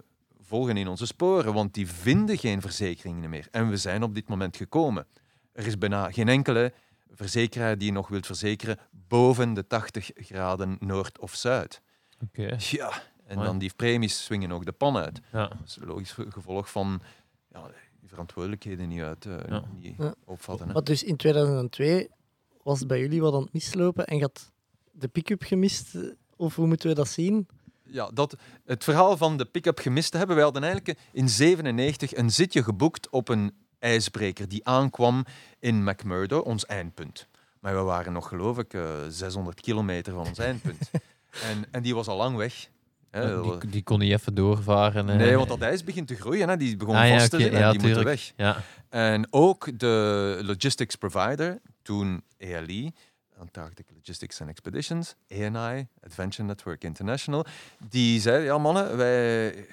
[0.46, 3.48] volgen in onze sporen, want die vinden geen verzekeringen meer.
[3.50, 5.06] En we zijn op dit moment gekomen.
[5.52, 6.72] Er is bijna geen enkele
[7.10, 8.78] verzekeraar die nog wilt verzekeren
[9.08, 11.82] boven de 80 graden noord of zuid.
[12.24, 12.56] Oké.
[12.58, 13.46] Ja, en Mooi.
[13.48, 15.20] dan die premies swingen ook de pan uit.
[15.32, 15.46] Ja.
[15.48, 17.00] Dat is een logisch ge- gevolg van
[17.52, 17.70] ja,
[18.00, 19.62] die verantwoordelijkheden niet, uit, eh, Ja.
[19.74, 20.14] niet Ja.
[20.24, 20.66] opvatten.
[20.66, 20.72] Hè.
[20.72, 22.08] Maar dus in 2002
[22.62, 24.52] was het bij jullie wat aan het mislopen en je had
[24.92, 25.94] de pick-up gemist.
[25.94, 26.02] eh,
[26.38, 27.46] Of hoe moeten we dat zien?
[27.88, 30.36] Ja, dat, het verhaal van de pick-up gemist te hebben.
[30.36, 35.24] Wij hadden eigenlijk in 97 een zitje geboekt op een ijsbreker die aankwam
[35.58, 37.26] in McMurdo, ons eindpunt.
[37.60, 40.90] Maar we waren nog, geloof ik, eh, 600 kilometer van ons eindpunt.
[41.50, 42.68] en, en die was al lang weg.
[43.10, 45.08] Hè, Die, die kon niet even doorvaren.
[45.10, 45.16] eh.
[45.16, 46.48] nee, want dat ijs begint te groeien.
[46.48, 46.56] Hè.
[46.56, 48.18] Die begon Ah, ja, vast te zitten en ja, die moeten tuurlijk.
[48.36, 48.46] weg.
[48.46, 48.62] Ja.
[48.88, 52.92] En ook de logistics provider, toen ALE,
[53.38, 57.44] Antarctic Logistics and Expeditions, ANI, Adventure Network International,
[57.88, 59.66] die zei, ja mannen, wij,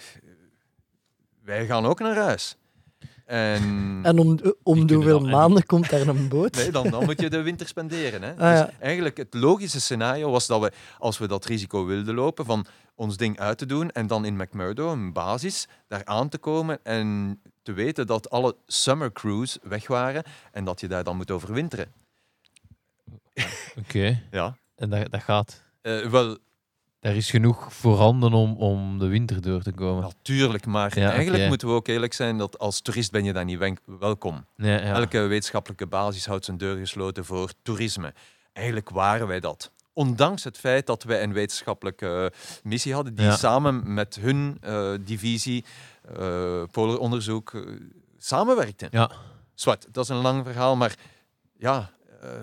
[1.44, 2.57] wij gaan ook naar huis.
[3.26, 6.56] En, En om, om de hoeveel en- maanden komt daar een boot?
[6.56, 8.22] nee, dan, dan moet je de winter spenderen.
[8.22, 8.31] Hè.
[8.31, 8.65] Ah, ja.
[8.65, 12.65] Dus eigenlijk het logische scenario was dat we, als we dat risico wilden lopen, van
[12.95, 16.80] ons ding uit te doen en dan in McMurdo, een basis, daar aan te komen
[16.84, 21.31] en te weten dat alle summer crews weg waren en dat je daar dan moet
[21.31, 21.91] overwinteren.
[23.80, 24.22] Oké.
[24.31, 24.57] Ja.
[24.76, 25.64] En dat, dat gaat.
[25.81, 26.38] Eh, wel,
[26.99, 30.01] Er is genoeg voorhanden om, om de winter door te komen.
[30.03, 33.45] natuurlijk, maar Ja, eigenlijk moeten we ook eerlijk zijn dat als toerist ben je daar
[33.45, 34.45] niet welkom.
[34.55, 34.80] Ja.
[34.80, 38.14] Elke wetenschappelijke basis houdt zijn deur gesloten voor toerisme.
[38.53, 39.72] Eigenlijk waren wij dat.
[39.93, 42.31] Ondanks het feit dat wij een wetenschappelijke
[42.64, 43.35] missie hadden, die Ja.
[43.35, 45.65] samen met hun eh, divisie,
[46.18, 47.65] eh polaronderzoek,
[48.18, 48.88] samenwerkte.
[48.91, 49.11] Ja.
[49.53, 50.95] Zwart, dat is een lang verhaal, maar
[51.57, 51.91] ja,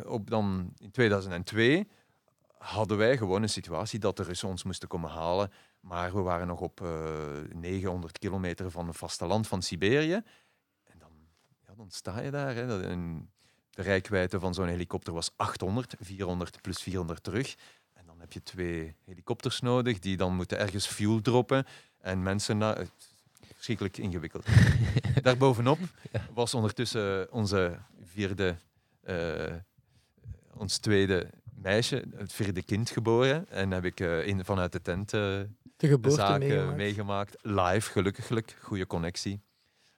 [0.06, 1.88] op dan in 2002
[2.60, 5.52] hadden wij gewoon een situatie dat de Russen ons moesten komen halen.
[5.80, 6.88] Maar we waren nog op eh
[7.54, 10.22] 900 kilometer van het vasteland van Siberië.
[10.84, 11.10] En dan,
[11.66, 12.54] ja, dan sta je daar.
[12.54, 12.82] Hè.
[12.88, 13.30] En
[13.70, 17.56] de rijkwijde van zo'n helikopter was 800, 400 plus 400 terug.
[17.92, 21.66] En dan heb je twee helikopters nodig die dan moeten ergens fuel droppen.
[21.98, 22.58] En mensen...
[22.58, 22.92] Na het
[23.40, 24.46] is verschrikkelijk ingewikkeld.
[25.22, 25.78] Daarbovenop
[26.34, 28.56] was ondertussen onze vierde...
[29.00, 29.54] eh,
[30.60, 33.48] ons tweede meisje, het vierde kind geboren.
[33.50, 36.76] En heb ik eh, in, vanuit de tent eh, De de geboorte zaak eh, meegemaakt.
[36.76, 37.36] meegemaakt.
[37.42, 38.56] Live, gelukkiglijk.
[38.62, 39.40] Goede connectie.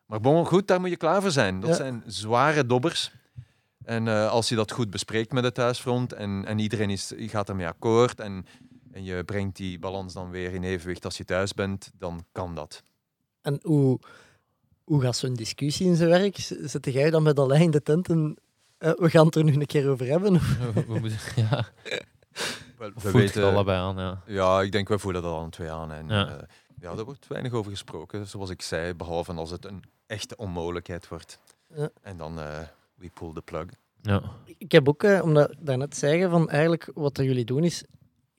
[0.06, 1.60] Maar bon, goed, daar moet je klaar voor zijn.
[1.60, 1.74] Dat Ja.
[1.76, 3.12] zijn zware dobbers.
[3.84, 7.48] En eh, als je dat goed bespreekt met het thuisfront en, en iedereen is, gaat
[7.48, 8.47] ermee akkoord en,
[8.93, 12.55] en je brengt die balans dan weer in evenwicht als je thuis bent, dan kan
[12.55, 12.82] dat.
[13.40, 13.98] En hoe,
[14.84, 16.36] hoe gaat zo'n discussie in zijn werk?
[16.36, 18.36] Z- Zet jij dan met in de tent en
[18.82, 20.34] eh, we gaan het er nu een keer over hebben?
[20.34, 20.56] Of-
[20.86, 21.18] We moeten,
[21.50, 21.64] ja,
[22.78, 22.92] We,
[23.22, 24.22] het allebei aan, ja.
[24.26, 25.92] Ja, ik denk, we voelen dat al twee aan.
[25.92, 26.14] En, Ja.
[26.28, 26.46] ja.
[26.80, 31.09] ja, daar wordt weinig over gesproken, zoals ik zei, behalve als het een echte onmogelijkheid
[31.09, 31.38] wordt.
[31.74, 31.88] Ja.
[32.02, 32.59] En dan, eh
[32.94, 33.66] we pull the plug.
[34.02, 34.22] ja.
[34.59, 37.84] Ik heb ook, eh, omdat daarnet zeggen van eigenlijk wat dat jullie doen is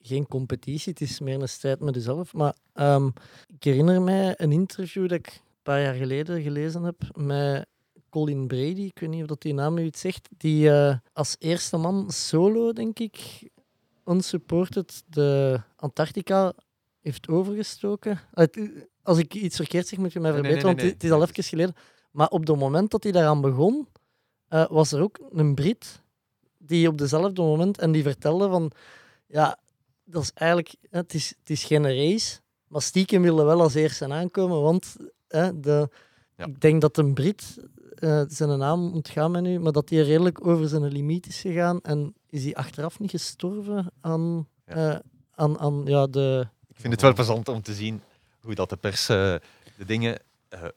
[0.01, 2.33] geen competitie, het is meer een strijd met jezelf.
[2.33, 3.07] Maar ehm,
[3.47, 7.65] ik herinner mij een interview dat ik een paar jaar geleden gelezen heb met
[8.13, 11.35] Colin Brady, ik weet niet of dat die naam u iets zegt, die eh, als
[11.39, 13.49] eerste man solo, denk ik,
[14.05, 16.53] unsupported de Antarctica
[17.01, 18.19] heeft overgestoken.
[18.33, 18.59] Het-
[19.03, 21.15] Als ik iets verkeerd zeg, moet je mij Nee, nee, verbeteren, nee, want het is
[21.17, 21.75] al even geleden.
[22.11, 23.87] Maar op het moment dat hij daaraan begon,
[24.47, 26.01] eh, was er ook een Brit
[26.57, 28.71] die op dezelfde moment en die vertelde van
[29.27, 29.59] ja,
[30.03, 34.07] dat is eigenlijk, het is, het is geen race, maar stiekem willen wel als eerste
[34.13, 34.95] aankomen, want
[35.27, 35.89] hè, de,
[36.37, 36.45] Ja.
[36.45, 37.57] ik denk dat een Brit,
[38.03, 41.81] eh, zijn naam ontgaan me nu, maar dat hij redelijk over zijn limiet is gegaan
[41.81, 44.73] en is hij achteraf niet gestorven aan, Ja.
[44.93, 44.99] eh,
[45.35, 46.47] aan, aan ja, de...
[46.67, 48.01] Ik vind het wel plezant om te zien
[48.41, 49.35] hoe dat de pers eh,
[49.77, 50.19] de dingen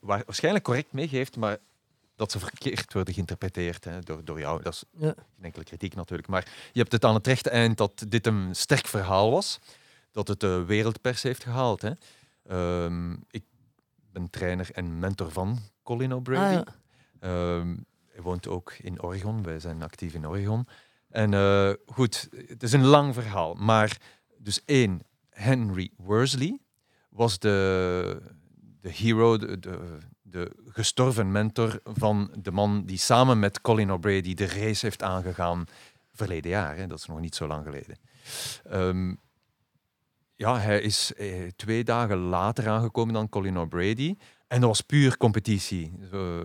[0.01, 1.59] waar, waarschijnlijk correct meegeeft, maar
[2.17, 4.63] dat ze verkeerd worden geïnterpreteerd hè, door, door jou.
[4.63, 5.15] Dat is Ja.
[5.17, 6.29] geen enkele kritiek natuurlijk.
[6.29, 9.59] Maar je hebt het aan het rechte eind dat dit een sterk verhaal was,
[10.13, 11.83] dat het de wereldpers heeft gehaald.
[11.83, 11.91] Hè.
[12.43, 13.45] Ehm, ik
[14.13, 16.57] ben trainer en mentor van Colin O'Brady.
[16.57, 16.75] Ah, ja.
[17.21, 17.77] Ehm,
[18.13, 19.43] hij woont ook in Oregon.
[19.43, 20.67] Wij zijn actief in Oregon.
[21.09, 23.55] En eh, goed, het is een lang verhaal.
[23.55, 23.99] Maar
[24.39, 26.59] dus één, Henry Worsley
[27.11, 28.23] was de,
[28.81, 29.59] de hero, de,
[30.23, 35.65] de, gestorven mentor van de man die samen met Colin O'Brady de race heeft aangegaan
[36.13, 36.89] verleden jaar.
[36.89, 37.97] Dat is nog niet zo lang geleden.
[38.65, 39.15] Ehm,
[40.35, 44.17] ja, hij is eh, twee dagen later aangekomen dan Colin O'Brady.
[44.47, 45.93] En dat was puur competitie.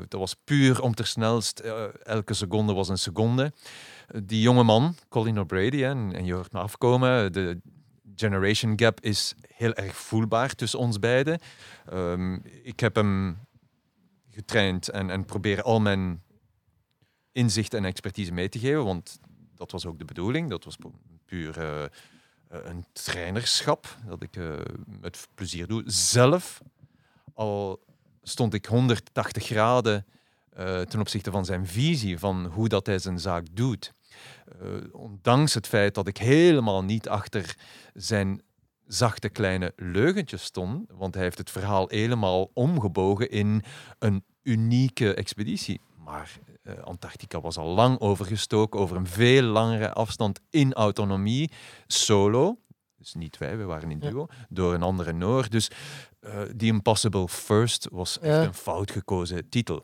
[0.07, 1.59] Dat was puur om ter snelst.
[1.59, 3.53] eh, elke seconde was een seconde.
[4.23, 7.61] Die jonge man, Colin O'Brady, en, je hoort me afkomen, de
[8.15, 11.39] generation gap is heel erg voelbaar tussen ons beiden.
[11.89, 12.33] Ehm,
[12.63, 13.37] ik heb hem
[14.29, 16.23] getraind en, en proberen al mijn
[17.31, 19.19] inzicht en expertise mee te geven, want
[19.55, 20.49] dat was ook de bedoeling.
[20.49, 20.91] Dat was pu-
[21.25, 21.89] puur eh, eh,
[22.47, 24.37] een trainerschap dat ik
[25.01, 25.83] met plezier doe.
[25.85, 26.61] Zelf
[27.33, 27.79] al
[28.21, 30.05] stond ik 180 graden
[30.49, 33.93] eh, ten opzichte van zijn visie van hoe dat hij zijn zaak doet.
[34.61, 37.55] Eh, ondanks het feit dat ik helemaal niet achter
[37.93, 38.41] zijn
[38.87, 43.63] zachte kleine leugentjes stond, want hij heeft het verhaal helemaal omgebogen in
[43.99, 45.81] een unieke expeditie.
[45.97, 51.51] Maar eh, Antarctica was al lang overgestoken over een veel langere afstand in autonomie,
[51.87, 52.57] solo.
[52.97, 54.09] Dus niet wij, we waren in Ja.
[54.09, 55.49] duo, door een andere Noor.
[55.49, 55.69] Dus
[56.21, 58.43] eh The Impossible First was echt Ja.
[58.43, 59.83] een fout gekozen titel.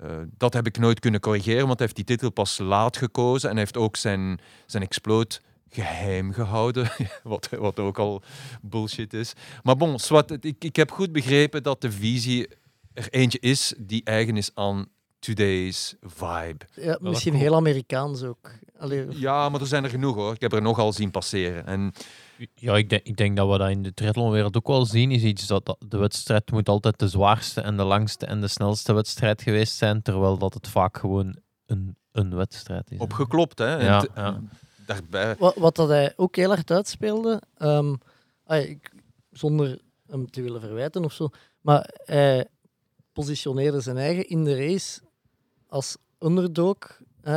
[0.00, 3.48] Eh, dat heb ik nooit kunnen corrigeren, want hij heeft die titel pas laat gekozen
[3.48, 6.90] en hij heeft ook zijn, zijn exploot geheim gehouden,
[7.22, 8.22] wat, wat ook al
[8.62, 9.32] bullshit is.
[9.62, 12.48] Maar bon, zwart, het- ik, ik heb goed begrepen dat de visie
[12.92, 14.86] er eentje is die eigen is aan
[15.18, 16.64] today's vibe.
[16.74, 18.50] Ja, misschien heel Amerikaans ook.
[18.78, 20.34] Allee, Ja, maar er zijn er genoeg hoor.
[20.34, 21.66] Ik heb er nogal zien passeren.
[21.66, 21.92] En
[22.54, 25.10] Ja, ik denk, ik denk dat we dat in de triathlonwereld ook wel zien.
[25.10, 28.48] Is iets dat, dat de wedstrijd moet altijd de zwaarste en de langste en de
[28.48, 31.36] snelste wedstrijd geweest zijn, terwijl dat het vaak gewoon
[31.66, 32.98] een, een wedstrijd is.
[32.98, 33.86] opgeklopt, hè.
[33.86, 34.40] Ja, ja.
[34.86, 37.42] Daarbij, Wat, wat dat hij ook heel hard uitspeelde,
[38.46, 38.92] ik,
[39.30, 41.28] zonder hem te willen verwijten of zo,
[41.60, 42.46] maar hij
[43.12, 45.00] positioneerde zijn eigen in de race
[45.68, 46.78] als underdog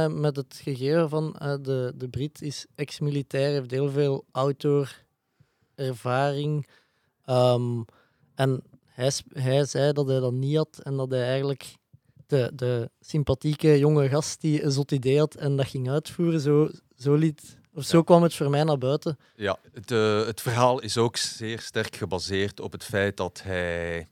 [0.10, 4.96] met het gegeven van de, de Brit is ex-militair, heeft heel veel outdoor
[5.76, 6.68] ervaring.
[7.26, 7.82] Ehm,
[8.36, 11.76] en hij, hij zei dat hij dat niet had en dat hij eigenlijk
[12.28, 16.70] de, de sympathieke jonge gast die een zot idee had en dat ging uitvoeren, zo,
[16.98, 18.04] zo liet Of zo Ja.
[18.04, 19.18] kwam het voor mij naar buiten.
[19.36, 24.08] Ja, het, eh, het verhaal is ook zeer sterk gebaseerd op het feit dat hij...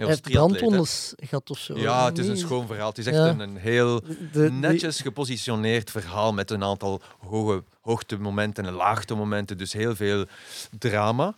[0.00, 1.78] Hij was heeft brandwondes gehad of zo.
[1.78, 2.88] Ja, het is een schoon verhaal.
[2.88, 3.28] Het is echt Ja.
[3.28, 4.00] een, een heel
[4.32, 9.58] de- netjes gepositioneerd verhaal met een aantal hoge hoogtemomenten en laagtemomenten.
[9.58, 10.24] Dus heel veel
[10.78, 11.34] drama.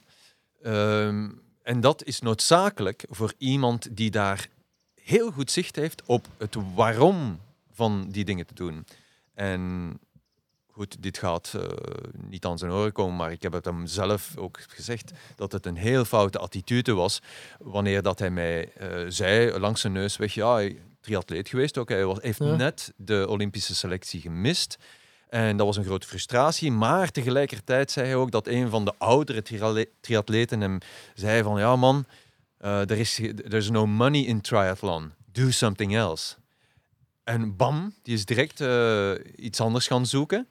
[0.63, 1.29] Ehm,
[1.63, 4.49] en dat is noodzakelijk voor iemand die daar
[5.03, 7.41] heel goed zicht heeft op het waarom
[7.73, 8.87] van die dingen te doen.
[9.35, 9.93] En
[10.73, 11.63] goed, dit gaat eh,
[12.29, 15.67] niet aan zijn oren komen, maar ik heb het hem zelf ook gezegd dat het
[15.67, 17.21] een heel foute attitude was
[17.59, 21.89] wanneer dat hij mij eh, zei langs zijn neus weg, ja, hij- triatleet geweest ook.
[21.89, 22.57] Hij was, heeft Ja.
[22.57, 24.79] net de Olympische selectie gemist.
[25.29, 26.73] En dat was een grote frustratie.
[26.73, 29.43] Maar tegelijkertijd zei hij ook dat een van de oudere
[30.01, 30.79] triatleten hem
[31.15, 32.05] zei van ja man,
[32.59, 33.15] eh er is
[33.49, 35.13] there's no money in triathlon.
[35.33, 36.35] Do something else.
[37.25, 38.61] En bam, die is direct
[39.37, 40.49] iets anders gaan zoeken.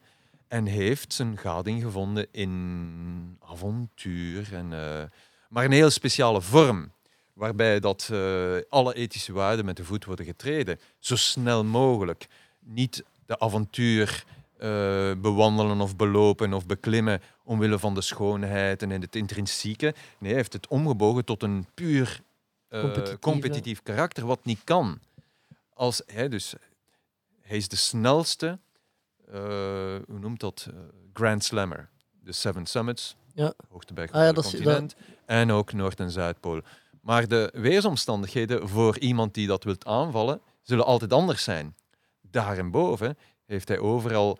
[0.52, 4.53] En heeft zijn gading gevonden in avontuur.
[4.53, 5.03] En, eh,
[5.49, 6.91] maar een heel speciale vorm.
[7.34, 10.80] Waarbij dat, eh, alle ethische waarden met de voet worden getreden.
[10.99, 12.28] Zo snel mogelijk.
[12.60, 14.23] Niet de avontuur
[14.57, 14.68] eh,
[15.18, 19.94] bewandelen of belopen of beklimmen omwille van de schoonheid en het intrinsieke.
[20.18, 22.22] Nee, hij heeft het omgebogen tot een puur
[23.19, 24.99] competitief karakter, wat niet kan.
[25.73, 26.53] Als hij dus,
[27.41, 28.60] hij is de snelste,
[30.07, 30.75] hoe noemt dat, eh,
[31.13, 31.89] Grand Slammer.
[32.23, 33.53] De Seven Summits, Ja.
[33.69, 34.95] hoogste berg Ah ja, is- continent,
[35.25, 36.61] en ook Noord- en Zuidpool.
[37.01, 41.75] Maar de weersomstandigheden voor iemand die dat wilt aanvallen, zullen altijd anders zijn.
[42.21, 44.37] Daarboven heeft hij overal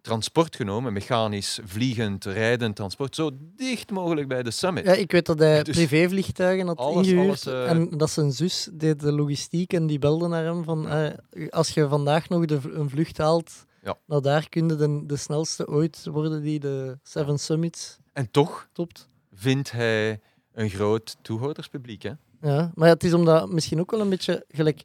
[0.00, 4.84] transport genomen, mechanisch, vliegend, rijdend transport, zo dicht mogelijk bij de summit.
[4.84, 7.26] Ja, ik weet dat hij Dus privévliegtuigen had alles- ingehuurd.
[7.26, 10.88] alles, eh, En dat zijn zus deed de logistiek en die belde naar hem van
[10.88, 11.10] eh,
[11.50, 13.98] als je vandaag nog de, een vlucht haalt, Ja.
[14.06, 18.68] nou daar kun je de, de snelste ooit worden die de Seven Summits En toch
[18.72, 19.08] topt.
[19.32, 20.20] vindt hij
[20.52, 22.02] een groot toehoorderspubliek.
[22.02, 22.12] Hè?
[22.40, 24.82] Ja, maar ja, het is omdat misschien ook wel een beetje gelijk.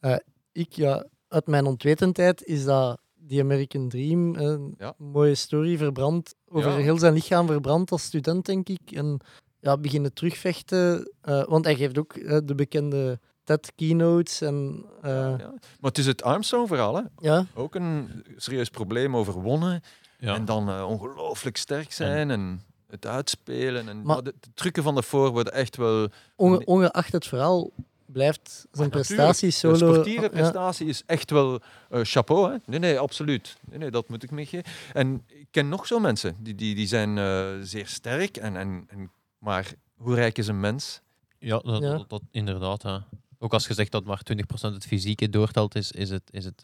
[0.00, 0.16] eh,
[0.52, 4.94] ik, ja, uit mijn ontwetendheid is dat die American Dream een Ja.
[4.98, 6.34] mooie story verbrand.
[6.48, 6.76] Over Ja.
[6.76, 8.90] heel zijn lichaam verbrand als student, denk ik.
[8.92, 9.20] En
[9.60, 11.12] ja, beginnen terugvechten.
[11.20, 14.40] eh, want hij geeft ook eh, de bekende TED-keynotes.
[14.40, 15.36] En eh, Ja, ja.
[15.38, 15.50] ja.
[15.80, 17.02] Maar het is het Armstrong-verhaal.
[17.20, 17.40] hè.
[17.54, 19.82] Ook een serieus probleem overwonnen.
[20.18, 20.34] Ja.
[20.34, 23.88] En dan eh, ongelooflijk sterk zijn en het uitspelen.
[23.88, 26.08] En, Maar- de, de trucken van de voor worden echt wel...
[26.36, 27.70] onge- ongeacht het verhaal
[28.06, 28.92] blijft zijn natuurlijk.
[29.06, 29.92] prestaties De solo.
[29.92, 30.28] sportieve ja.
[30.28, 31.60] prestatie is echt wel
[31.90, 32.52] eh, chapeau.
[32.52, 32.56] Hè?
[32.66, 33.56] Nee, nee, absoluut.
[33.60, 34.72] Nee, nee, dat moet ik meegeven.
[34.92, 36.36] En ik ken nog zo mensen.
[36.38, 38.36] Die, die, die zijn eh, zeer sterk.
[38.36, 41.00] En, en, en, maar hoe rijk is een mens?
[41.38, 41.96] Ja, dat, Ja.
[41.96, 42.82] Dat, dat- inderdaad.
[42.82, 43.04] Ja.
[43.42, 46.62] Ook als je zegt dat maar 20% het fysieke doortelt, is, is, het, is het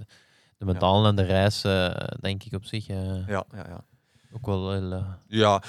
[0.56, 3.84] de mentale en de reis, eh, denk ik op zich, eh, Ja, ja, ja.
[4.32, 4.92] ook wel heel...
[4.92, 5.62] eh, Ja,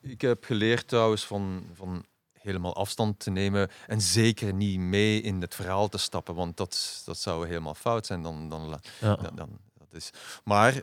[0.00, 5.40] ik heb geleerd trouwens van, van helemaal afstand te nemen en zeker niet mee in
[5.40, 8.22] het verhaal te stappen, want dat, dat zou helemaal fout zijn.
[8.22, 9.16] Dan, dan, ja.
[9.16, 10.10] dan, dan- dat is.
[10.44, 10.82] Maar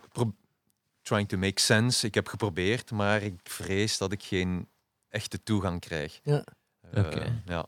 [1.02, 4.68] trying to make sense, ik heb geprobeerd, maar ik vrees dat ik geen
[5.10, 6.19] echte toegang krijg.
[6.23, 6.44] Ja.
[6.94, 7.41] Oké.
[7.45, 7.65] ja.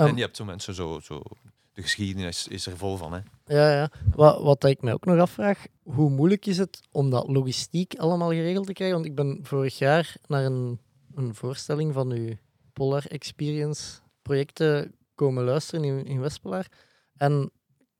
[0.00, 1.22] Ehm, en je hebt zo mensen zo, zo.
[1.72, 3.20] De geschiedenis is er vol van, hè?
[3.44, 3.90] Ja, ja.
[4.14, 8.30] Wat, wat ik mij ook nog afvraag, hoe moeilijk is het om dat logistiek allemaal
[8.30, 8.96] geregeld te krijgen?
[8.96, 10.78] Want ik ben vorig jaar naar een,
[11.14, 12.34] een voorstelling van uw
[12.72, 16.66] Polar Experience projecten komen luisteren in, in Westpolar.
[17.16, 17.50] En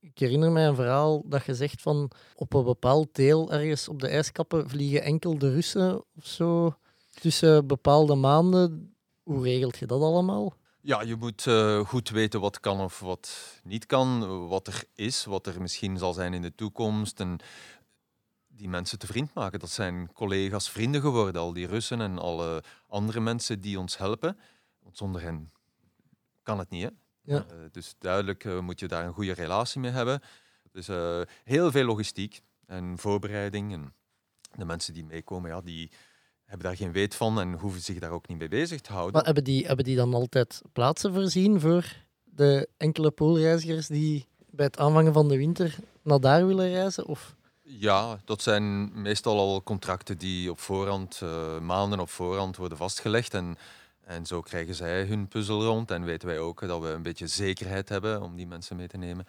[0.00, 4.00] ik herinner mij een verhaal dat je zegt van op een bepaald deel ergens op
[4.00, 6.74] de ijskappen vliegen enkel de Russen of zo
[7.20, 8.94] tussen bepaalde maanden.
[9.22, 10.54] Hoe regelt je dat allemaal?
[10.82, 15.24] Ja, je moet eh, goed weten wat kan of wat niet kan, wat er is,
[15.24, 17.20] wat er misschien zal zijn in de toekomst.
[17.20, 17.38] En
[18.48, 19.58] die mensen te vriend maken.
[19.58, 24.38] Dat zijn collega's, vrienden geworden, al die Russen en alle andere mensen die ons helpen.
[24.82, 25.52] Want zonder hen
[26.42, 26.82] kan het niet.
[26.82, 26.90] Hè?
[27.34, 27.44] Ja.
[27.48, 30.20] Eh, dus duidelijk eh, moet je daar een goede relatie mee hebben.
[30.72, 30.86] Dus
[31.44, 33.72] heel veel logistiek en voorbereiding.
[33.72, 33.94] En
[34.56, 35.90] de mensen die meekomen, ja, die
[36.50, 39.12] hebben daar geen weet van en hoeven zich daar ook niet mee bezig te houden.
[39.12, 41.84] Maar hebben die, hebben die dan altijd plaatsen voorzien voor
[42.24, 47.06] de enkele poolreizigers die bij het aanvangen van de winter naar daar willen reizen?
[47.06, 47.34] Of...
[47.62, 53.34] Ja, dat zijn meestal al contracten die op voorhand, eh, maanden op voorhand worden vastgelegd.
[53.34, 53.56] En,
[54.00, 55.90] en zo krijgen zij hun puzzel rond.
[55.90, 58.96] En weten wij ook dat we een beetje zekerheid hebben om die mensen mee te
[58.96, 59.26] nemen.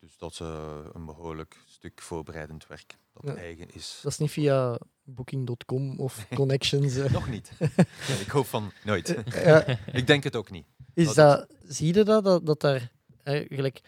[0.00, 3.40] Dus dat is eh, een behoorlijk stuk voorbereidend werk dat Ja.
[3.42, 4.00] eigen is.
[4.02, 6.96] Dat is niet via booking.com of connections.
[6.98, 7.12] eh.
[7.12, 7.50] Nog niet.
[7.58, 9.16] Nee, ik hoop van nooit.
[9.44, 10.66] Ja, ik denk het ook niet.
[10.94, 12.90] is Dat dat, zie je dat, dat, dat daar
[13.24, 13.80] gelijk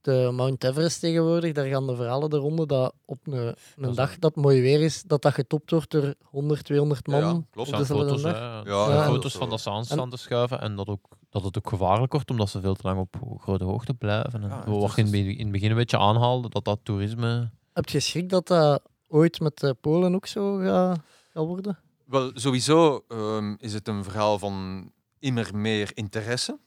[0.00, 4.18] de Mount Everest tegenwoordig, daar gaan de verhalen de ronde dat op een, een dag
[4.18, 7.20] dat mooi weer is, dat dat getopt wordt door 100, 200 man.
[7.20, 7.70] Ja, op klopt.
[7.70, 8.64] Er zijn foto's, dag.
[8.66, 11.58] Ja, foto's van dat ze aan en- staan te schuiven en dat, ook, dat het
[11.58, 14.42] ook gevaarlijk wordt omdat ze veel te lang op grote hoogte blijven.
[14.42, 16.64] En Ja, wat dus je in, het be- in het begin een beetje aanhaalde, dat
[16.64, 17.50] dat toerisme...
[17.72, 18.82] Heb je schrik dat dat
[19.12, 21.00] ooit met de Polen ook zo gaat,
[21.32, 21.78] gaat worden?
[22.04, 24.86] Wel, sowieso ehm, is het een verhaal van
[25.18, 26.58] immer meer interesse.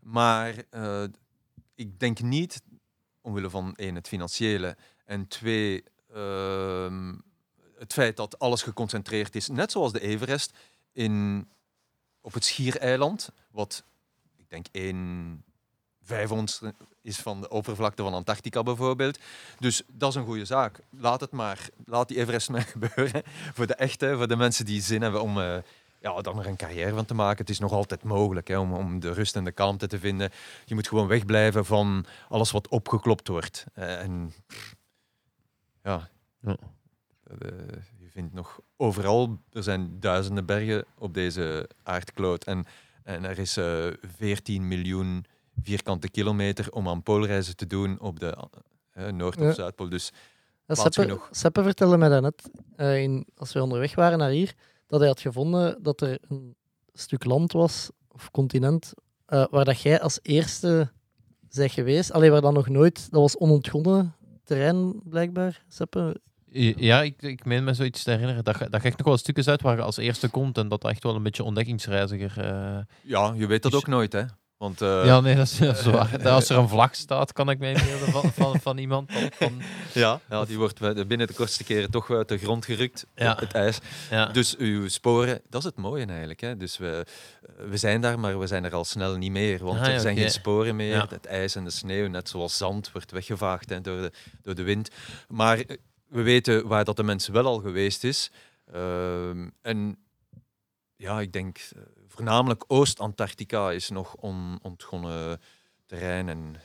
[0.00, 1.04] Maar eh,
[1.74, 2.62] ik denk niet,
[3.20, 7.14] omwille van één, het financiële, en twee, ehm,
[7.78, 10.58] het feit dat alles geconcentreerd is, net zoals de Everest,
[10.92, 11.48] in,
[12.20, 13.84] op het Schiereiland, wat
[14.36, 15.44] ik denk één
[16.08, 19.18] vijfhonderdste is van de oppervlakte van Antarctica bijvoorbeeld.
[19.58, 20.80] Dus dat is een goede zaak.
[20.90, 21.68] Laat het maar.
[21.84, 23.22] Laat die Everest maar gebeuren.
[23.54, 25.56] Voor de echte, voor de mensen die zin hebben om eh,
[26.00, 27.38] ja, dan er een carrière van te maken.
[27.38, 30.30] Het is nog altijd mogelijk hè, om, om de rust en de kalmte te vinden.
[30.64, 33.64] Je moet gewoon wegblijven van alles wat opgeklopt wordt.
[33.74, 34.32] Eh, en
[35.82, 36.08] ja,
[36.40, 36.56] Ja.
[37.24, 37.48] eh,
[37.98, 42.44] je vindt nog overal, er zijn duizenden bergen op deze aardkloot.
[42.44, 42.66] En,
[43.04, 43.86] en er is eh
[44.16, 45.24] 14 miljoen
[45.62, 48.36] vierkante kilometer om aan poolreizen te doen op de
[48.92, 49.52] eh, Noord- of Ja.
[49.52, 49.88] Zuidpool.
[49.88, 50.12] Dus
[50.68, 51.28] Seppe, genoeg.
[51.30, 54.54] Seppe vertelde mij dat net, eh, in, als we onderweg waren naar hier,
[54.86, 56.54] dat hij had gevonden dat er een
[56.92, 58.92] stuk land was, of continent,
[59.26, 60.90] eh, waar dat jij als eerste
[61.54, 62.12] bent geweest.
[62.12, 64.14] Alleen waar dan nog nooit, dat was onontgonnen
[64.44, 66.20] terrein blijkbaar, Seppe.
[66.76, 68.44] Ja, ik, ik meen me zoiets te herinneren.
[68.44, 70.90] Dat, dat echt nog wel stukjes uit waar je als eerste komt en dat dat
[70.90, 72.44] echt wel een beetje ontdekkingsreiziger...
[72.44, 74.22] eh, ja, je weet dat ook nooit, hè?
[74.58, 76.28] Want eh, ja, nee, dat is, dat is waar.
[76.28, 79.12] Als er een vlag staat, kan ik mij inbeelden van, van, van iemand.
[79.30, 79.60] Van,
[79.94, 83.32] ja, ja, die wordt binnen de kortste keren toch uit de grond gerukt, Ja.
[83.32, 83.78] op het ijs.
[84.10, 84.26] ja.
[84.26, 86.40] Dus uw sporen, dat is het mooie eigenlijk.
[86.40, 86.56] Hè?
[86.56, 87.06] Dus we,
[87.68, 89.64] we zijn daar, maar we zijn er al snel niet meer.
[89.64, 91.06] Want Ah, ja, er zijn geen sporen meer.
[91.10, 94.12] Het ijs en de sneeuw, net zoals zand, wordt weggevaagd hè, door, de,
[94.42, 94.90] door de wind.
[95.28, 95.76] Maar eh,
[96.08, 98.30] we weten waar dat de mensen wel al geweest is.
[98.72, 99.98] Ehm, en
[100.96, 101.82] ja, ik denk eh,
[102.22, 105.40] voornamelijk Oost-Antarctica is nog onontgonnen
[105.86, 106.28] terrein.
[106.28, 106.56] En,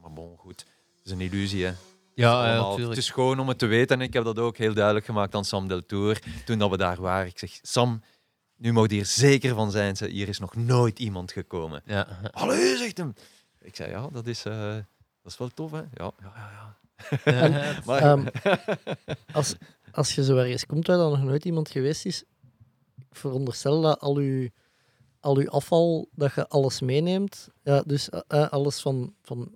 [0.00, 0.60] maar bon, goed,
[0.96, 1.64] het is een illusie.
[1.64, 1.72] Hè?
[2.14, 2.96] ja, het natuurlijk.
[2.96, 3.96] is gewoon om het te weten.
[4.00, 7.00] En ik heb dat ook heel duidelijk gemaakt aan Sam Deltour toen dat we daar
[7.00, 7.26] waren.
[7.26, 8.02] Ik zeg, Sam,
[8.56, 9.96] nu mag je hier zeker van zijn.
[9.96, 11.82] Ze- Hier is nog nooit iemand gekomen.
[11.86, 12.06] Ja.
[12.32, 13.14] Allee, zegt hem.
[13.60, 14.74] Ik zei, ja, dat is, eh,
[15.22, 15.78] dat is wel tof, hè?
[15.78, 15.86] Ja,
[16.20, 16.50] ja, ja.
[16.50, 17.48] ja.
[17.48, 18.26] Ja, Maar, Ehm,
[19.32, 19.54] als,
[19.92, 22.22] als je zo ergens komt waar dan nog nooit iemand geweest is,
[22.98, 24.48] ik veronderstel dat al uw,
[25.22, 27.48] al uw afval, dat je alles meeneemt.
[27.62, 29.54] Ja, dus eh, eh, alles van, van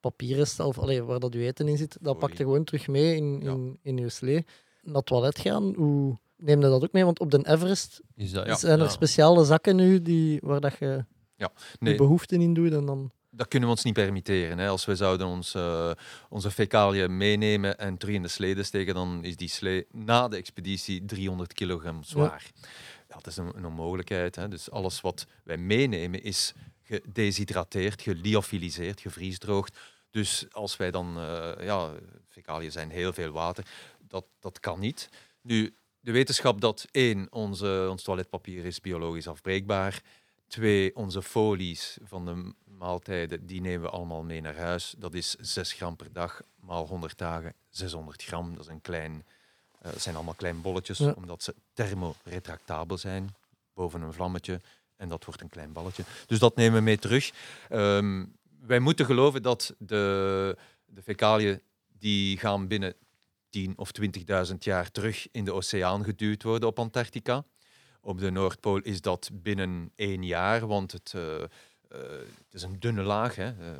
[0.00, 2.18] papierresten, of allee, waar dat uw eten in zit, dat Oei.
[2.26, 3.50] pak je gewoon terug mee in, Ja.
[3.50, 4.44] in, in je slee.
[4.82, 7.04] Naar het toilet gaan, hoe neem je dat ook mee?
[7.04, 8.56] Want op de Everest is dat, Ja.
[8.56, 8.90] zijn er ja.
[8.90, 11.04] speciale zakken nu die, waar dat je
[11.36, 11.94] Ja, je nee.
[11.94, 13.10] behoeften in doet en dan...
[13.30, 14.58] dat kunnen we ons niet permitteren.
[14.58, 14.68] Hè.
[14.68, 15.90] Als we zouden ons, eh,
[16.28, 20.36] onze fecaliën meenemen en terug in de slede steken, dan is die slee na de
[20.36, 22.50] expeditie 300 kilogram zwaar.
[22.54, 22.68] Ja.
[23.08, 24.36] Dat is een, onmogelijkheid.
[24.36, 24.48] Hè.
[24.48, 26.52] Dus alles wat wij meenemen is
[26.82, 29.78] gedeshydrateerd, geliofiliseerd, gevriesdroogd.
[30.10, 31.92] Dus als wij dan, eh ja,
[32.28, 33.66] fecaliën zijn heel veel water,
[34.00, 35.08] dat, dat kan niet.
[35.40, 40.02] Nu, de wetenschap dat één, onze, ons toiletpapier is biologisch afbreekbaar.
[40.46, 44.94] Twee, onze folies van de maaltijden, die nemen we allemaal mee naar huis.
[44.98, 48.54] Dat is 6 gram per dag, maal 100 dagen, 600 gram.
[48.54, 49.26] Dat is een klein,
[49.92, 51.12] dat zijn allemaal klein bolletjes, Ja.
[51.16, 53.34] omdat ze thermoretractabel zijn,
[53.74, 54.60] boven een vlammetje.
[54.96, 56.02] En dat wordt een klein balletje.
[56.26, 57.32] Dus dat nemen we mee terug.
[57.68, 58.24] Ehm,
[58.66, 60.56] wij moeten geloven dat de,
[60.86, 61.60] de fecaliën
[61.98, 62.94] die gaan binnen
[63.50, 63.90] 10 of
[64.50, 67.44] 20.000 jaar terug in de oceaan geduwd worden op Antarctica.
[68.00, 71.48] Op de Noordpool is dat binnen één jaar, want het, eh, eh,
[71.88, 73.34] het is een dunne laag.
[73.34, 73.46] Hè.
[73.46, 73.76] Eh,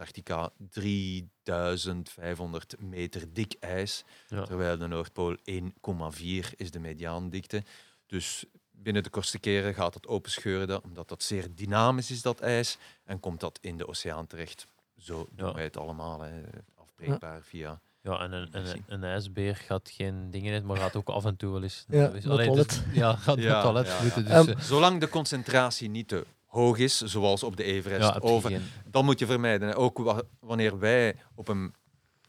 [0.00, 4.42] Antarctica 3500 meter dik ijs, Ja.
[4.44, 7.62] terwijl de Noordpool 1,4 is de mediaandikte.
[8.06, 12.40] Dus binnen de kortste keren gaat het openscheuren, dat- omdat dat zeer dynamisch is, dat
[12.40, 14.66] ijs, en komt dat in de oceaan terecht.
[14.96, 15.54] Zo doen Ja.
[15.54, 16.40] wij het allemaal, hè.
[16.74, 17.80] afbreekbaar via...
[18.00, 21.36] Ja, en een, een, een ijsbeer gaat geen dingen in, maar gaat ook af en
[21.36, 21.84] toe wel eens...
[21.88, 24.24] Ja, dus- allee, dus- ja, gaat Ja, het toilet ja, moeten.
[24.24, 24.38] ja.
[24.42, 28.18] Dus, Ehm, eh, Zolang de concentratie niet te hoog is, zoals op de Everest, ja,
[28.20, 28.60] over,
[28.90, 29.74] dan moet je vermijden.
[29.74, 31.74] Ook wa- wanneer wij op een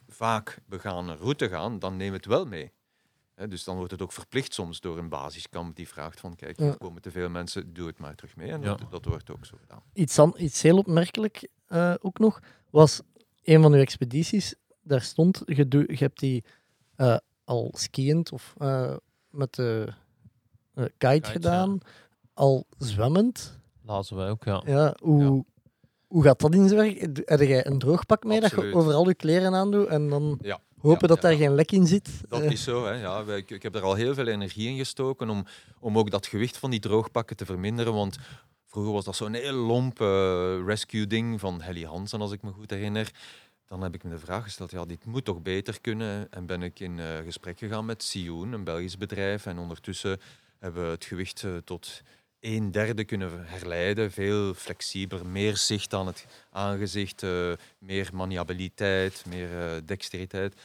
[0.08, 2.72] vaak begane route gaan, dan nemen we het wel mee.
[3.36, 6.60] Hè, dus dan wordt het ook verplicht soms door een basiskamp die vraagt van kijk,
[6.60, 8.52] er komen te veel mensen, doe het maar terug mee.
[8.52, 8.68] En Ja.
[8.76, 9.82] dat, dat wordt ook zo gedaan.
[9.94, 12.40] Iets, an- iets heel opmerkelijk eh, ook nog,
[12.70, 13.02] was
[13.44, 16.44] een van uw expedities, daar stond, je, je hebt die
[16.96, 18.96] eh, al skiënd of eh,
[19.30, 19.88] met de
[20.74, 21.80] eh, kite Kite, gedaan,
[22.34, 23.60] al zwemmend.
[23.88, 24.62] Lazen wij ook, ja.
[24.66, 25.46] Ja, hoe,
[26.08, 27.20] hoe gaat dat in zijn werk?
[27.30, 30.60] Heb jij een droogpak mee dat je overal je kleren aandoet en dan Ja.
[30.78, 31.38] hopen Ja, dat ja, daar ja.
[31.38, 32.10] geen lek in zit?
[32.28, 32.86] Dat is zo.
[32.86, 32.92] Hè.
[32.92, 35.46] Ja, ik, ik heb er al heel veel energie in gestoken om,
[35.80, 37.94] om ook dat gewicht van die droogpakken te verminderen.
[37.94, 38.18] Want
[38.66, 42.70] vroeger was dat zo'n heel lomp eh, rescue-ding van Helly Hansen, als ik me goed
[42.70, 43.12] herinner.
[43.68, 46.28] Dan heb ik me de vraag gesteld, ja, dit moet toch beter kunnen?
[46.30, 49.46] En ben ik in eh, gesprek gegaan met Sioen, een Belgisch bedrijf.
[49.46, 50.20] En ondertussen
[50.60, 52.02] hebben we het gewicht eh, tot
[52.40, 54.12] een derde kunnen herleiden.
[54.12, 60.56] Veel flexibeler, meer zicht aan het aangezicht, eh, meer maniabiliteit, meer eh, dexteriteit.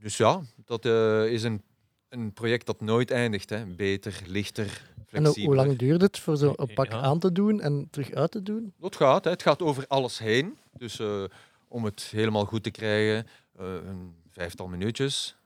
[0.00, 1.62] Dus ja, dat eh, is een,
[2.08, 3.50] een project dat nooit eindigt.
[3.50, 3.64] Hè.
[3.66, 5.46] Beter, lichter, en hoe- flexibeler.
[5.46, 7.00] hoe lang duurt het voor zo'n pak Ja.
[7.00, 8.72] aan te doen en terug uit te doen?
[8.80, 9.30] Dat gaat, hè.
[9.30, 10.56] het gaat over alles heen.
[10.72, 11.24] Dus eh,
[11.68, 13.26] om het helemaal goed te krijgen,
[13.58, 15.36] eh, een vijftal minuutjes.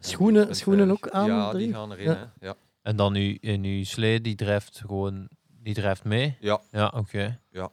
[0.00, 1.26] Schoenen, En schoenen ook aan?
[1.26, 2.04] Ja, die gaan erin.
[2.04, 2.32] Ja.
[2.40, 2.46] Hè.
[2.46, 2.54] Ja.
[2.84, 6.36] En dan uw, en uw slee, die drijft gewoon die drijft mee?
[6.40, 6.60] Ja.
[6.70, 7.40] Ja, oké.
[7.50, 7.70] Ja.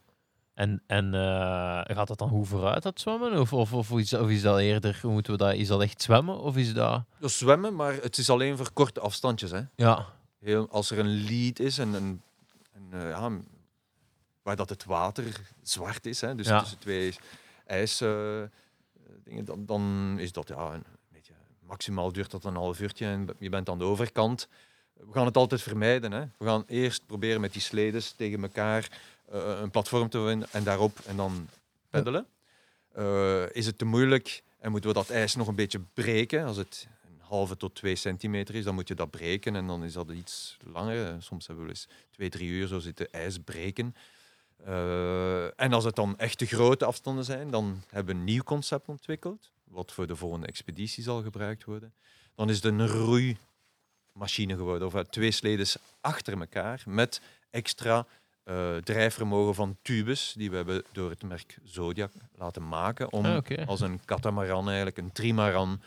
[0.53, 3.39] En, en eh, gaat dat dan hoe vooruit, dat zwemmen?
[3.39, 6.01] Of, of, of, is, of is dat eerder, hoe moeten we dat, is dat echt
[6.01, 6.39] zwemmen?
[6.39, 7.03] Of is dat...
[7.19, 9.51] Dus zwemmen, maar het is alleen voor korte afstandjes.
[9.51, 9.61] Hè.
[9.75, 10.05] Ja,
[10.39, 12.21] Heel, als er een lead is en een,
[12.73, 13.31] een, eh, ja,
[14.43, 16.59] waar dat het water zwart is, hè, dus Ja.
[16.59, 17.15] tussen twee
[17.65, 17.97] ijs,
[19.23, 23.27] dingen, dan, dan is dat ja, een beetje, maximaal duurt dat een half uurtje en
[23.39, 24.47] je bent aan de overkant.
[25.06, 26.11] We gaan het altijd vermijden.
[26.11, 26.23] Hè.
[26.38, 28.99] We gaan eerst proberen met die sledes tegen elkaar
[29.32, 31.48] eh, een platform te vinden en daarop en dan
[31.90, 32.26] peddelen.
[32.94, 36.45] Eh, is het te moeilijk en moeten we dat ijs nog een beetje breken?
[36.45, 39.84] Als het een halve tot twee centimeter is, dan moet je dat breken en dan
[39.84, 41.23] is dat iets langer.
[41.23, 43.95] Soms hebben we eens twee, drie uur zo zitten ijs breken.
[44.65, 48.44] Eh, en als het dan echt te grote afstanden zijn, dan hebben we een nieuw
[48.44, 51.94] concept ontwikkeld, wat voor de volgende expeditie zal gebruikt worden.
[52.36, 52.88] Dan is het een
[54.13, 58.05] roeimachine geworden, of eh, twee sledes achter elkaar met extra
[58.43, 63.67] eh, drijfvermogen van tubes die we hebben door het merk Zodiac laten maken om Ah,
[63.67, 65.81] als een catamaran, eigenlijk een trimaran,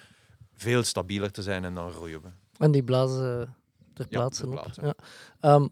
[0.52, 2.28] veel stabieler te zijn en dan roeien we.
[2.59, 3.55] En die blazen
[3.92, 4.66] ter plaatse op.
[4.82, 4.94] Ja.
[5.40, 5.66] Ehm,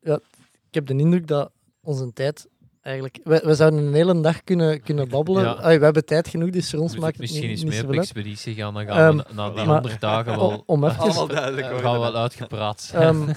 [0.00, 0.20] ja,
[0.68, 2.48] ik heb de indruk dat onze tijd
[2.88, 3.18] eigenlijk...
[3.24, 5.42] We, we zouden een hele dag kunnen, kunnen babbelen.
[5.42, 5.50] Ja.
[5.50, 7.92] Allee, we hebben tijd genoeg, dus voor ons Misschien- maakt het misschien niet, meer op
[7.92, 10.98] expeditie gaan, dan gaan we Ehm, na- die maar- honderd dagen Om, wel, om even...
[10.98, 11.84] Allemaal duidelijk worden.
[11.84, 13.02] gaan we wel uitgepraat zijn.
[13.02, 13.28] Ehm,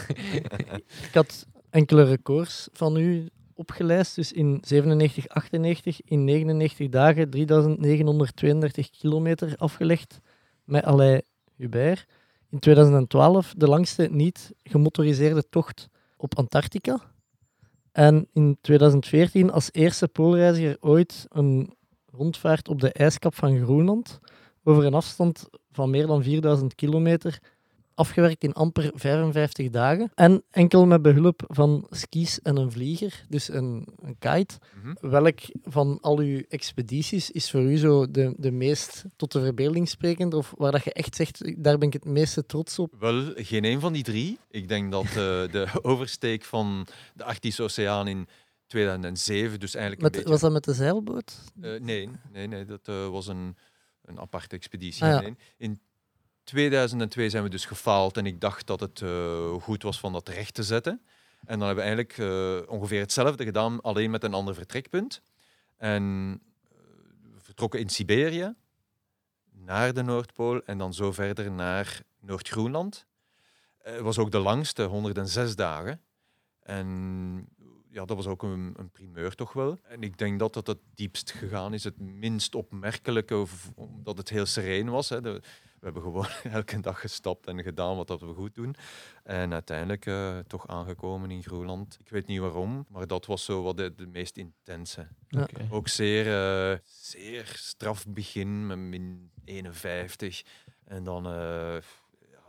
[1.07, 4.15] ik had enkele records van u opgelijst.
[4.15, 10.19] Dus in 97, 98, in 99 dagen 3932 kilometer afgelegd
[10.63, 11.21] met Alain
[11.55, 12.05] Hubert.
[12.49, 15.87] In 2012 de langste niet gemotoriseerde tocht
[16.17, 16.99] op Antarctica.
[17.91, 21.73] En in 2014 als eerste poolreiziger ooit een
[22.05, 24.19] rondvaart op de ijskap van Groenland
[24.63, 27.39] over een afstand van meer dan 4000 kilometer
[28.01, 30.11] afgewerkt in amper 55 dagen.
[30.15, 34.53] En enkel met behulp van skis en een vlieger, dus een, een kite.
[34.81, 35.11] Mhm.
[35.11, 39.89] Welk van al uw expedities is voor u zo de, de meest tot de verbeelding
[39.89, 40.33] sprekend?
[40.33, 42.93] Of waar dat je echt zegt, daar ben ik het meeste trots op?
[42.99, 44.39] Wel, geen een van die drie.
[44.49, 48.27] Ik denk dat eh, de oversteek van de Arctische Oceaan in
[48.67, 50.45] 2007, dus eigenlijk Met, een was beetje...
[50.45, 51.39] dat met de zeilboot?
[51.61, 53.57] Eh, nee, nee, nee, dat eh, was een,
[54.05, 55.03] een aparte expeditie.
[55.03, 55.19] Ah, ja.
[55.19, 55.35] Nee.
[55.57, 55.79] In
[56.43, 60.29] 2002 zijn we dus gefaald en ik dacht dat het eh, goed was van dat
[60.29, 61.01] recht te zetten.
[61.45, 65.21] En dan hebben we eigenlijk eh, ongeveer hetzelfde gedaan, alleen met een ander vertrekpunt.
[65.77, 66.39] En
[66.69, 66.77] eh,
[67.37, 68.53] vertrokken in Siberië
[69.51, 73.05] naar de Noordpool en dan zo verder naar Noord-Groenland.
[73.77, 76.01] Het was ook de langste, 106 dagen.
[76.59, 77.47] En
[77.89, 79.79] ja, dat was ook een, primeur toch wel.
[79.83, 83.45] En ik denk dat dat het diepst gegaan is, het minst opmerkelijke,
[83.75, 85.09] omdat het heel sereen was.
[85.09, 85.21] Hè.
[85.21, 85.41] De-
[85.81, 86.27] we hebben gewoon
[86.57, 88.75] elke dag gestapt en gedaan wat dat we goed doen.
[89.23, 91.97] En uiteindelijk eh, toch aangekomen in Groenland.
[91.99, 95.07] Ik weet niet waarom, maar dat was zo wat de, de meest intense.
[95.27, 95.47] Ja.
[95.69, 96.25] Ook zeer,
[96.71, 100.43] eh, zeer straf begin met min 51.
[100.85, 101.31] En dan, eh,
[102.31, 102.43] ja,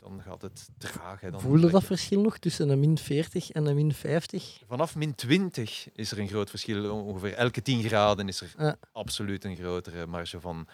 [0.00, 1.20] dan gaat het traag.
[1.20, 1.30] Hè.
[1.30, 4.62] Dan Voelde dat verschil nog tussen een min 40 en een min 50?
[4.66, 6.90] Vanaf min 20 is er een groot verschil.
[7.04, 8.76] Ongeveer elke 10 graden is er Ja.
[8.92, 10.68] absoluut een grotere marge van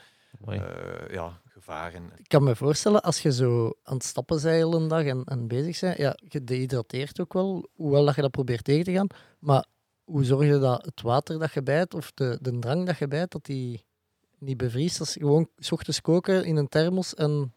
[0.49, 0.61] eh,
[1.11, 2.11] ja, gevaren.
[2.17, 5.25] Ik kan me voorstellen, als je zo aan het stappen bent heel een dag en,
[5.25, 8.93] en bezig bent, ja, je dehydrateert ook wel, hoewel dat je dat probeert tegen te
[8.93, 9.07] gaan.
[9.39, 9.67] Maar
[10.05, 13.09] hoe zorg je dat het water dat je bijt, of de, de drank dat je
[13.09, 13.85] bijt, dat die
[14.39, 14.99] niet bevriest?
[14.99, 17.53] Dat is gewoon 's ochtends koken in een thermos en...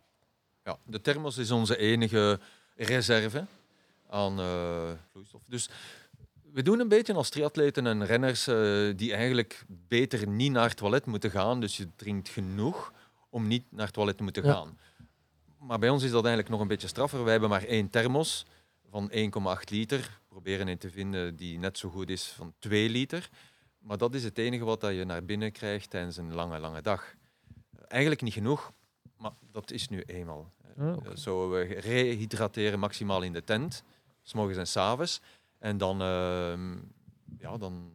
[0.64, 2.40] Ja, de thermos is onze enige
[2.76, 3.46] reserve
[4.10, 5.42] aan eh, vloeistof.
[5.48, 5.70] Dus
[6.52, 8.56] we doen een beetje als triatleten en renners eh,
[8.96, 11.60] die eigenlijk beter niet naar het toilet moeten gaan.
[11.60, 12.94] Dus je drinkt genoeg
[13.36, 14.54] om niet naar het toilet te moeten Ja.
[14.54, 14.78] gaan.
[15.60, 17.22] Maar bij ons is dat eigenlijk nog een beetje straffer.
[17.24, 18.46] Wij hebben maar één thermos
[18.90, 20.00] van 1,8 liter.
[20.00, 23.30] We proberen in te vinden die net zo goed is van 2 liter.
[23.80, 26.82] Maar dat is het enige wat dat je naar binnen krijgt tijdens een lange, lange
[26.82, 27.16] dag.
[27.88, 28.72] Eigenlijk niet genoeg,
[29.18, 30.54] maar dat is nu eenmaal.
[30.78, 31.10] Oké.
[31.10, 33.84] Eh, Zo, we rehydrateren maximaal in de tent,
[34.22, 35.22] s morgens en s avonds.
[35.60, 36.74] En dan, ehm,
[37.38, 37.92] ja, dan,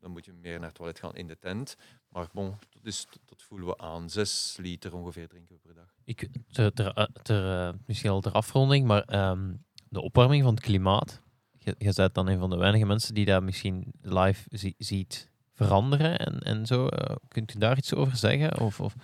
[0.00, 1.76] dan moet je meer naar het toilet gaan in de tent.
[2.08, 4.10] Maar bon, is, dat voelen we aan.
[4.10, 5.94] 6 liter ongeveer drinken we per dag.
[6.04, 9.52] Ik, ter, ter, eh, ter, eh, misschien al ter afronding, maar ehm,
[9.88, 11.20] de opwarming van het klimaat.
[11.58, 15.28] Je, je bent dan een van de weinige mensen die dat misschien live zie- ziet
[15.54, 16.86] veranderen en, en zo.
[16.86, 18.60] Eh, kunt u daar iets over zeggen?
[18.60, 18.94] Of, of,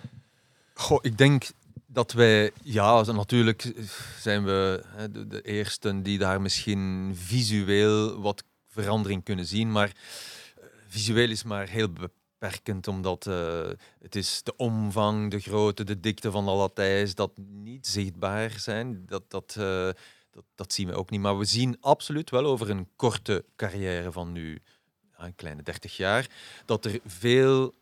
[0.73, 1.51] Goh, ik denk
[1.85, 3.73] dat wij, ja, natuurlijk
[4.19, 9.91] zijn we hè, de, de eersten die daar misschien visueel wat verandering kunnen zien, maar
[10.87, 11.89] visueel is maar heel
[12.39, 17.31] beperkend, omdat eh, het is de omvang, de grootte, de dikte van de latijs, dat
[17.37, 19.05] niet zichtbaar zijn.
[19.05, 19.89] Dat, dat, eh,
[20.31, 21.21] dat, dat zien we ook niet.
[21.21, 24.61] Maar we zien absoluut wel over een korte carrière van nu
[25.17, 26.27] een kleine 30 jaar,
[26.65, 27.73] dat er veel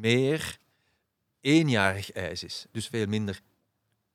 [0.00, 0.58] meer
[1.40, 2.66] eenjarig ijs is.
[2.70, 3.40] Dus veel minder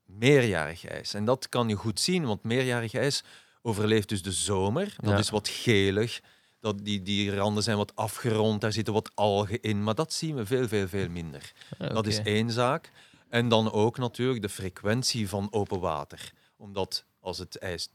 [0.06, 1.14] meerjarig ijs.
[1.14, 3.24] En dat kan je goed zien, want meerjarig ijs
[3.62, 4.94] overleeft dus de zomer.
[4.98, 5.18] Dat Ja.
[5.18, 6.20] is wat gelig.
[6.60, 9.84] Dat die, die randen zijn wat afgerond, daar zitten wat algen in.
[9.84, 11.52] Maar dat zien we veel, veel, veel minder.
[11.78, 12.92] Dat is één zaak.
[13.30, 16.32] En dan ook natuurlijk de frequentie van open water.
[16.58, 17.90] Omdat als het ijs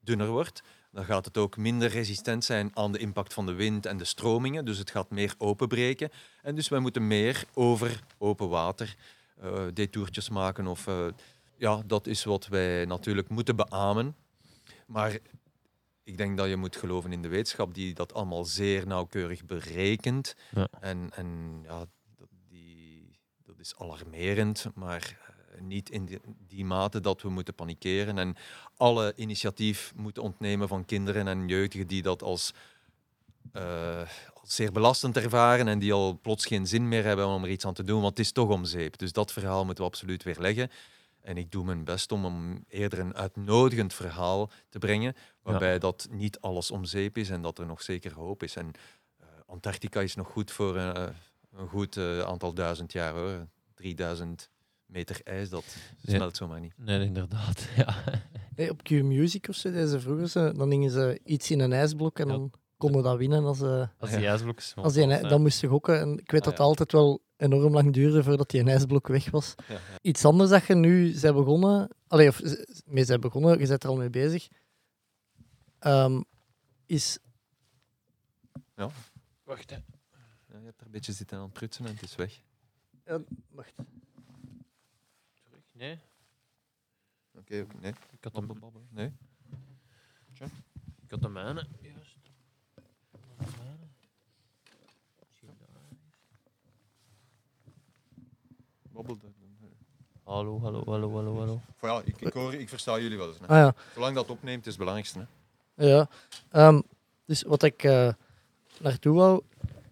[0.00, 0.62] dunner wordt,
[0.92, 4.04] dan gaat het ook minder resistent zijn aan de impact van de wind en de
[4.04, 4.64] stromingen.
[4.64, 6.10] Dus het gaat meer openbreken.
[6.42, 8.96] En dus wij moeten meer over open water
[9.40, 10.66] eh detourtjes maken.
[10.66, 11.06] Of, eh,
[11.56, 14.16] ja, dat is wat wij natuurlijk moeten beamen.
[14.86, 15.18] Maar
[16.04, 20.36] ik denk dat je moet geloven in de wetenschap die dat allemaal zeer nauwkeurig berekent.
[20.54, 20.68] Ja.
[20.80, 21.78] En, en ja,
[22.16, 25.18] dat, die, dat is alarmerend, maar
[25.54, 28.36] eh, niet in die, die mate dat we moeten panikeren en
[28.76, 32.52] alle initiatief moeten ontnemen van kinderen en jeugdigen die dat als,
[33.52, 37.50] eh, als zeer belastend ervaren en die al plots geen zin meer hebben om er
[37.50, 38.98] iets aan te doen, want het is toch om zeep.
[38.98, 40.70] Dus dat verhaal moeten we absoluut weer leggen.
[41.24, 46.08] En ik doe mijn best om hem eerder een uitnodigend verhaal te brengen, waarbij dat
[46.10, 48.56] niet alles om zeep is en dat er nog zeker hoop is.
[48.56, 48.70] En
[49.18, 51.06] eh, Antarctica is nog goed voor eh,
[51.52, 53.46] een goed eh, aantal duizend jaar hoor.
[53.74, 54.50] 3000
[54.86, 55.76] meter ijs, dat
[56.06, 56.74] smelt zomaar niet.
[56.76, 57.66] Nee, inderdaad.
[57.76, 57.94] Ja.
[58.56, 61.72] Nee, op Q-Music of zo, deden ze vroeger, ze, dan gingen ze iets in een
[61.72, 62.32] ijsblok en Ja.
[62.32, 64.74] dan konden dat winnen als, eh, Als die ijsblokjes...
[64.74, 65.28] als die een, ja.
[65.28, 66.00] dan moesten gokken.
[66.00, 66.58] En ik weet Ah, dat ja.
[66.58, 69.54] het altijd wel enorm lang duurde voordat die ijsblok weg was.
[69.68, 69.80] Ja, ja.
[70.02, 72.40] Iets anders dat je nu zijn begonnen, allee, of
[72.84, 74.48] mee zijn begonnen, je bent er al mee bezig,
[75.78, 76.22] ehm,
[76.86, 77.18] is
[79.44, 79.76] Wacht, hè.
[79.76, 82.40] Ja, je hebt er een beetje zitten aan het prutsen en het is weg.
[83.50, 83.72] wacht,
[85.42, 85.62] Terug.
[85.72, 85.98] Nee,
[87.38, 87.92] Oké, oké, nee.
[88.10, 88.54] ik had de,
[88.90, 89.12] Nee.
[91.04, 91.66] ik had de mijne.
[91.80, 92.16] Juist.
[93.10, 93.18] De
[93.58, 93.86] mijne.
[95.28, 95.68] Misschien daar.
[98.94, 99.30] Babbel daar.
[100.22, 101.60] Hallo, hallo, hallo, hallo, hallo.
[101.80, 103.38] Ja, ik, ik, hoor, ik versta jullie wel eens.
[103.38, 103.46] Hè.
[103.46, 105.26] ah ja, Zolang dat opneemt, is het belangrijkste.
[105.74, 105.86] Hè.
[105.86, 106.08] ja.
[106.50, 106.80] Ehm,
[107.26, 108.12] dus wat ik eh,
[108.80, 109.42] naartoe wou,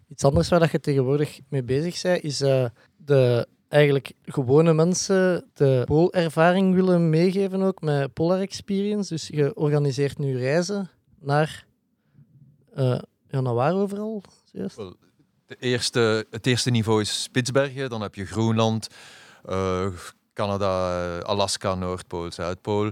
[0.07, 2.65] iets anders waar dat je tegenwoordig mee bezig bent, is eh,
[2.97, 9.13] de eigenlijk gewone mensen de poolervaring willen meegeven ook met Polar Experience.
[9.13, 10.89] Dus je organiseert nu reizen
[11.19, 11.65] naar,
[12.73, 14.23] eh ja, naar waar overal?
[14.51, 14.81] Juist?
[16.29, 18.87] Het eerste niveau is Spitsbergen, dan heb je Groenland,
[19.45, 19.87] eh,
[20.33, 22.91] Canada, Alaska, Noordpool, Zuidpool.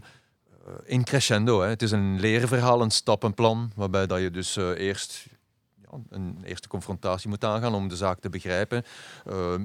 [0.65, 1.61] Eh, in crescendo.
[1.61, 1.67] Hè.
[1.67, 5.25] Het is een leerverhaal, een stappenplan, waarbij dat je dus eh, eerst
[5.81, 8.83] ja, een eerste confrontatie moet aangaan om de zaak te begrijpen.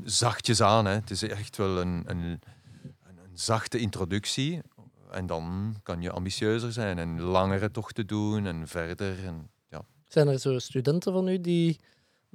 [0.04, 0.86] Zachtjes aan.
[0.86, 0.92] Hè.
[0.92, 2.40] Het is echt wel een, een, een,
[3.02, 4.60] een zachte introductie.
[5.10, 9.24] En dan kan je ambitieuzer zijn en langere tochten doen en verder.
[9.24, 9.82] En, ja.
[10.08, 11.80] Zijn er zo studenten van u die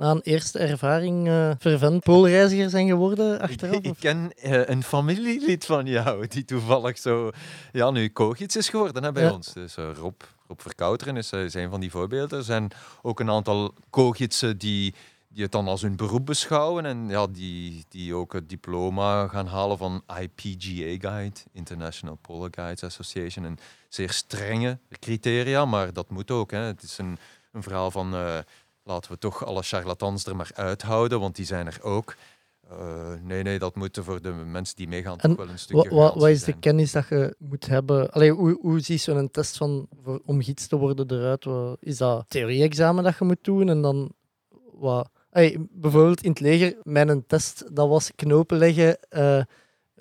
[0.02, 3.76] na een eerste ervaring eh fervent poolreiziger zijn geworden achteraf?
[3.82, 7.30] Ik, ken eh, een familielid van jou die toevallig zo
[7.72, 9.32] ja, nu koogits is geworden hè, bij Ja.
[9.34, 9.53] ons.
[9.53, 12.38] Dus eh, Rob, Rob Verkouteren is, is een van die voorbeelden.
[12.38, 12.72] Er zijn
[13.02, 14.94] ook een aantal koogitsen die,
[15.30, 19.48] die het dan als hun beroep beschouwen en ja, die, die ook het diploma gaan
[19.48, 23.45] halen van IPGA Guide, International Polar Guides Association.
[23.45, 23.57] Een
[23.90, 26.52] zeer strenge criteria, maar dat moet ook.
[26.52, 26.60] Hè.
[26.60, 27.18] Het is een,
[27.52, 28.14] een verhaal van
[28.83, 32.15] laten we toch alle charlatans er maar uithouden, want die zijn er ook.
[32.69, 35.89] Eh, nee, nee, dat moet voor de mensen die meegaan En toch wel een stukje
[35.89, 38.11] wa- wat garantie is de kennis dat je moet hebben?
[38.11, 41.43] Allee, hoe, hoe ziet zo'n test van, voor, om gids te worden eruit?
[41.45, 43.69] Wat, is dat theorie-examen dat je moet doen?
[43.69, 44.11] En dan
[44.73, 45.09] wat?
[45.31, 49.43] Allee, bijvoorbeeld in het leger, mijn test dat was knopen leggen, eh,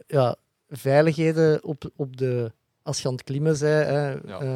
[0.07, 0.37] ja,
[0.69, 2.53] veiligheden op, op de,
[2.83, 3.87] als je aan het klimmen bent.
[3.87, 4.39] Hè, Ja.
[4.41, 4.55] eh,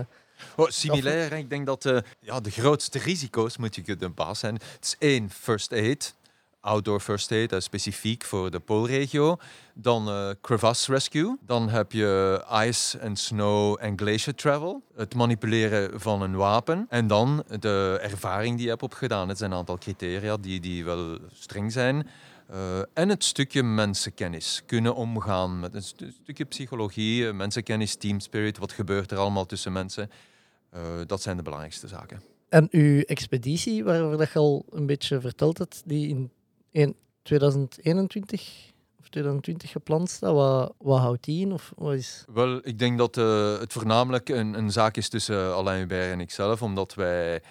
[0.56, 4.54] Oh, similair, ik denk dat eh, ja, de grootste risico's moet je kunnen baas zijn.
[4.54, 6.14] Het is één, first aid.
[6.60, 9.36] Outdoor first aid, is specifiek voor de Poolregio.
[9.74, 11.36] Dan eh, crevasse rescue.
[11.40, 14.82] Dan heb je ice and snow en glacier travel.
[14.94, 16.86] Het manipuleren van een wapen.
[16.88, 19.28] En dan de ervaring die je hebt opgedaan.
[19.28, 22.08] Het zijn een aantal criteria die, die wel streng zijn.
[22.50, 24.62] Uh, en het stukje mensenkennis.
[24.66, 28.58] Kunnen omgaan met een stu stukje psychologie, mensenkennis, team spirit.
[28.58, 30.10] Wat gebeurt er allemaal tussen mensen?
[30.74, 32.22] Uh, dat zijn de belangrijkste zaken.
[32.48, 36.30] En uw expeditie, waarover dat je al een beetje verteld hebt, die in,
[36.70, 41.52] in 2021 of 2020 gepland staat, wat, wat houdt die in?
[41.52, 42.24] Of wat is...
[42.32, 46.20] Wel, ik denk dat uh, het voornamelijk een, een zaak is tussen Alain Hubert en
[46.20, 47.42] ikzelf, omdat wij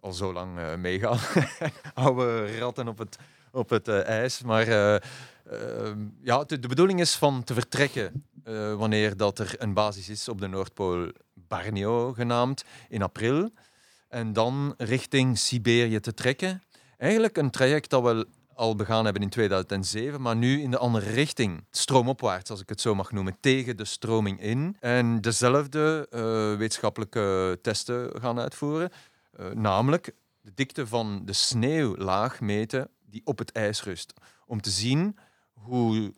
[0.00, 1.18] al zo lang meegaan.
[1.94, 3.18] Oude ratten op het,
[3.52, 4.42] op het uh, ijs.
[4.42, 4.66] Maar
[6.22, 8.24] ja, de, bedoeling is van te vertrekken
[8.76, 13.50] wanneer dat er een basis is op de Noordpool, Barneo genaamd, in april.
[14.08, 16.62] En dan richting Siberië te trekken.
[16.96, 21.10] Eigenlijk een traject dat we al begaan hebben in 2007, maar nu in de andere
[21.10, 21.64] richting.
[21.70, 24.76] Stroomopwaarts, als ik het zo mag noemen, tegen de stroming in.
[24.80, 26.06] En dezelfde
[26.58, 28.90] wetenschappelijke testen gaan uitvoeren.
[29.54, 34.12] Namelijk de dikte van de sneeuwlaag meten die op het ijs rust.
[34.46, 35.18] Om te zien
[35.52, 36.14] hoe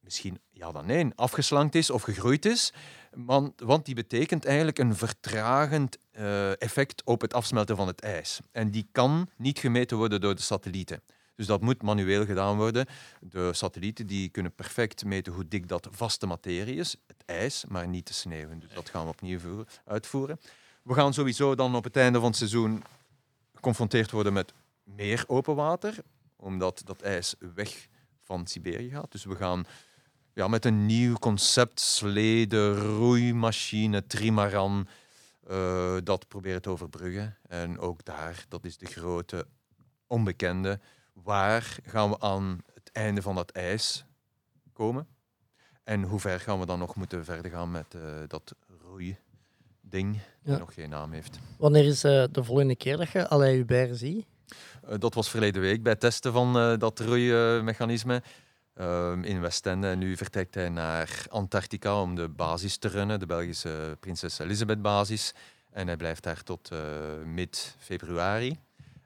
[0.00, 2.72] misschien ja dan nee, afgeslankt is of gegroeid is.
[3.10, 8.40] Want, die betekent eigenlijk een vertragend uh, effect op het afsmelten van het ijs.
[8.52, 11.02] En die kan niet gemeten worden door de satellieten.
[11.34, 12.86] Dus dat moet manueel gedaan worden.
[13.20, 17.88] De satellieten die kunnen perfect meten hoe dik dat vaste materie is, het ijs, maar
[17.88, 18.58] niet de sneeuw.
[18.58, 20.40] Dus dat gaan we opnieuw uitvoeren.
[20.82, 22.82] We gaan sowieso dan op het einde van het seizoen
[23.62, 25.96] geconfronteerd worden met meer open water,
[26.36, 27.88] omdat dat ijs weg
[28.20, 29.12] van Siberië gaat.
[29.12, 29.64] Dus we gaan
[30.32, 34.88] ja, met een nieuw concept, slede, roeimachine, trimaran,
[35.50, 37.36] uh, dat proberen te overbruggen.
[37.48, 39.46] En ook daar, dat is de grote
[40.06, 40.80] onbekende.
[41.12, 44.04] Waar gaan we aan het einde van dat ijs
[44.72, 45.06] komen?
[45.84, 48.54] En hoe ver gaan we dan nog moeten verder gaan met uh, dat
[49.92, 50.58] roeiding, die ja.
[50.58, 51.38] nog geen naam heeft?
[51.58, 54.26] Wanneer is uh, de volgende keer dat je Alain Hubert ziet?
[54.88, 58.22] Uh, dat was verleden week bij het testen van dat roeimechanisme
[58.74, 59.88] ehm, in Westende.
[59.88, 64.82] En nu vertrekt hij naar Antarctica om de basis te runnen, de Belgische Prinses Elisabeth
[64.82, 65.34] basis.
[65.70, 66.70] En hij blijft daar tot
[67.24, 68.58] mid-februari.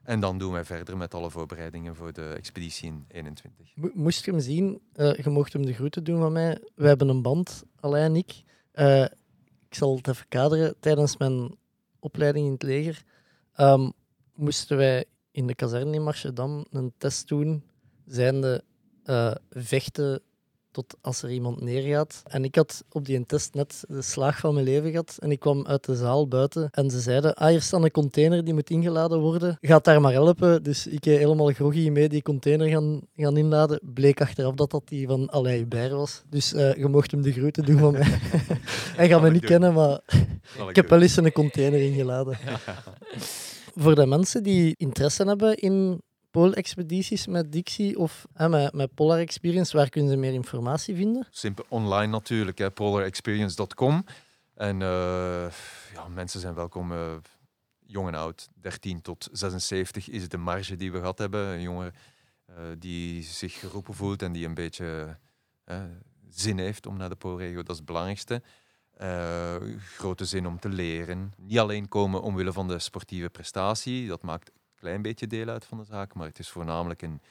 [0.03, 3.67] En dan doen wij verder met alle voorbereidingen voor de expeditie in 21.
[3.93, 6.57] Moest je hem zien, je mocht hem de groeten doen van mij.
[6.75, 8.43] We hebben een band, Alain en ik.
[9.69, 10.75] Ik zal het even kaderen.
[10.79, 11.57] Tijdens mijn
[11.99, 13.03] opleiding in het leger
[13.57, 13.91] um,
[14.35, 17.63] moesten wij in de kazerne in Marchedam een test doen,
[18.05, 18.63] zijnde
[19.05, 20.21] uh, vechten
[20.77, 22.23] tot als er iemand neergaat.
[22.27, 25.17] En ik had op die test net de slaag van mijn leven gehad.
[25.19, 28.43] En ik kwam uit de zaal buiten en ze zeiden, ah, hier staat een container
[28.43, 29.57] die moet ingeladen worden.
[29.61, 30.63] Gaat daar maar helpen.
[30.63, 33.79] Dus ik helemaal groggy mee die container gaan, gaan inladen.
[33.83, 36.23] Bleek achteraf dat dat die van Alain Hubert was.
[36.29, 38.07] Dus uh, je mocht hem de groeten doen van mij.
[38.99, 39.99] Hij gaat me niet kennen, maar
[40.69, 42.37] ik heb wel eens een container ingeladen.
[43.75, 46.01] Voor de mensen die interesse hebben in
[46.31, 51.27] Pool-expedities met Dixie of hè, met, Polar Experience, waar kunnen ze meer informatie vinden?
[51.31, 54.05] Simpel online natuurlijk, polarexperience.com.
[54.53, 55.51] En uh,
[55.93, 57.15] ja, mensen zijn welkom, uh,
[57.85, 61.47] jong en oud, 13 tot 76 is de marge die we gehad hebben.
[61.47, 61.93] Een jongen
[62.49, 65.17] uh, die zich geroepen voelt en die een beetje
[66.29, 68.41] zin heeft om naar de Poolregio, dat is het belangrijkste.
[69.95, 71.33] grote zin om te leren.
[71.37, 75.77] Niet alleen komen omwille van de sportieve prestatie, dat maakt klein beetje deel uit van
[75.77, 77.21] de zaak, maar het is voornamelijk een,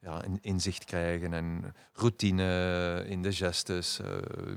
[0.00, 4.08] ja, een inzicht krijgen en routine in de gestes, uh,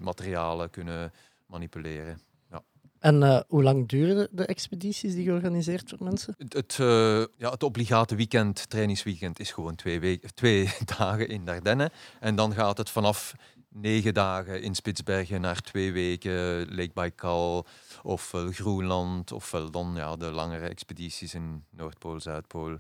[0.02, 1.12] materialen kunnen
[1.46, 2.20] manipuleren.
[2.52, 2.64] Ja.
[3.00, 6.36] En uh, hoe lang duren de expedities die je organiseert voor mensen?
[6.38, 11.92] Het, het, uh, ja, het obligate weekend, trainingsweekend, is gewoon twee, twee dagen in Dardenne.
[12.20, 13.36] En dan gaat het vanaf
[13.76, 17.66] negen dagen in Spitsbergen naar twee weken Lake Baikal,
[18.04, 22.78] ofwel Groenland, ofwel dan ja, de langere expedities in Noordpool, Zuidpool.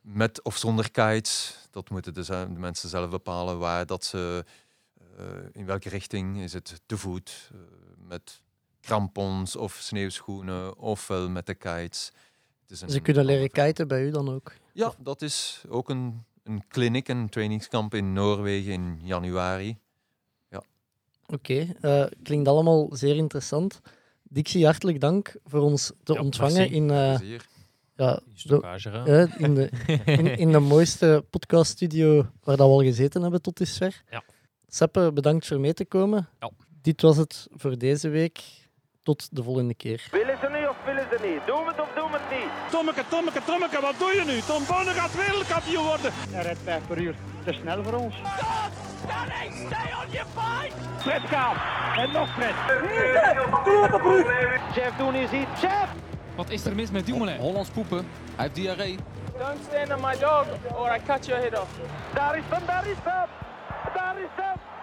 [0.00, 4.44] Met of zonder kites, dat moeten de, de mensen zelf bepalen waar dat ze,
[5.18, 7.60] uh, in welke richting is het te voet, uh,
[7.98, 8.40] met
[8.80, 12.12] krampons of sneeuwschoenen, ofwel met de kites.
[12.66, 14.52] Ze kunnen leren kiten bij u dan ook?
[14.72, 19.78] Ja, dat is ook een, een clinic, een trainingskamp in Noorwegen in januari.
[21.26, 23.80] Oké, okay, uh, klinkt allemaal zeer interessant.
[24.22, 27.18] Dixie, hartelijk dank voor ons te ja, ontvangen in, uh,
[27.96, 29.70] ja, de, in, de,
[30.04, 34.02] in, in, de mooiste podcaststudio waar dat we al gezeten hebben tot dusver.
[34.10, 34.22] Ja.
[34.68, 36.28] Seppe, bedankt voor mee te komen.
[36.40, 36.50] Ja.
[36.82, 38.40] Dit was het voor deze week.
[39.02, 40.08] tot de volgende keer.
[40.86, 41.40] Willen ze niet?
[41.46, 42.50] Doen we het of doen we het niet?
[42.70, 44.40] Tommeke, Tommeke, Tommeke, wat doe je nu?
[44.40, 46.12] Tom Bonne gaat wereldkampioen worden.
[46.30, 47.14] Hij rijdt 5 per uur.
[47.44, 48.14] Te snel voor ons.
[48.14, 48.70] Stop!
[49.04, 50.74] Stanley, stay on your fight!
[50.98, 51.56] Fred Kaap.
[51.96, 52.54] En nog Fred.
[54.74, 55.60] Jeff doen is iets.
[55.60, 55.88] Jeff!
[56.36, 57.38] Wat is er mis met Dumoulin?
[57.38, 58.08] Hollands poepen.
[58.34, 58.98] Hij heeft diarree.
[59.38, 60.46] Don't stand on my dog
[60.76, 61.70] or I cut your head off.
[62.14, 63.28] Daar is hem, daar is hem!
[63.94, 64.75] Daar is hem!